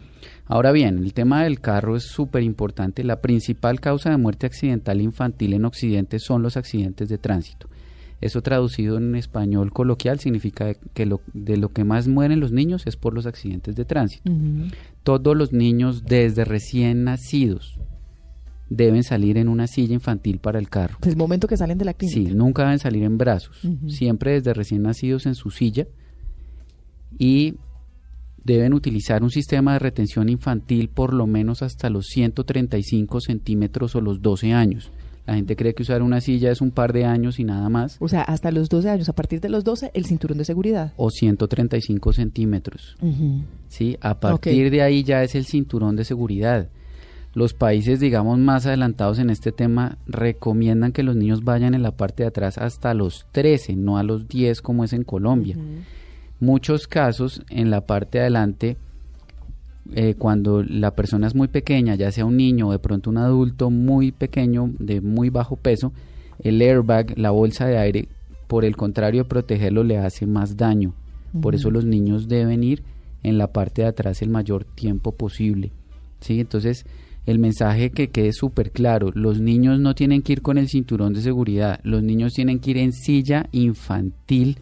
Ahora 0.46 0.72
bien, 0.72 0.98
el 0.98 1.14
tema 1.14 1.44
del 1.44 1.60
carro 1.60 1.96
es 1.96 2.02
súper 2.04 2.42
importante. 2.42 3.04
La 3.04 3.20
principal 3.20 3.80
causa 3.80 4.10
de 4.10 4.16
muerte 4.18 4.46
accidental 4.46 5.00
infantil 5.00 5.54
en 5.54 5.64
Occidente 5.64 6.18
son 6.18 6.42
los 6.42 6.56
accidentes 6.56 7.08
de 7.08 7.18
tránsito. 7.18 7.68
Eso 8.22 8.40
traducido 8.40 8.98
en 8.98 9.16
español 9.16 9.72
coloquial 9.72 10.20
significa 10.20 10.74
que 10.94 11.06
lo, 11.06 11.20
de 11.34 11.56
lo 11.56 11.72
que 11.72 11.82
más 11.82 12.06
mueren 12.06 12.38
los 12.38 12.52
niños 12.52 12.86
es 12.86 12.96
por 12.96 13.14
los 13.14 13.26
accidentes 13.26 13.74
de 13.74 13.84
tránsito. 13.84 14.30
Todos 15.02 15.36
los 15.36 15.52
niños 15.52 16.04
desde 16.04 16.44
recién 16.44 17.02
nacidos 17.02 17.80
deben 18.70 19.02
salir 19.02 19.38
en 19.38 19.48
una 19.48 19.66
silla 19.66 19.94
infantil 19.94 20.38
para 20.38 20.60
el 20.60 20.70
carro. 20.70 20.98
Desde 21.00 21.10
el 21.10 21.16
momento 21.16 21.48
que 21.48 21.56
salen 21.56 21.78
de 21.78 21.84
la 21.84 21.94
clínica. 21.94 22.30
Sí, 22.30 22.34
nunca 22.34 22.62
deben 22.62 22.78
salir 22.78 23.02
en 23.02 23.18
brazos, 23.18 23.60
siempre 23.88 24.34
desde 24.34 24.54
recién 24.54 24.82
nacidos 24.82 25.26
en 25.26 25.34
su 25.34 25.50
silla 25.50 25.88
y 27.18 27.56
deben 28.44 28.72
utilizar 28.72 29.24
un 29.24 29.30
sistema 29.30 29.72
de 29.72 29.80
retención 29.80 30.28
infantil 30.28 30.88
por 30.88 31.12
lo 31.12 31.26
menos 31.26 31.62
hasta 31.62 31.90
los 31.90 32.06
135 32.06 33.20
centímetros 33.20 33.96
o 33.96 34.00
los 34.00 34.22
12 34.22 34.52
años. 34.52 34.92
La 35.26 35.34
gente 35.34 35.54
cree 35.54 35.72
que 35.74 35.82
usar 35.82 36.02
una 36.02 36.20
silla 36.20 36.50
es 36.50 36.60
un 36.60 36.72
par 36.72 36.92
de 36.92 37.04
años 37.04 37.38
y 37.38 37.44
nada 37.44 37.68
más, 37.68 37.96
O 38.00 38.08
sea, 38.08 38.22
hasta 38.22 38.50
los 38.50 38.68
12 38.68 38.90
años, 38.90 39.08
a 39.08 39.12
partir 39.12 39.40
de 39.40 39.48
los 39.48 39.62
12, 39.62 39.92
el 39.94 40.04
cinturón 40.04 40.38
de 40.38 40.44
seguridad. 40.44 40.92
o 40.96 41.10
135 41.10 42.12
centímetros. 42.12 42.96
Ujú. 43.00 43.42
¿sí? 43.68 43.96
A 44.00 44.18
partir 44.18 44.70
de 44.70 44.82
ahí 44.82 45.04
ya 45.04 45.22
es 45.22 45.34
el 45.34 45.46
cinturón 45.46 45.94
de 45.96 46.04
seguridad. 46.04 46.68
Los 47.34 47.54
países, 47.54 47.98
digamos, 48.00 48.38
más 48.40 48.66
adelantados 48.66 49.18
en 49.18 49.30
este 49.30 49.52
tema 49.52 49.96
recomiendan 50.06 50.92
que 50.92 51.02
los 51.02 51.16
niños 51.16 51.44
vayan 51.44 51.74
en 51.74 51.82
la 51.82 51.92
parte 51.92 52.24
de 52.24 52.28
atrás 52.28 52.58
hasta 52.58 52.92
los 52.92 53.26
13, 53.32 53.76
no 53.76 53.96
a 53.96 54.02
los 54.02 54.28
10 54.28 54.60
como 54.60 54.84
es 54.84 54.92
en 54.92 55.04
Colombia. 55.04 55.56
Muchos 56.40 56.88
casos 56.88 57.42
en 57.48 57.70
la 57.70 57.82
parte 57.86 58.18
de 58.18 58.22
adelante, 58.22 58.76
eh, 59.94 60.14
cuando 60.14 60.62
la 60.62 60.94
persona 60.94 61.26
es 61.26 61.34
muy 61.34 61.48
pequeña, 61.48 61.94
ya 61.94 62.12
sea 62.12 62.24
un 62.24 62.36
niño 62.36 62.68
o 62.68 62.72
de 62.72 62.78
pronto 62.78 63.10
un 63.10 63.18
adulto 63.18 63.70
muy 63.70 64.12
pequeño, 64.12 64.70
de 64.78 65.00
muy 65.00 65.30
bajo 65.30 65.56
peso, 65.56 65.92
el 66.38 66.60
airbag, 66.60 67.18
la 67.18 67.30
bolsa 67.30 67.66
de 67.66 67.78
aire, 67.78 68.08
por 68.46 68.64
el 68.64 68.76
contrario 68.76 69.26
protegerlo, 69.26 69.84
le 69.84 69.98
hace 69.98 70.26
más 70.26 70.56
daño. 70.56 70.94
Por 71.40 71.54
eso 71.54 71.70
los 71.70 71.86
niños 71.86 72.28
deben 72.28 72.62
ir 72.62 72.82
en 73.22 73.38
la 73.38 73.52
parte 73.52 73.82
de 73.82 73.88
atrás 73.88 74.20
el 74.20 74.28
mayor 74.28 74.64
tiempo 74.64 75.12
posible. 75.12 75.72
¿sí? 76.20 76.40
Entonces, 76.40 76.84
el 77.24 77.38
mensaje 77.38 77.90
que 77.90 78.08
quede 78.08 78.32
súper 78.32 78.70
claro, 78.70 79.10
los 79.14 79.40
niños 79.40 79.80
no 79.80 79.94
tienen 79.94 80.22
que 80.22 80.34
ir 80.34 80.42
con 80.42 80.58
el 80.58 80.68
cinturón 80.68 81.12
de 81.12 81.22
seguridad, 81.22 81.80
los 81.84 82.02
niños 82.02 82.34
tienen 82.34 82.58
que 82.58 82.72
ir 82.72 82.78
en 82.78 82.92
silla 82.92 83.46
infantil 83.52 84.58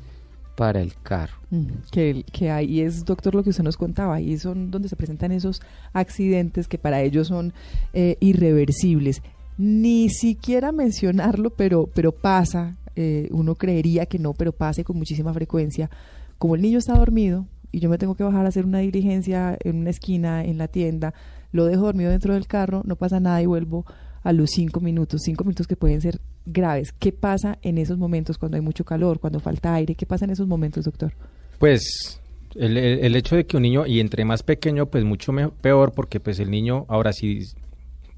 para 0.60 0.82
el 0.82 0.92
carro. 1.02 1.38
Mm, 1.48 1.68
Que, 1.90 2.22
que 2.30 2.50
ahí 2.50 2.82
es, 2.82 3.06
doctor, 3.06 3.34
lo 3.34 3.42
que 3.42 3.48
usted 3.48 3.64
nos 3.64 3.78
contaba, 3.78 4.16
ahí 4.16 4.36
son 4.36 4.70
donde 4.70 4.90
se 4.90 4.96
presentan 4.96 5.32
esos 5.32 5.62
accidentes 5.94 6.68
que 6.68 6.76
para 6.76 7.00
ellos 7.00 7.28
son 7.28 7.54
eh, 7.94 8.18
irreversibles. 8.20 9.22
Ni 9.56 10.10
siquiera 10.10 10.70
mencionarlo, 10.70 11.48
pero, 11.48 11.88
pero 11.94 12.12
pasa, 12.12 12.76
eh, 12.94 13.28
uno 13.30 13.54
creería 13.54 14.04
que 14.04 14.18
no, 14.18 14.34
pero 14.34 14.52
pasa 14.52 14.84
con 14.84 14.98
muchísima 14.98 15.32
frecuencia. 15.32 15.88
Como 16.36 16.56
el 16.56 16.60
niño 16.60 16.76
está 16.76 16.92
dormido 16.92 17.46
y 17.72 17.80
yo 17.80 17.88
me 17.88 17.96
tengo 17.96 18.14
que 18.14 18.24
bajar 18.24 18.44
a 18.44 18.50
hacer 18.50 18.66
una 18.66 18.80
diligencia 18.80 19.56
en 19.64 19.76
una 19.76 19.88
esquina, 19.88 20.44
en 20.44 20.58
la 20.58 20.68
tienda, 20.68 21.14
lo 21.52 21.64
dejo 21.64 21.84
dormido 21.84 22.10
dentro 22.10 22.34
del 22.34 22.46
carro, 22.46 22.82
no 22.84 22.96
pasa 22.96 23.18
nada 23.18 23.40
y 23.40 23.46
vuelvo 23.46 23.86
a 24.22 24.32
los 24.32 24.50
cinco 24.50 24.80
minutos, 24.80 25.22
cinco 25.24 25.44
minutos 25.44 25.66
que 25.66 25.76
pueden 25.76 26.00
ser 26.00 26.20
graves. 26.46 26.92
¿Qué 26.98 27.12
pasa 27.12 27.58
en 27.62 27.78
esos 27.78 27.98
momentos 27.98 28.38
cuando 28.38 28.56
hay 28.56 28.62
mucho 28.62 28.84
calor, 28.84 29.18
cuando 29.20 29.40
falta 29.40 29.74
aire? 29.74 29.94
¿Qué 29.94 30.06
pasa 30.06 30.24
en 30.24 30.30
esos 30.32 30.46
momentos, 30.46 30.84
doctor? 30.84 31.12
Pues 31.58 32.20
el, 32.54 32.76
el- 32.76 33.04
el 33.04 33.16
hecho 33.16 33.36
de 33.36 33.46
que 33.46 33.56
un 33.56 33.62
niño, 33.62 33.86
y 33.86 34.00
entre 34.00 34.24
más 34.24 34.42
pequeño, 34.42 34.86
pues 34.86 35.04
mucho 35.04 35.32
peor, 35.60 35.92
porque 35.92 36.20
pues 36.20 36.38
el 36.40 36.50
niño, 36.50 36.84
ahora 36.88 37.12
sí 37.12 37.40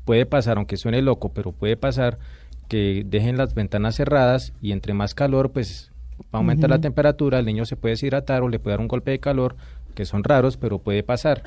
puede 0.04 0.26
pasar, 0.26 0.56
aunque 0.56 0.76
suene 0.76 1.02
loco, 1.02 1.30
pero 1.30 1.52
puede 1.52 1.76
pasar 1.76 2.18
que 2.68 3.02
dejen 3.06 3.36
las 3.36 3.54
ventanas 3.54 3.96
cerradas 3.96 4.52
y 4.62 4.72
entre 4.72 4.94
más 4.94 5.14
calor, 5.14 5.52
pues 5.52 5.90
va 6.22 6.26
a 6.32 6.36
aumentar 6.38 6.70
la 6.70 6.80
temperatura, 6.80 7.38
el 7.38 7.46
niño 7.46 7.66
se 7.66 7.76
puede 7.76 7.92
deshidratar 7.92 8.42
o 8.42 8.48
le 8.48 8.58
puede 8.58 8.72
dar 8.74 8.80
un 8.80 8.88
golpe 8.88 9.10
de 9.10 9.18
calor, 9.18 9.56
que 9.92 10.04
son 10.04 10.24
raros, 10.24 10.56
pero 10.56 10.78
puede 10.78 11.02
pasar. 11.02 11.42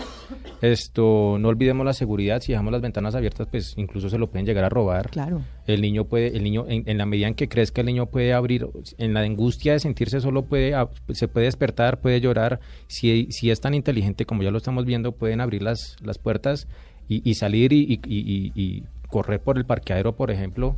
Esto, 0.62 1.38
no 1.40 1.50
olvidemos 1.50 1.86
la 1.86 1.94
seguridad, 1.94 2.42
si 2.42 2.52
dejamos 2.52 2.72
las 2.72 2.82
ventanas 2.82 3.16
abiertas, 3.16 3.48
pues 3.50 3.74
incluso 3.78 4.10
se 4.10 4.18
lo 4.18 4.28
pueden 4.28 4.46
llegar 4.46 4.64
a 4.64 4.70
robar. 4.70 5.10
Claro. 5.10 5.42
El 5.68 5.82
niño 5.82 6.06
puede, 6.06 6.36
el 6.36 6.44
niño, 6.44 6.66
en, 6.68 6.84
en 6.88 6.98
la 6.98 7.06
medida 7.06 7.28
en 7.28 7.36
que 7.36 7.48
crezca, 7.50 7.82
el 7.82 7.88
niño 7.88 8.06
puede 8.08 8.34
abrir, 8.34 8.68
en 8.98 9.14
la 9.14 9.22
angustia 9.22 9.74
de 9.74 9.80
sentirse 9.80 10.22
solo 10.22 10.44
puede, 10.44 10.74
se 11.10 11.28
puede 11.28 11.46
despertar, 11.46 12.00
puede 12.00 12.22
llorar. 12.22 12.60
Si, 12.88 13.28
si 13.32 13.52
es 13.52 13.60
tan 13.62 13.74
inteligente 13.74 14.26
como 14.26 14.44
ya 14.44 14.52
lo 14.52 14.58
estamos 14.58 14.86
viendo, 14.86 15.12
pueden 15.12 15.42
abrir 15.42 15.62
las, 15.62 15.98
las 16.04 16.18
puertas 16.18 16.68
y, 17.08 17.28
y 17.30 17.36
salir 17.36 17.74
y- 17.74 18.00
y 18.08 18.84
correr 19.10 19.40
por 19.40 19.58
el 19.58 19.66
parqueadero, 19.66 20.16
por 20.16 20.32
ejemplo, 20.32 20.78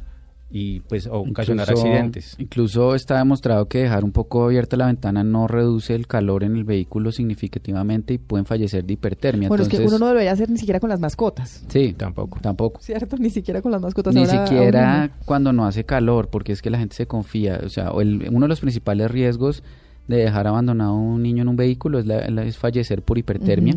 y 0.49 0.79
pues 0.79 1.07
ocasionar 1.11 1.67
Incluso- 1.67 1.87
accidentes. 1.87 2.35
Incluso 2.39 2.95
está 2.95 3.17
demostrado 3.17 3.65
que 3.67 3.79
dejar 3.79 4.05
un 4.05 4.11
poco 4.13 4.45
abierta 4.45 4.77
la 4.77 4.85
ventana 4.85 5.21
no 5.23 5.45
reduce 5.47 5.93
el 5.93 6.07
calor 6.07 6.43
en 6.45 6.55
el 6.55 6.63
vehículo 6.63 7.11
significativamente 7.11 8.13
y 8.13 8.17
pueden 8.17 8.45
fallecer 8.45 8.85
de 8.85 8.93
hipertermia. 8.93 9.49
Bueno, 9.49 9.63
es 9.63 9.69
que 9.69 9.75
Entonces, 9.75 9.97
uno 9.97 10.05
no 10.05 10.11
debería 10.11 10.31
hacer 10.31 10.49
ni 10.49 10.57
siquiera 10.57 10.79
con 10.79 10.89
las 10.89 10.99
mascotas, 11.01 11.65
Sí, 11.67 11.93
tampoco. 11.97 12.39
Tampoco. 12.41 12.79
¿cierto? 12.81 13.17
Ni 13.17 13.29
siquiera 13.29 13.61
con 13.61 13.71
las 13.73 13.81
mascotas. 13.81 14.13
Ni 14.15 14.21
Ahora, 14.21 14.47
siquiera 14.47 15.01
aún 15.01 15.11
cuando 15.25 15.51
no 15.51 15.65
hace 15.65 15.83
calor, 15.83 16.29
porque 16.29 16.53
es 16.53 16.61
que 16.61 16.69
la 16.69 16.79
gente 16.79 16.95
se 16.95 17.07
confía. 17.07 17.59
O 17.65 17.69
sea, 17.69 17.91
el- 17.99 18.27
uno 18.31 18.45
de 18.45 18.47
los 18.49 18.61
principales 18.61 19.11
riesgos 19.11 19.63
de 20.07 20.15
dejar 20.17 20.47
abandonado 20.47 20.91
a 20.91 20.95
un 20.95 21.21
niño 21.23 21.41
en 21.41 21.49
un 21.49 21.57
vehículo 21.57 21.99
es, 21.99 22.05
la- 22.05 22.29
la- 22.29 22.43
es 22.45 22.57
fallecer 22.57 23.01
por 23.01 23.17
hipertermia, 23.17 23.75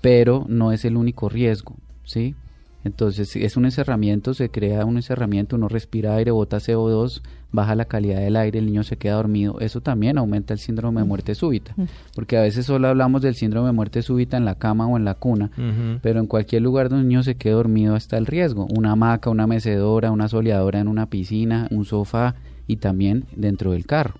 pero 0.00 0.44
no 0.48 0.72
es 0.72 0.84
el 0.84 0.96
único 0.96 1.28
riesgo, 1.28 1.76
¿sí? 2.02 2.34
Entonces, 2.84 3.28
si 3.28 3.44
es 3.44 3.56
un 3.56 3.64
encerramiento, 3.64 4.34
se 4.34 4.50
crea 4.50 4.84
un 4.84 4.96
encerramiento, 4.96 5.56
uno 5.56 5.68
respira 5.68 6.14
aire, 6.14 6.30
bota 6.30 6.58
CO2, 6.58 7.22
baja 7.50 7.74
la 7.74 7.86
calidad 7.86 8.20
del 8.20 8.36
aire, 8.36 8.58
el 8.58 8.66
niño 8.66 8.84
se 8.84 8.96
queda 8.96 9.14
dormido. 9.14 9.58
Eso 9.60 9.80
también 9.80 10.18
aumenta 10.18 10.54
el 10.54 10.60
síndrome 10.60 11.00
de 11.00 11.06
muerte 11.06 11.34
súbita, 11.34 11.74
porque 12.14 12.36
a 12.36 12.42
veces 12.42 12.66
solo 12.66 12.88
hablamos 12.88 13.22
del 13.22 13.34
síndrome 13.34 13.66
de 13.66 13.72
muerte 13.72 14.02
súbita 14.02 14.36
en 14.36 14.44
la 14.44 14.54
cama 14.54 14.86
o 14.86 14.96
en 14.96 15.04
la 15.04 15.14
cuna, 15.14 15.50
pero 16.02 16.20
en 16.20 16.26
cualquier 16.26 16.62
lugar 16.62 16.88
donde 16.88 17.02
un 17.02 17.08
niño 17.08 17.22
se 17.22 17.34
quede 17.34 17.54
dormido 17.54 17.96
está 17.96 18.16
el 18.16 18.26
riesgo. 18.26 18.66
Una 18.66 18.92
hamaca, 18.92 19.30
una 19.30 19.46
mecedora, 19.46 20.10
una 20.12 20.28
soleadora 20.28 20.80
en 20.80 20.88
una 20.88 21.06
piscina, 21.06 21.66
un 21.70 21.84
sofá 21.84 22.36
y 22.68 22.76
también 22.76 23.24
dentro 23.34 23.72
del 23.72 23.86
carro. 23.86 24.14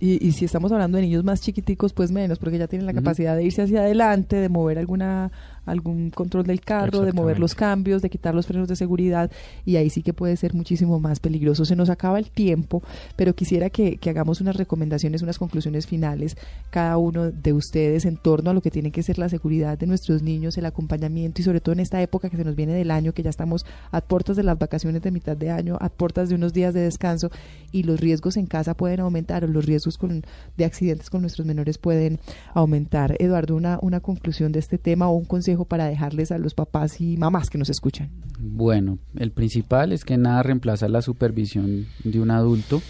Y, 0.00 0.24
y 0.24 0.32
si 0.32 0.44
estamos 0.44 0.70
hablando 0.70 0.96
de 0.96 1.02
niños 1.02 1.24
más 1.24 1.40
chiquiticos, 1.40 1.92
pues 1.92 2.12
menos, 2.12 2.38
porque 2.38 2.56
ya 2.56 2.68
tienen 2.68 2.86
la 2.86 2.94
capacidad 2.94 3.34
de 3.36 3.42
irse 3.42 3.62
hacia 3.62 3.80
adelante, 3.80 4.36
de 4.36 4.48
mover 4.48 4.78
alguna 4.78 5.32
algún 5.70 6.10
control 6.10 6.44
del 6.44 6.60
carro, 6.60 7.02
de 7.02 7.12
mover 7.12 7.38
los 7.38 7.54
cambios, 7.54 8.02
de 8.02 8.10
quitar 8.10 8.34
los 8.34 8.46
frenos 8.46 8.68
de 8.68 8.76
seguridad, 8.76 9.30
y 9.64 9.76
ahí 9.76 9.90
sí 9.90 10.02
que 10.02 10.12
puede 10.12 10.36
ser 10.36 10.54
muchísimo 10.54 11.00
más 11.00 11.20
peligroso. 11.20 11.64
Se 11.64 11.76
nos 11.76 11.90
acaba 11.90 12.18
el 12.18 12.30
tiempo. 12.30 12.82
pero 13.16 13.34
quisiera 13.34 13.70
que, 13.70 13.96
que 13.96 14.10
hagamos 14.10 14.40
unas 14.40 14.56
recomendaciones, 14.56 15.22
unas 15.22 15.38
conclusiones 15.38 15.86
finales, 15.86 16.36
cada 16.70 16.96
uno 16.96 17.30
de 17.30 17.52
ustedes 17.52 18.04
en 18.04 18.16
torno 18.16 18.50
a 18.50 18.54
lo 18.54 18.60
que 18.60 18.70
tiene 18.70 18.90
que 18.90 19.02
ser 19.02 19.18
la 19.18 19.28
seguridad 19.28 19.78
de 19.78 19.86
nuestros 19.86 20.22
niños, 20.22 20.56
el 20.58 20.66
acompañamiento 20.66 21.40
y 21.40 21.44
sobre 21.44 21.60
todo 21.60 21.72
en 21.72 21.80
esta 21.80 22.00
época 22.02 22.30
que 22.30 22.36
se 22.36 22.44
nos 22.44 22.56
viene 22.56 22.72
del 22.72 22.90
año, 22.90 23.12
que 23.12 23.22
ya 23.22 23.30
estamos 23.30 23.64
a 23.90 24.00
puertas 24.00 24.36
de 24.36 24.42
las 24.42 24.58
vacaciones 24.58 25.02
de 25.02 25.10
mitad 25.10 25.36
de 25.36 25.50
año, 25.50 25.76
a 25.80 25.88
puertas 25.88 26.28
de 26.28 26.34
unos 26.34 26.52
días 26.52 26.74
de 26.74 26.80
descanso 26.80 27.30
y 27.72 27.82
los 27.82 28.00
riesgos 28.00 28.36
en 28.36 28.46
casa 28.46 28.74
pueden 28.74 29.00
aumentar 29.00 29.44
o 29.44 29.46
los 29.46 29.64
riesgos 29.64 29.98
con, 29.98 30.22
de 30.56 30.64
accidentes 30.64 31.10
con 31.10 31.20
nuestros 31.20 31.46
menores 31.46 31.78
pueden 31.78 32.18
aumentar. 32.54 33.16
Eduardo, 33.18 33.56
una, 33.56 33.78
una 33.82 34.00
conclusión 34.00 34.52
de 34.52 34.58
este 34.58 34.78
tema 34.78 35.08
o 35.08 35.14
un 35.14 35.24
consejo 35.24 35.57
para 35.64 35.86
dejarles 35.86 36.30
a 36.32 36.38
los 36.38 36.54
papás 36.54 37.00
y 37.00 37.16
mamás 37.16 37.50
que 37.50 37.58
nos 37.58 37.70
escuchan. 37.70 38.10
Bueno, 38.40 38.98
el 39.16 39.30
principal 39.32 39.92
es 39.92 40.04
que 40.04 40.16
nada 40.16 40.42
reemplaza 40.42 40.88
la 40.88 41.02
supervisión 41.02 41.86
de 42.04 42.20
un 42.20 42.30
adulto. 42.30 42.80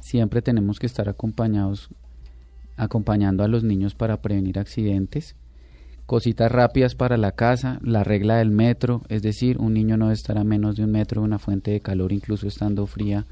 Siempre 0.00 0.42
tenemos 0.42 0.78
que 0.78 0.86
estar 0.86 1.08
acompañados, 1.08 1.88
acompañando 2.76 3.44
a 3.44 3.48
los 3.48 3.64
niños 3.64 3.94
para 3.94 4.20
prevenir 4.20 4.58
accidentes. 4.58 5.36
Cositas 6.06 6.52
rápidas 6.52 6.94
para 6.94 7.16
la 7.16 7.32
casa, 7.32 7.78
la 7.82 8.04
regla 8.04 8.36
del 8.36 8.50
metro, 8.50 9.02
es 9.08 9.22
decir, 9.22 9.56
un 9.58 9.72
niño 9.72 9.96
no 9.96 10.06
debe 10.06 10.14
estar 10.14 10.36
a 10.36 10.44
menos 10.44 10.76
de 10.76 10.84
un 10.84 10.90
metro 10.90 11.22
de 11.22 11.26
una 11.26 11.38
fuente 11.38 11.70
de 11.70 11.80
calor, 11.80 12.12
incluso 12.12 12.46
estando 12.46 12.86
fría 12.86 13.24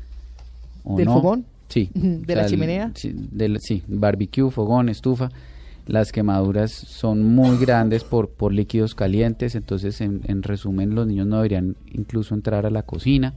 o 0.82 0.96
¿Del 0.96 1.06
no. 1.06 1.14
fogón? 1.14 1.44
Sí. 1.68 1.90
¿De 1.94 2.34
la 2.34 2.44
el- 2.44 2.48
chimenea? 2.50 2.90
Sí, 2.94 3.12
del, 3.14 3.58
sí, 3.60 3.82
barbecue, 3.86 4.50
fogón, 4.50 4.88
estufa. 4.88 5.28
Las 5.86 6.12
quemaduras 6.12 6.70
son 6.70 7.24
muy 7.24 7.58
grandes 7.58 8.04
por, 8.04 8.30
por 8.30 8.52
líquidos 8.52 8.94
calientes, 8.94 9.54
entonces 9.54 10.00
en, 10.00 10.20
en 10.24 10.42
resumen 10.42 10.94
los 10.94 11.06
niños 11.06 11.26
no 11.26 11.36
deberían 11.36 11.76
incluso 11.92 12.34
entrar 12.34 12.66
a 12.66 12.70
la 12.70 12.84
cocina. 12.84 13.34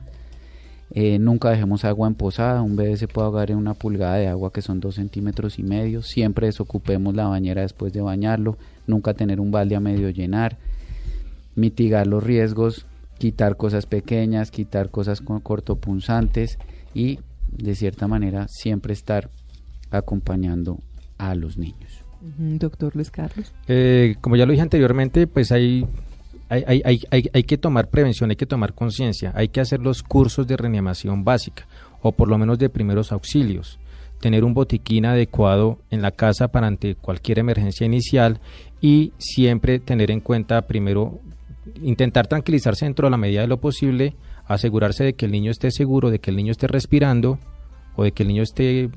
Eh, 0.91 1.18
nunca 1.20 1.50
dejemos 1.50 1.84
agua 1.84 2.08
en 2.08 2.16
posada, 2.16 2.62
un 2.62 2.76
bebé 2.76 2.96
se 2.98 3.08
puede 3.08 3.26
ahogar 3.26 3.52
en 3.52 3.58
una 3.58 3.74
pulgada 3.74 4.16
de 4.16 4.28
agua 4.28 4.54
que 4.54 4.62
son 4.62 4.80
dos 4.80 4.96
centímetros 4.96 5.58
y 5.58 5.64
medio. 5.64 6.02
Siempre 6.02 6.48
desocupemos 6.48 7.16
la 7.16 7.28
bañera 7.28 7.64
después 7.64 7.91
de 7.91 8.02
bañarlo, 8.02 8.58
nunca 8.86 9.14
tener 9.14 9.39
un 9.39 9.52
balde 9.52 9.76
a 9.76 9.80
medio 9.80 10.10
llenar, 10.10 10.58
mitigar 11.56 12.06
los 12.06 12.24
riesgos, 12.24 12.86
quitar 13.18 13.58
cosas 13.58 13.88
pequeñas, 13.88 14.52
quitar 14.52 14.89
cosas 14.89 15.22
con 15.22 15.39
cortopunzantes 15.39 16.60
y 16.93 17.20
de 17.52 17.76
cierta 17.76 18.08
manera 18.08 18.48
siempre 18.48 18.93
estar 18.93 19.30
acompañando 19.89 20.80
a 21.18 21.34
los 21.34 21.58
niños. 21.58 22.05
Doctor 22.38 22.95
Luis 22.95 23.11
Carlos. 23.11 23.53
Eh, 23.67 24.15
como 24.21 24.36
ya 24.36 24.45
lo 24.45 24.51
dije 24.51 24.61
anteriormente, 24.63 25.28
pues 25.28 25.51
hay, 25.51 25.86
hay, 26.49 26.63
hay, 26.67 26.82
hay, 26.86 27.01
hay- 27.11 27.30
hay 27.34 27.43
que 27.43 27.57
tomar 27.57 27.89
prevención, 27.89 28.30
hay 28.30 28.36
que 28.36 28.45
tomar 28.45 28.73
conciencia, 28.73 29.32
hay 29.36 29.49
que 29.49 29.61
hacer 29.61 29.80
los 29.82 30.03
cursos 30.03 30.47
de 30.47 30.57
reanimación 30.57 31.23
básica 31.23 31.67
o 32.01 32.11
por 32.11 32.28
lo 32.30 32.38
menos 32.38 32.59
de 32.59 32.69
primeros 32.69 33.11
auxilios, 33.11 33.80
tener 34.21 34.43
un 34.43 34.53
botiquín 34.53 35.05
adecuado 35.05 35.80
en 35.91 36.01
la 36.01 36.11
casa 36.11 36.47
para 36.49 36.67
ante 36.67 36.95
cualquier 36.95 37.39
emergencia 37.39 37.86
inicial 37.86 38.39
y 38.82 39.11
siempre 39.17 39.80
tener 39.80 40.11
en 40.11 40.19
cuenta 40.21 40.61
primero 40.67 41.19
intentar 41.82 42.28
tranquilizarse 42.28 42.86
dentro 42.86 43.07
de 43.07 43.11
la 43.11 43.17
medida 43.17 43.41
de 43.41 43.47
lo 43.47 43.59
posible, 43.59 44.15
asegurarse 44.47 45.03
de 45.03 45.13
que 45.13 45.26
el 45.26 45.32
niño 45.32 45.49
esté 45.51 45.71
seguro, 45.71 46.11
de 46.11 46.19
que 46.19 46.30
el 46.30 46.38
niño 46.38 46.51
esté 46.51 46.67
respirando 46.67 47.39
o 47.95 48.03
de 48.03 48.11
que 48.11 48.21
el 48.23 48.30
niño 48.30 48.43
esté 48.43 48.89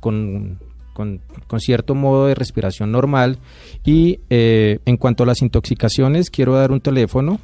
con, 0.00 0.58
con- 0.96 1.20
con 1.46 1.60
cierto 1.60 1.94
modo 1.94 2.26
de 2.26 2.34
respiración 2.34 2.90
normal. 2.90 3.38
Y 3.84 4.18
eh, 4.30 4.78
en 4.86 4.96
cuanto 4.96 5.22
a 5.22 5.26
las 5.26 5.42
intoxicaciones, 5.42 6.30
quiero 6.30 6.54
dar 6.54 6.72
un 6.72 6.80
teléfono, 6.80 7.38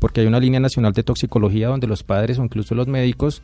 porque 0.00 0.20
hay 0.20 0.26
una 0.26 0.40
línea 0.40 0.58
nacional 0.60 0.92
de 0.92 1.04
toxicología 1.04 1.68
donde 1.68 1.86
los 1.86 2.02
padres 2.02 2.38
o 2.38 2.44
incluso 2.44 2.74
los 2.74 2.88
médicos 2.88 3.40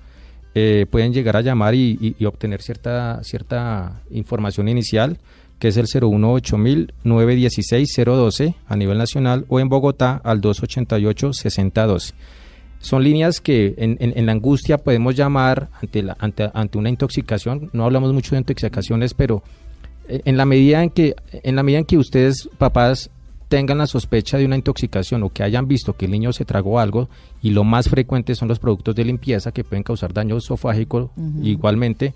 eh, 0.55 0.86
pueden 0.91 1.12
llegar 1.12 1.36
a 1.36 1.41
llamar 1.41 1.74
y, 1.76 2.14
y- 2.18 2.24
obtener 2.24 2.61
cierta, 2.62 3.20
cierta 3.22 4.03
información 4.11 4.68
inicial, 4.68 5.18
que 5.61 5.68
es 5.68 5.76
el 5.76 5.86
018-916-012 5.86 8.55
a 8.66 8.76
nivel 8.76 8.99
nacional 8.99 9.45
o 9.49 9.61
en 9.61 9.68
Bogotá 9.68 10.20
al 10.24 10.41
288-6012. 10.41 12.12
Son 12.81 13.03
líneas 13.03 13.41
que 13.41 13.74
en, 13.79 13.97
en- 14.01 14.12
en 14.16 14.26
la 14.26 14.33
angustia 14.33 14.79
podemos 14.79 15.14
llamar 15.16 15.68
ante, 15.83 16.03
la, 16.03 16.16
ante, 16.20 16.51
ante 16.55 16.79
una 16.79 16.89
intoxicación. 16.91 17.70
No 17.72 17.85
hablamos 17.85 18.12
mucho 18.12 18.35
de 18.35 18.39
intoxicaciones, 18.41 19.14
pero 19.14 19.43
eh, 20.09 20.20
en 20.24 20.37
la 20.37 20.45
medida 20.45 20.83
en 20.83 20.91
que 20.91 21.14
en 21.33 21.57
la 21.57 21.62
medida 21.62 21.81
en 21.81 21.85
que 21.85 21.99
ustedes 21.99 22.49
papás 22.59 23.11
tengan 23.49 23.79
la 23.79 23.87
sospecha 23.87 24.37
de 24.39 24.45
una 24.45 24.57
intoxicación 24.57 25.22
o 25.22 25.31
que 25.31 25.43
hayan 25.43 25.66
visto 25.66 25.95
que 25.95 26.05
el 26.05 26.11
niño 26.12 26.33
se 26.35 26.45
tragó 26.45 26.79
algo 26.79 27.09
y 27.43 27.51
lo 27.51 27.64
más 27.64 27.89
frecuente 27.89 28.35
son 28.35 28.47
los 28.49 28.59
productos 28.59 28.95
de 28.95 29.05
limpieza 29.07 29.53
que 29.53 29.64
pueden 29.64 29.83
causar 29.83 30.12
daño 30.12 30.37
esofágico 30.37 31.11
igualmente 31.43 32.12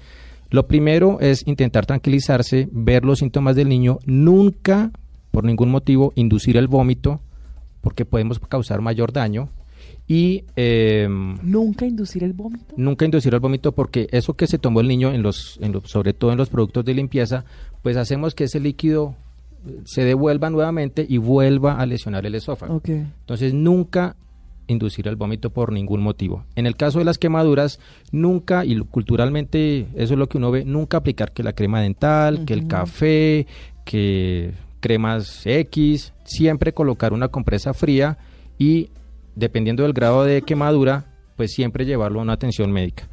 lo 0.51 0.67
primero 0.67 1.19
es 1.21 1.47
intentar 1.47 1.87
tranquilizarse 1.87 2.69
ver 2.71 3.07
los 3.07 3.21
síntomas 3.21 3.57
del 3.57 3.71
niño 3.71 3.99
nunca 4.05 4.91
por 5.31 5.45
ningún 5.45 5.71
motivo 5.71 6.13
inducir 6.17 6.59
el 6.59 6.69
vómito 6.69 7.21
porque 7.81 8.05
podemos 8.05 8.39
causar 8.39 8.83
mayor 8.83 9.11
daño 9.11 9.49
y 10.09 10.45
em, 10.57 11.37
Nunca 11.43 11.87
inducir 11.87 12.25
el 12.25 12.33
vómito. 12.33 12.75
nunca 12.77 13.05
inducir 13.05 13.33
el 13.35 13.41
vómito 13.41 13.73
porque 13.73 14.09
eso 14.13 14.35
que 14.35 14.47
se 14.47 14.59
tomó 14.59 14.81
el 14.81 14.89
niño 14.89 15.13
en 15.13 15.23
los, 15.23 15.59
en 15.63 15.73
los- 15.73 15.85
sobre 15.91 16.13
todo 16.13 16.33
en 16.33 16.39
los 16.39 16.49
productos 16.51 16.85
de 16.85 16.95
limpieza, 16.95 17.45
pues 17.83 17.97
hacemos 17.97 18.35
que 18.35 18.45
ese 18.45 18.61
líquido 18.61 19.15
eh, 19.67 19.81
se 19.85 20.05
devuelva 20.05 20.51
nuevamente 20.51 21.07
y 21.09 21.19
vuelva 21.19 21.79
a 21.79 21.87
lesionar 21.87 22.27
el 22.27 22.35
esófago. 22.35 22.75
Entonces 22.85 23.55
nunca 23.55 24.17
inducir 24.69 25.07
el 25.09 25.17
vómito 25.17 25.51
por 25.51 25.73
ningún 25.73 26.01
motivo. 26.03 26.45
En 26.57 26.67
el 26.67 26.77
caso 26.77 26.99
de 27.01 27.05
las 27.05 27.19
quemaduras, 27.19 27.79
nunca, 28.13 28.65
y 28.65 28.79
culturalmente 28.81 29.87
eso 29.95 30.15
es 30.15 30.19
lo 30.19 30.29
que 30.29 30.39
uno 30.39 30.51
ve, 30.51 30.65
nunca 30.65 30.97
aplicar 30.99 31.33
que 31.33 31.43
la 31.43 31.53
crema 31.53 31.81
dental, 31.81 32.45
que 32.45 32.55
el 32.55 32.67
café, 32.69 33.47
que 33.85 34.53
cremas 34.81 35.43
X, 35.47 36.13
siempre 36.25 36.73
colocar 36.73 37.13
una 37.13 37.29
compresa 37.29 37.75
fría 37.75 38.19
y 38.59 38.89
dependiendo 39.35 39.83
del 39.83 39.93
grado 39.93 40.25
de 40.25 40.43
quemadura, 40.43 41.07
pues 41.37 41.53
siempre 41.53 41.85
llevarlo 41.85 42.21
a 42.21 42.23
una 42.23 42.35
atención 42.35 42.71
médica. 42.73 43.09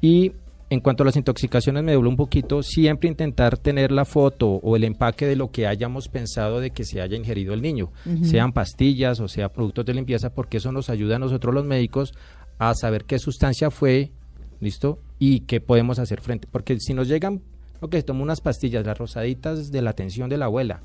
Y 0.00 0.32
en 0.70 0.80
cuanto 0.80 1.02
a 1.02 1.06
las 1.06 1.16
intoxicaciones, 1.16 1.84
me 1.84 1.92
dobló 1.92 2.08
un 2.10 2.16
poquito, 2.16 2.62
siempre 2.62 3.08
intentar 3.08 3.58
tener 3.58 3.92
la 3.92 4.04
foto 4.04 4.48
o 4.48 4.76
el 4.76 4.84
empaque 4.84 5.26
de 5.26 5.36
lo 5.36 5.50
que 5.50 5.66
hayamos 5.66 6.08
pensado 6.08 6.60
de 6.60 6.70
que 6.70 6.84
se 6.84 7.00
haya 7.00 7.16
ingerido 7.16 7.54
el 7.54 7.62
niño, 7.62 7.92
sean 8.22 8.52
pastillas 8.52 9.20
o 9.20 9.28
sea 9.28 9.50
productos 9.50 9.84
de 9.84 9.94
limpieza, 9.94 10.30
porque 10.30 10.56
eso 10.56 10.72
nos 10.72 10.90
ayuda 10.90 11.16
a 11.16 11.18
nosotros 11.18 11.54
los 11.54 11.64
médicos 11.64 12.14
a 12.58 12.74
saber 12.74 13.04
qué 13.04 13.18
sustancia 13.18 13.70
fue, 13.70 14.12
¿listo? 14.60 14.98
Y 15.18 15.40
qué 15.40 15.60
podemos 15.60 15.98
hacer 15.98 16.20
frente. 16.20 16.48
Porque 16.50 16.78
si 16.80 16.94
nos 16.94 17.08
llegan, 17.08 17.42
ok, 17.80 17.96
tomo 18.04 18.22
unas 18.22 18.40
pastillas, 18.40 18.86
las 18.86 18.98
rosaditas 18.98 19.70
de 19.70 19.82
la 19.82 19.90
atención 19.90 20.28
de 20.28 20.38
la 20.38 20.46
abuela, 20.46 20.82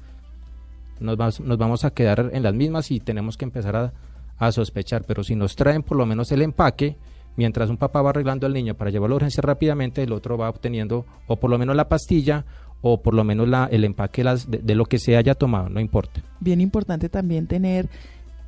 nos 1.00 1.18
vamos 1.18 1.86
a 1.86 1.92
quedar 1.92 2.30
en 2.34 2.44
las 2.44 2.54
mismas 2.54 2.92
y 2.92 3.00
tenemos 3.00 3.38
que 3.38 3.46
empezar 3.46 3.76
a, 3.76 3.94
a 4.40 4.52
sospechar. 4.52 5.04
Pero 5.06 5.24
si 5.24 5.36
nos 5.36 5.56
traen 5.56 5.84
por 5.84 5.98
lo 5.98 6.06
menos 6.06 6.32
el 6.32 6.42
empaque, 6.42 6.98
mientras 7.36 7.70
un 7.70 7.78
papá 7.78 8.02
va 8.02 8.10
arreglando 8.10 8.48
al 8.48 8.54
niño 8.54 8.74
para 8.74 8.90
llevarlo 8.90 9.16
a 9.16 9.18
urgencia 9.18 9.42
rápidamente, 9.42 10.02
el 10.04 10.12
otro 10.14 10.38
va 10.38 10.50
obteniendo 10.50 11.06
o 11.28 11.36
por 11.38 11.50
lo 11.50 11.58
menos 11.58 11.76
la 11.76 11.88
pastilla 11.88 12.46
o 12.82 13.02
por 13.02 13.14
lo 13.14 13.24
menos 13.26 13.48
la, 13.48 13.68
el 13.72 13.84
empaque 13.84 14.24
las- 14.24 14.50
de, 14.50 14.60
de 14.60 14.76
lo 14.76 14.86
que 14.86 15.00
se 15.00 15.18
haya 15.18 15.36
tomado, 15.36 15.70
no 15.70 15.80
importa. 15.82 16.22
Bien 16.40 16.62
importante 16.62 17.10
también 17.10 17.46
tener 17.48 17.90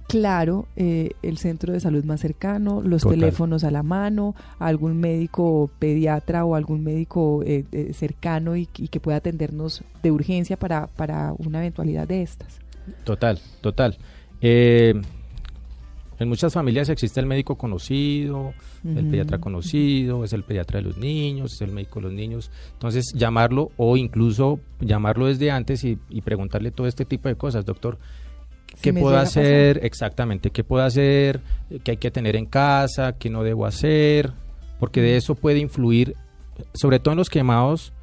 claro 0.08 0.66
eh, 0.76 1.12
el 1.22 1.38
centro 1.38 1.72
de 1.72 1.80
salud 1.80 2.04
más 2.04 2.20
cercano, 2.20 2.82
los 2.82 3.02
Total. 3.04 3.20
teléfonos 3.20 3.64
a 3.64 3.72
la 3.72 3.82
mano, 3.84 4.36
algún 4.60 4.98
médico 5.00 5.70
pediatra 5.80 6.44
o 6.44 6.56
algún 6.56 6.84
médico 6.84 7.44
eh, 7.46 7.64
eh, 7.72 7.94
cercano 7.94 8.58
y, 8.58 8.68
y 8.78 8.88
que 8.90 9.00
pueda 9.00 9.18
atendernos 9.18 9.84
de 10.04 10.12
urgencia 10.12 10.58
para, 10.58 10.88
para 10.88 11.34
una 11.38 11.60
eventualidad 11.60 12.08
de 12.10 12.24
estas. 12.24 12.60
Total, 13.06 13.40
total. 13.62 13.98
Eh, 14.42 14.94
en 16.22 16.30
muchas 16.30 16.54
familias 16.54 16.88
existe 16.90 17.20
el 17.20 17.26
médico 17.26 17.56
conocido, 17.56 18.54
el 18.86 19.08
pediatra 19.08 19.40
conocido, 19.40 20.24
es 20.24 20.34
el 20.34 20.44
pediatra 20.44 20.80
de 20.80 20.86
los 20.86 20.98
niños, 20.98 21.54
es 21.54 21.62
el 21.62 21.72
médico 21.72 22.00
de 22.00 22.04
los 22.04 22.14
niños. 22.14 22.52
Entonces, 22.74 23.12
llamarlo 23.16 23.72
o 23.76 23.98
incluso 23.98 24.60
llamarlo 24.80 25.26
desde 25.26 25.50
antes 25.50 25.84
y, 25.84 25.98
y 26.10 26.22
preguntarle 26.22 26.70
todo 26.70 26.86
este 26.86 27.06
tipo 27.06 27.28
de 27.28 27.36
cosas, 27.36 27.66
doctor. 27.66 27.98
¿Qué 28.84 28.94
puedo 28.94 29.18
hacer? 29.18 29.84
Exactamente, 29.84 30.52
¿qué 30.52 30.64
puedo 30.64 30.84
hacer? 30.84 31.42
¿Qué 31.84 31.92
hay 31.92 31.98
que 31.98 32.12
tener 32.12 32.36
en 32.36 32.46
casa? 32.46 33.14
¿Qué 33.18 33.32
no 33.32 33.42
debo 33.42 33.66
hacer? 33.66 34.32
Porque 34.80 35.02
de 35.02 35.18
eso 35.18 35.34
puede 35.34 35.58
influir, 35.58 36.16
sobre 36.76 37.00
todo 37.00 37.14
en 37.14 37.18
los 37.18 37.32
quemados, 37.32 37.94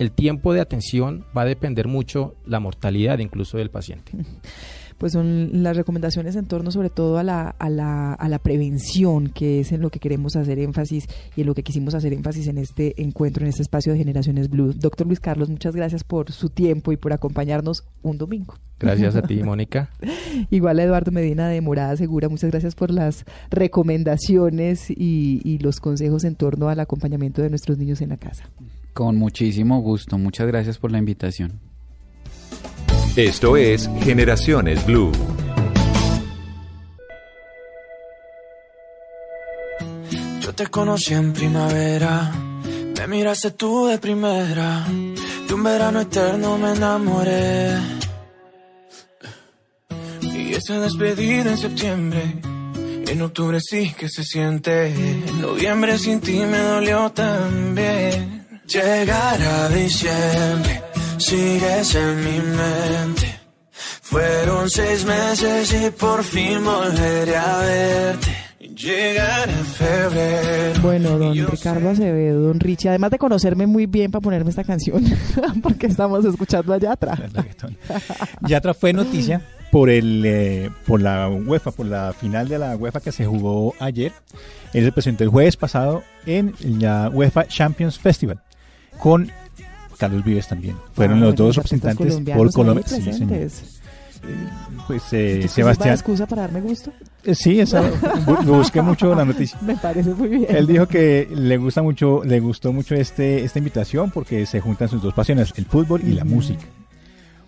el 0.00 0.10
tiempo 0.10 0.52
de 0.52 0.60
atención 0.60 1.24
va 1.36 1.42
a 1.42 1.46
depender 1.46 1.86
mucho 1.86 2.34
la 2.46 2.58
mortalidad 2.58 3.20
incluso 3.20 3.58
del 3.58 3.70
paciente. 3.70 4.10
pues 5.00 5.14
son 5.14 5.62
las 5.62 5.78
recomendaciones 5.78 6.36
en 6.36 6.44
torno 6.44 6.70
sobre 6.70 6.90
todo 6.90 7.16
a 7.16 7.22
la, 7.22 7.48
a 7.58 7.70
la, 7.70 8.12
a 8.12 8.28
la 8.28 8.38
prevención, 8.38 9.28
que 9.28 9.60
es 9.60 9.72
en 9.72 9.80
lo 9.80 9.88
que 9.88 9.98
queremos 9.98 10.36
hacer 10.36 10.58
énfasis 10.58 11.06
y 11.34 11.40
en 11.40 11.46
lo 11.46 11.54
que 11.54 11.62
quisimos 11.62 11.94
hacer 11.94 12.12
énfasis 12.12 12.48
en 12.48 12.58
este 12.58 13.00
encuentro, 13.02 13.42
en 13.42 13.48
este 13.48 13.62
espacio 13.62 13.94
de 13.94 13.98
Generaciones 13.98 14.50
Blue. 14.50 14.74
Doctor 14.74 15.06
Luis 15.06 15.18
Carlos, 15.18 15.48
muchas 15.48 15.74
gracias 15.74 16.04
por 16.04 16.30
su 16.32 16.50
tiempo 16.50 16.92
y 16.92 16.98
por 16.98 17.14
acompañarnos 17.14 17.84
un 18.02 18.18
domingo. 18.18 18.56
Gracias 18.78 19.16
a 19.16 19.22
ti, 19.22 19.42
Mónica. 19.42 19.88
Igual 20.50 20.78
a 20.78 20.82
Eduardo 20.82 21.12
Medina 21.12 21.48
de 21.48 21.62
Morada 21.62 21.96
Segura, 21.96 22.28
muchas 22.28 22.50
gracias 22.50 22.74
por 22.74 22.90
las 22.90 23.24
recomendaciones 23.48 24.90
y, 24.90 25.40
y 25.42 25.58
los 25.60 25.80
consejos 25.80 26.24
en 26.24 26.34
torno 26.34 26.68
al 26.68 26.78
acompañamiento 26.78 27.40
de 27.40 27.48
nuestros 27.48 27.78
niños 27.78 28.02
en 28.02 28.10
la 28.10 28.18
casa. 28.18 28.50
Con 28.92 29.16
muchísimo 29.16 29.80
gusto. 29.80 30.18
Muchas 30.18 30.46
gracias 30.46 30.76
por 30.76 30.92
la 30.92 30.98
invitación. 30.98 31.69
Esto 33.16 33.56
es 33.56 33.90
Generaciones 34.02 34.86
Blue. 34.86 35.10
Yo 40.40 40.54
te 40.54 40.66
conocí 40.68 41.14
en 41.14 41.32
primavera, 41.32 42.32
me 42.96 43.06
miraste 43.08 43.50
tú 43.50 43.86
de 43.86 43.98
primera, 43.98 44.86
de 45.48 45.54
un 45.54 45.62
verano 45.62 46.00
eterno 46.00 46.56
me 46.56 46.72
enamoré. 46.72 47.74
Y 50.22 50.54
esa 50.54 50.78
despedida 50.80 51.50
en 51.50 51.58
septiembre, 51.58 52.22
en 53.08 53.22
octubre 53.22 53.58
sí 53.60 53.92
que 53.98 54.08
se 54.08 54.22
siente, 54.22 54.86
en 54.86 55.40
noviembre 55.40 55.98
sin 55.98 56.20
ti 56.20 56.38
me 56.38 56.58
dolió 56.58 57.10
también. 57.10 58.46
Llegar 58.68 59.42
a 59.42 59.68
diciembre, 59.68 60.80
sigues 61.20 61.94
en 61.94 62.16
mi 62.24 62.40
mente. 62.40 63.40
Fueron 64.02 64.68
seis 64.68 65.04
meses 65.04 65.72
y 65.72 65.90
por 65.90 66.24
fin 66.24 66.64
volveré 66.64 67.36
a 67.36 67.58
verte. 67.58 68.36
Llegar 68.76 69.48
a 69.48 69.64
febrero. 69.64 70.80
Bueno, 70.80 71.18
don 71.18 71.46
Ricardo 71.46 71.90
Acevedo, 71.90 72.40
don 72.40 72.58
Richie, 72.58 72.88
además 72.88 73.10
de 73.10 73.18
conocerme 73.18 73.66
muy 73.66 73.86
bien 73.86 74.10
para 74.10 74.22
ponerme 74.22 74.50
esta 74.50 74.64
canción, 74.64 75.04
porque 75.62 75.86
estamos 75.86 76.24
escuchando 76.24 76.72
a 76.72 76.78
Yatra. 76.78 77.18
Yatra 78.40 78.72
fue 78.72 78.92
noticia 78.92 79.42
por 79.70 79.90
el 79.90 80.22
eh, 80.24 80.70
por 80.86 81.00
la 81.02 81.28
UEFA, 81.28 81.72
por 81.72 81.86
la 81.86 82.14
final 82.14 82.48
de 82.48 82.58
la 82.58 82.76
UEFA 82.76 83.00
que 83.00 83.12
se 83.12 83.26
jugó 83.26 83.74
ayer. 83.78 84.12
Él 84.72 84.84
se 84.84 84.92
presentó 84.92 85.24
el 85.24 85.30
jueves 85.30 85.56
pasado 85.56 86.02
en 86.24 86.54
la 86.62 87.10
UEFA 87.12 87.46
Champions 87.46 87.98
Festival 87.98 88.40
con 88.98 89.30
Carlos 90.00 90.24
Vives 90.24 90.48
también. 90.48 90.74
Fueron 90.94 91.18
Ah, 91.18 91.20
los 91.26 91.34
bueno, 91.36 91.44
dos 91.46 91.56
representantes 91.56 92.16
por 92.34 92.52
Colombia. 92.52 92.84
Sí, 92.86 92.94
señor. 92.96 93.28
presentes. 93.28 93.76
Pues 94.86 95.02
eh, 95.12 95.38
¿Esto 95.40 95.54
sirva 95.54 95.70
de 95.70 95.74
Sebastián. 95.76 95.94
excusa 95.94 96.26
para 96.26 96.42
darme 96.42 96.60
gusto? 96.60 96.90
Eh, 97.24 97.34
Sí, 97.34 97.60
esa, 97.60 97.80
bu- 98.26 98.44
busqué 98.44 98.82
mucho 98.82 99.14
la 99.14 99.24
noticia. 99.24 99.56
Me 99.62 99.76
parece 99.76 100.10
muy 100.14 100.28
bien. 100.28 100.46
Él 100.48 100.66
dijo 100.66 100.86
que 100.88 101.28
le 101.32 101.56
gusta 101.58 101.80
mucho, 101.82 102.22
le 102.24 102.40
gustó 102.40 102.72
mucho 102.72 102.94
este, 102.94 103.44
esta 103.44 103.58
invitación 103.58 104.10
porque 104.10 104.44
se 104.46 104.60
juntan 104.60 104.88
sus 104.88 105.00
dos 105.02 105.14
pasiones, 105.14 105.52
el 105.56 105.64
fútbol 105.66 106.02
y 106.04 106.12
la 106.12 106.24
música. 106.24 106.64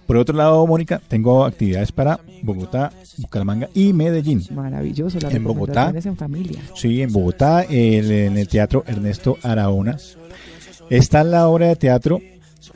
Por 0.07 0.17
otro 0.17 0.37
lado, 0.37 0.67
Mónica, 0.67 1.01
tengo 1.09 1.45
actividades 1.45 1.93
para 1.93 2.21
Bogotá, 2.43 2.91
Bucaramanga 3.19 3.69
y 3.75 3.93
Medellín. 3.93 4.43
Maravilloso, 4.55 5.19
las 5.21 5.33
En 5.35 5.45
Bogotá, 5.45 5.87
recomendaciones 5.93 6.07
en 6.07 6.17
familia. 6.17 6.61
sí, 6.75 7.03
en 7.03 7.13
Bogotá, 7.13 7.63
el- 7.65 8.11
en 8.11 8.37
el 8.39 8.49
Teatro 8.49 8.83
Ernesto 8.87 9.39
Araona, 9.43 9.97
está 10.91 11.23
la 11.25 11.49
obra 11.49 11.69
de 11.69 11.77
teatro 11.77 12.21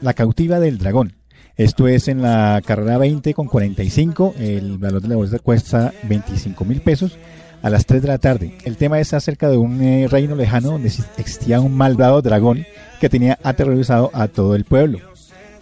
La 0.00 0.14
cautiva 0.14 0.60
del 0.60 0.78
dragón. 0.78 1.14
Esto 1.56 1.88
es 1.88 2.08
en 2.08 2.20
la 2.20 2.60
carrera 2.64 2.98
20 2.98 3.32
con 3.32 3.46
45. 3.46 4.34
El 4.38 4.76
valor 4.76 5.00
de 5.00 5.08
la 5.08 5.16
boleta 5.16 5.38
cuesta 5.38 5.92
25 6.02 6.64
mil 6.66 6.82
pesos 6.82 7.16
a 7.62 7.70
las 7.70 7.86
3 7.86 8.02
de 8.02 8.08
la 8.08 8.18
tarde. 8.18 8.58
El 8.64 8.76
tema 8.76 9.00
es 9.00 9.14
acerca 9.14 9.48
de 9.48 9.56
un 9.56 9.80
eh, 9.82 10.06
reino 10.08 10.36
lejano 10.36 10.72
donde 10.72 10.92
existía 11.16 11.60
un 11.60 11.74
malvado 11.74 12.20
dragón 12.20 12.66
que 13.00 13.08
tenía 13.08 13.38
aterrorizado 13.42 14.10
a 14.12 14.28
todo 14.28 14.54
el 14.54 14.64
pueblo. 14.64 14.98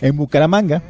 En 0.01 0.17
Bucaramanga, 0.17 0.83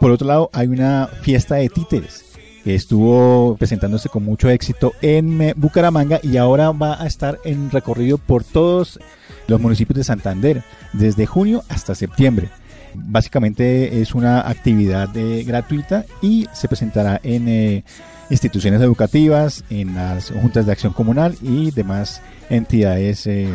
por 0.00 0.10
otro 0.10 0.26
lado, 0.26 0.50
hay 0.52 0.66
una 0.66 1.08
fiesta 1.22 1.54
de 1.54 1.68
títeres 1.68 2.24
que 2.64 2.74
estuvo 2.74 3.56
presentándose 3.56 4.08
con 4.08 4.24
mucho 4.24 4.50
éxito 4.50 4.92
en 5.00 5.40
eh, 5.40 5.54
Bucaramanga 5.56 6.20
y 6.22 6.36
ahora 6.36 6.72
va 6.72 7.00
a 7.00 7.06
estar 7.06 7.38
en 7.44 7.70
recorrido 7.70 8.18
por 8.18 8.42
todos 8.42 8.98
los 9.46 9.60
municipios 9.60 9.96
de 9.96 10.04
Santander 10.04 10.64
desde 10.92 11.24
junio 11.24 11.62
hasta 11.68 11.94
septiembre. 11.94 12.50
Básicamente 12.94 14.00
es 14.00 14.14
una 14.14 14.48
actividad 14.48 15.14
eh, 15.16 15.44
gratuita 15.44 16.04
y 16.22 16.46
se 16.52 16.68
presentará 16.68 17.20
en 17.22 17.48
eh, 17.48 17.84
instituciones 18.30 18.80
educativas, 18.80 19.64
en 19.70 19.94
las 19.94 20.30
juntas 20.30 20.66
de 20.66 20.72
acción 20.72 20.92
comunal 20.92 21.36
y 21.42 21.70
demás 21.70 22.22
entidades 22.48 23.26
eh, 23.26 23.48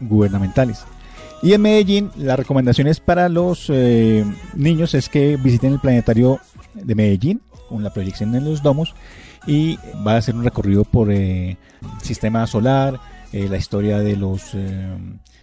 gubernamentales. 0.00 0.84
Y 1.42 1.52
en 1.52 1.62
Medellín, 1.62 2.10
las 2.16 2.38
recomendaciones 2.38 2.98
para 2.98 3.28
los 3.28 3.70
niños 4.54 4.94
es 4.94 5.08
que 5.08 5.36
visiten 5.36 5.74
el 5.74 5.78
planetario 5.78 6.40
de 6.74 6.94
Medellín 6.96 7.40
con 7.68 7.84
la 7.84 7.92
proyección 7.92 8.34
en 8.34 8.44
los 8.44 8.62
domos 8.62 8.94
y 9.46 9.78
va 10.06 10.14
a 10.14 10.16
hacer 10.18 10.34
un 10.34 10.44
recorrido 10.44 10.84
por 10.84 11.10
eh, 11.10 11.56
sistema 12.02 12.46
solar, 12.46 13.00
eh, 13.32 13.48
la 13.48 13.56
historia 13.56 13.98
de 13.98 14.16
los 14.16 14.54
eh, 14.54 14.96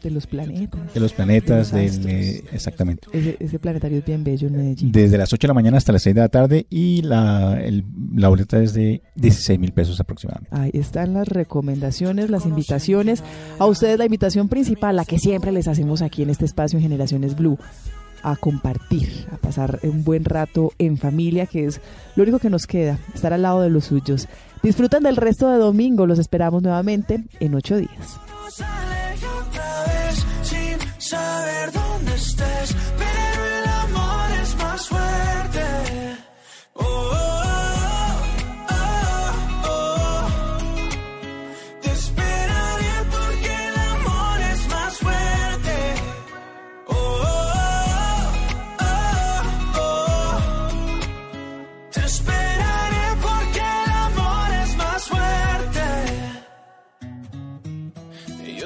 De 0.03 0.09
los 0.11 0.25
planetas. 0.27 0.93
de 0.93 0.99
los 0.99 1.13
planetas, 1.13 1.71
De 1.71 1.83
los 1.87 2.01
del, 2.01 2.09
eh, 2.11 2.43
exactamente. 2.51 3.07
Ese, 3.13 3.37
ese 3.39 3.59
planetario 3.59 3.99
es 3.99 4.05
bien 4.05 4.23
bello 4.23 4.47
en 4.47 4.55
Medellín. 4.57 4.91
Desde 4.91 5.17
las 5.17 5.31
8 5.33 5.41
de 5.41 5.47
la 5.49 5.53
mañana 5.53 5.77
hasta 5.77 5.91
las 5.91 6.01
6 6.03 6.15
de 6.15 6.21
la 6.21 6.29
tarde 6.29 6.65
y 6.69 7.01
la, 7.03 7.59
el- 7.61 7.85
la 8.15 8.29
boleta 8.29 8.61
es 8.61 8.73
de 8.73 9.01
16 9.15 9.59
mil 9.59 9.71
pesos 9.73 9.99
aproximadamente. 9.99 10.49
Ahí 10.55 10.71
están 10.73 11.13
las 11.13 11.27
recomendaciones, 11.27 12.29
las 12.29 12.45
invitaciones. 12.45 13.23
A 13.59 13.65
ustedes 13.65 13.97
la 13.97 14.05
invitación 14.05 14.49
principal, 14.49 14.95
la 14.95 15.05
que 15.05 15.19
siempre 15.19 15.51
les 15.51 15.67
hacemos 15.67 16.01
aquí 16.01 16.23
en 16.23 16.29
este 16.29 16.45
espacio 16.45 16.77
en 16.77 16.83
Generaciones 16.83 17.35
Blue, 17.35 17.57
a 18.23 18.35
compartir, 18.37 19.27
a 19.31 19.37
pasar 19.37 19.79
un 19.83 20.03
buen 20.03 20.25
rato 20.25 20.71
en 20.79 20.97
familia, 20.97 21.45
que 21.45 21.65
es 21.65 21.79
lo 22.15 22.23
único 22.23 22.39
que 22.39 22.49
nos 22.49 22.65
queda, 22.65 22.97
estar 23.13 23.33
al 23.33 23.43
lado 23.43 23.61
de 23.61 23.69
los 23.69 23.85
suyos. 23.85 24.27
Disfrutan 24.65 25.03
del 25.03 25.15
resto 25.15 25.51
de 25.51 25.59
domingo, 25.59 26.07
los 26.07 26.17
esperamos 26.17 26.63
nuevamente 26.63 27.23
en 27.39 27.53
ocho 27.53 27.77
días. 27.77 28.19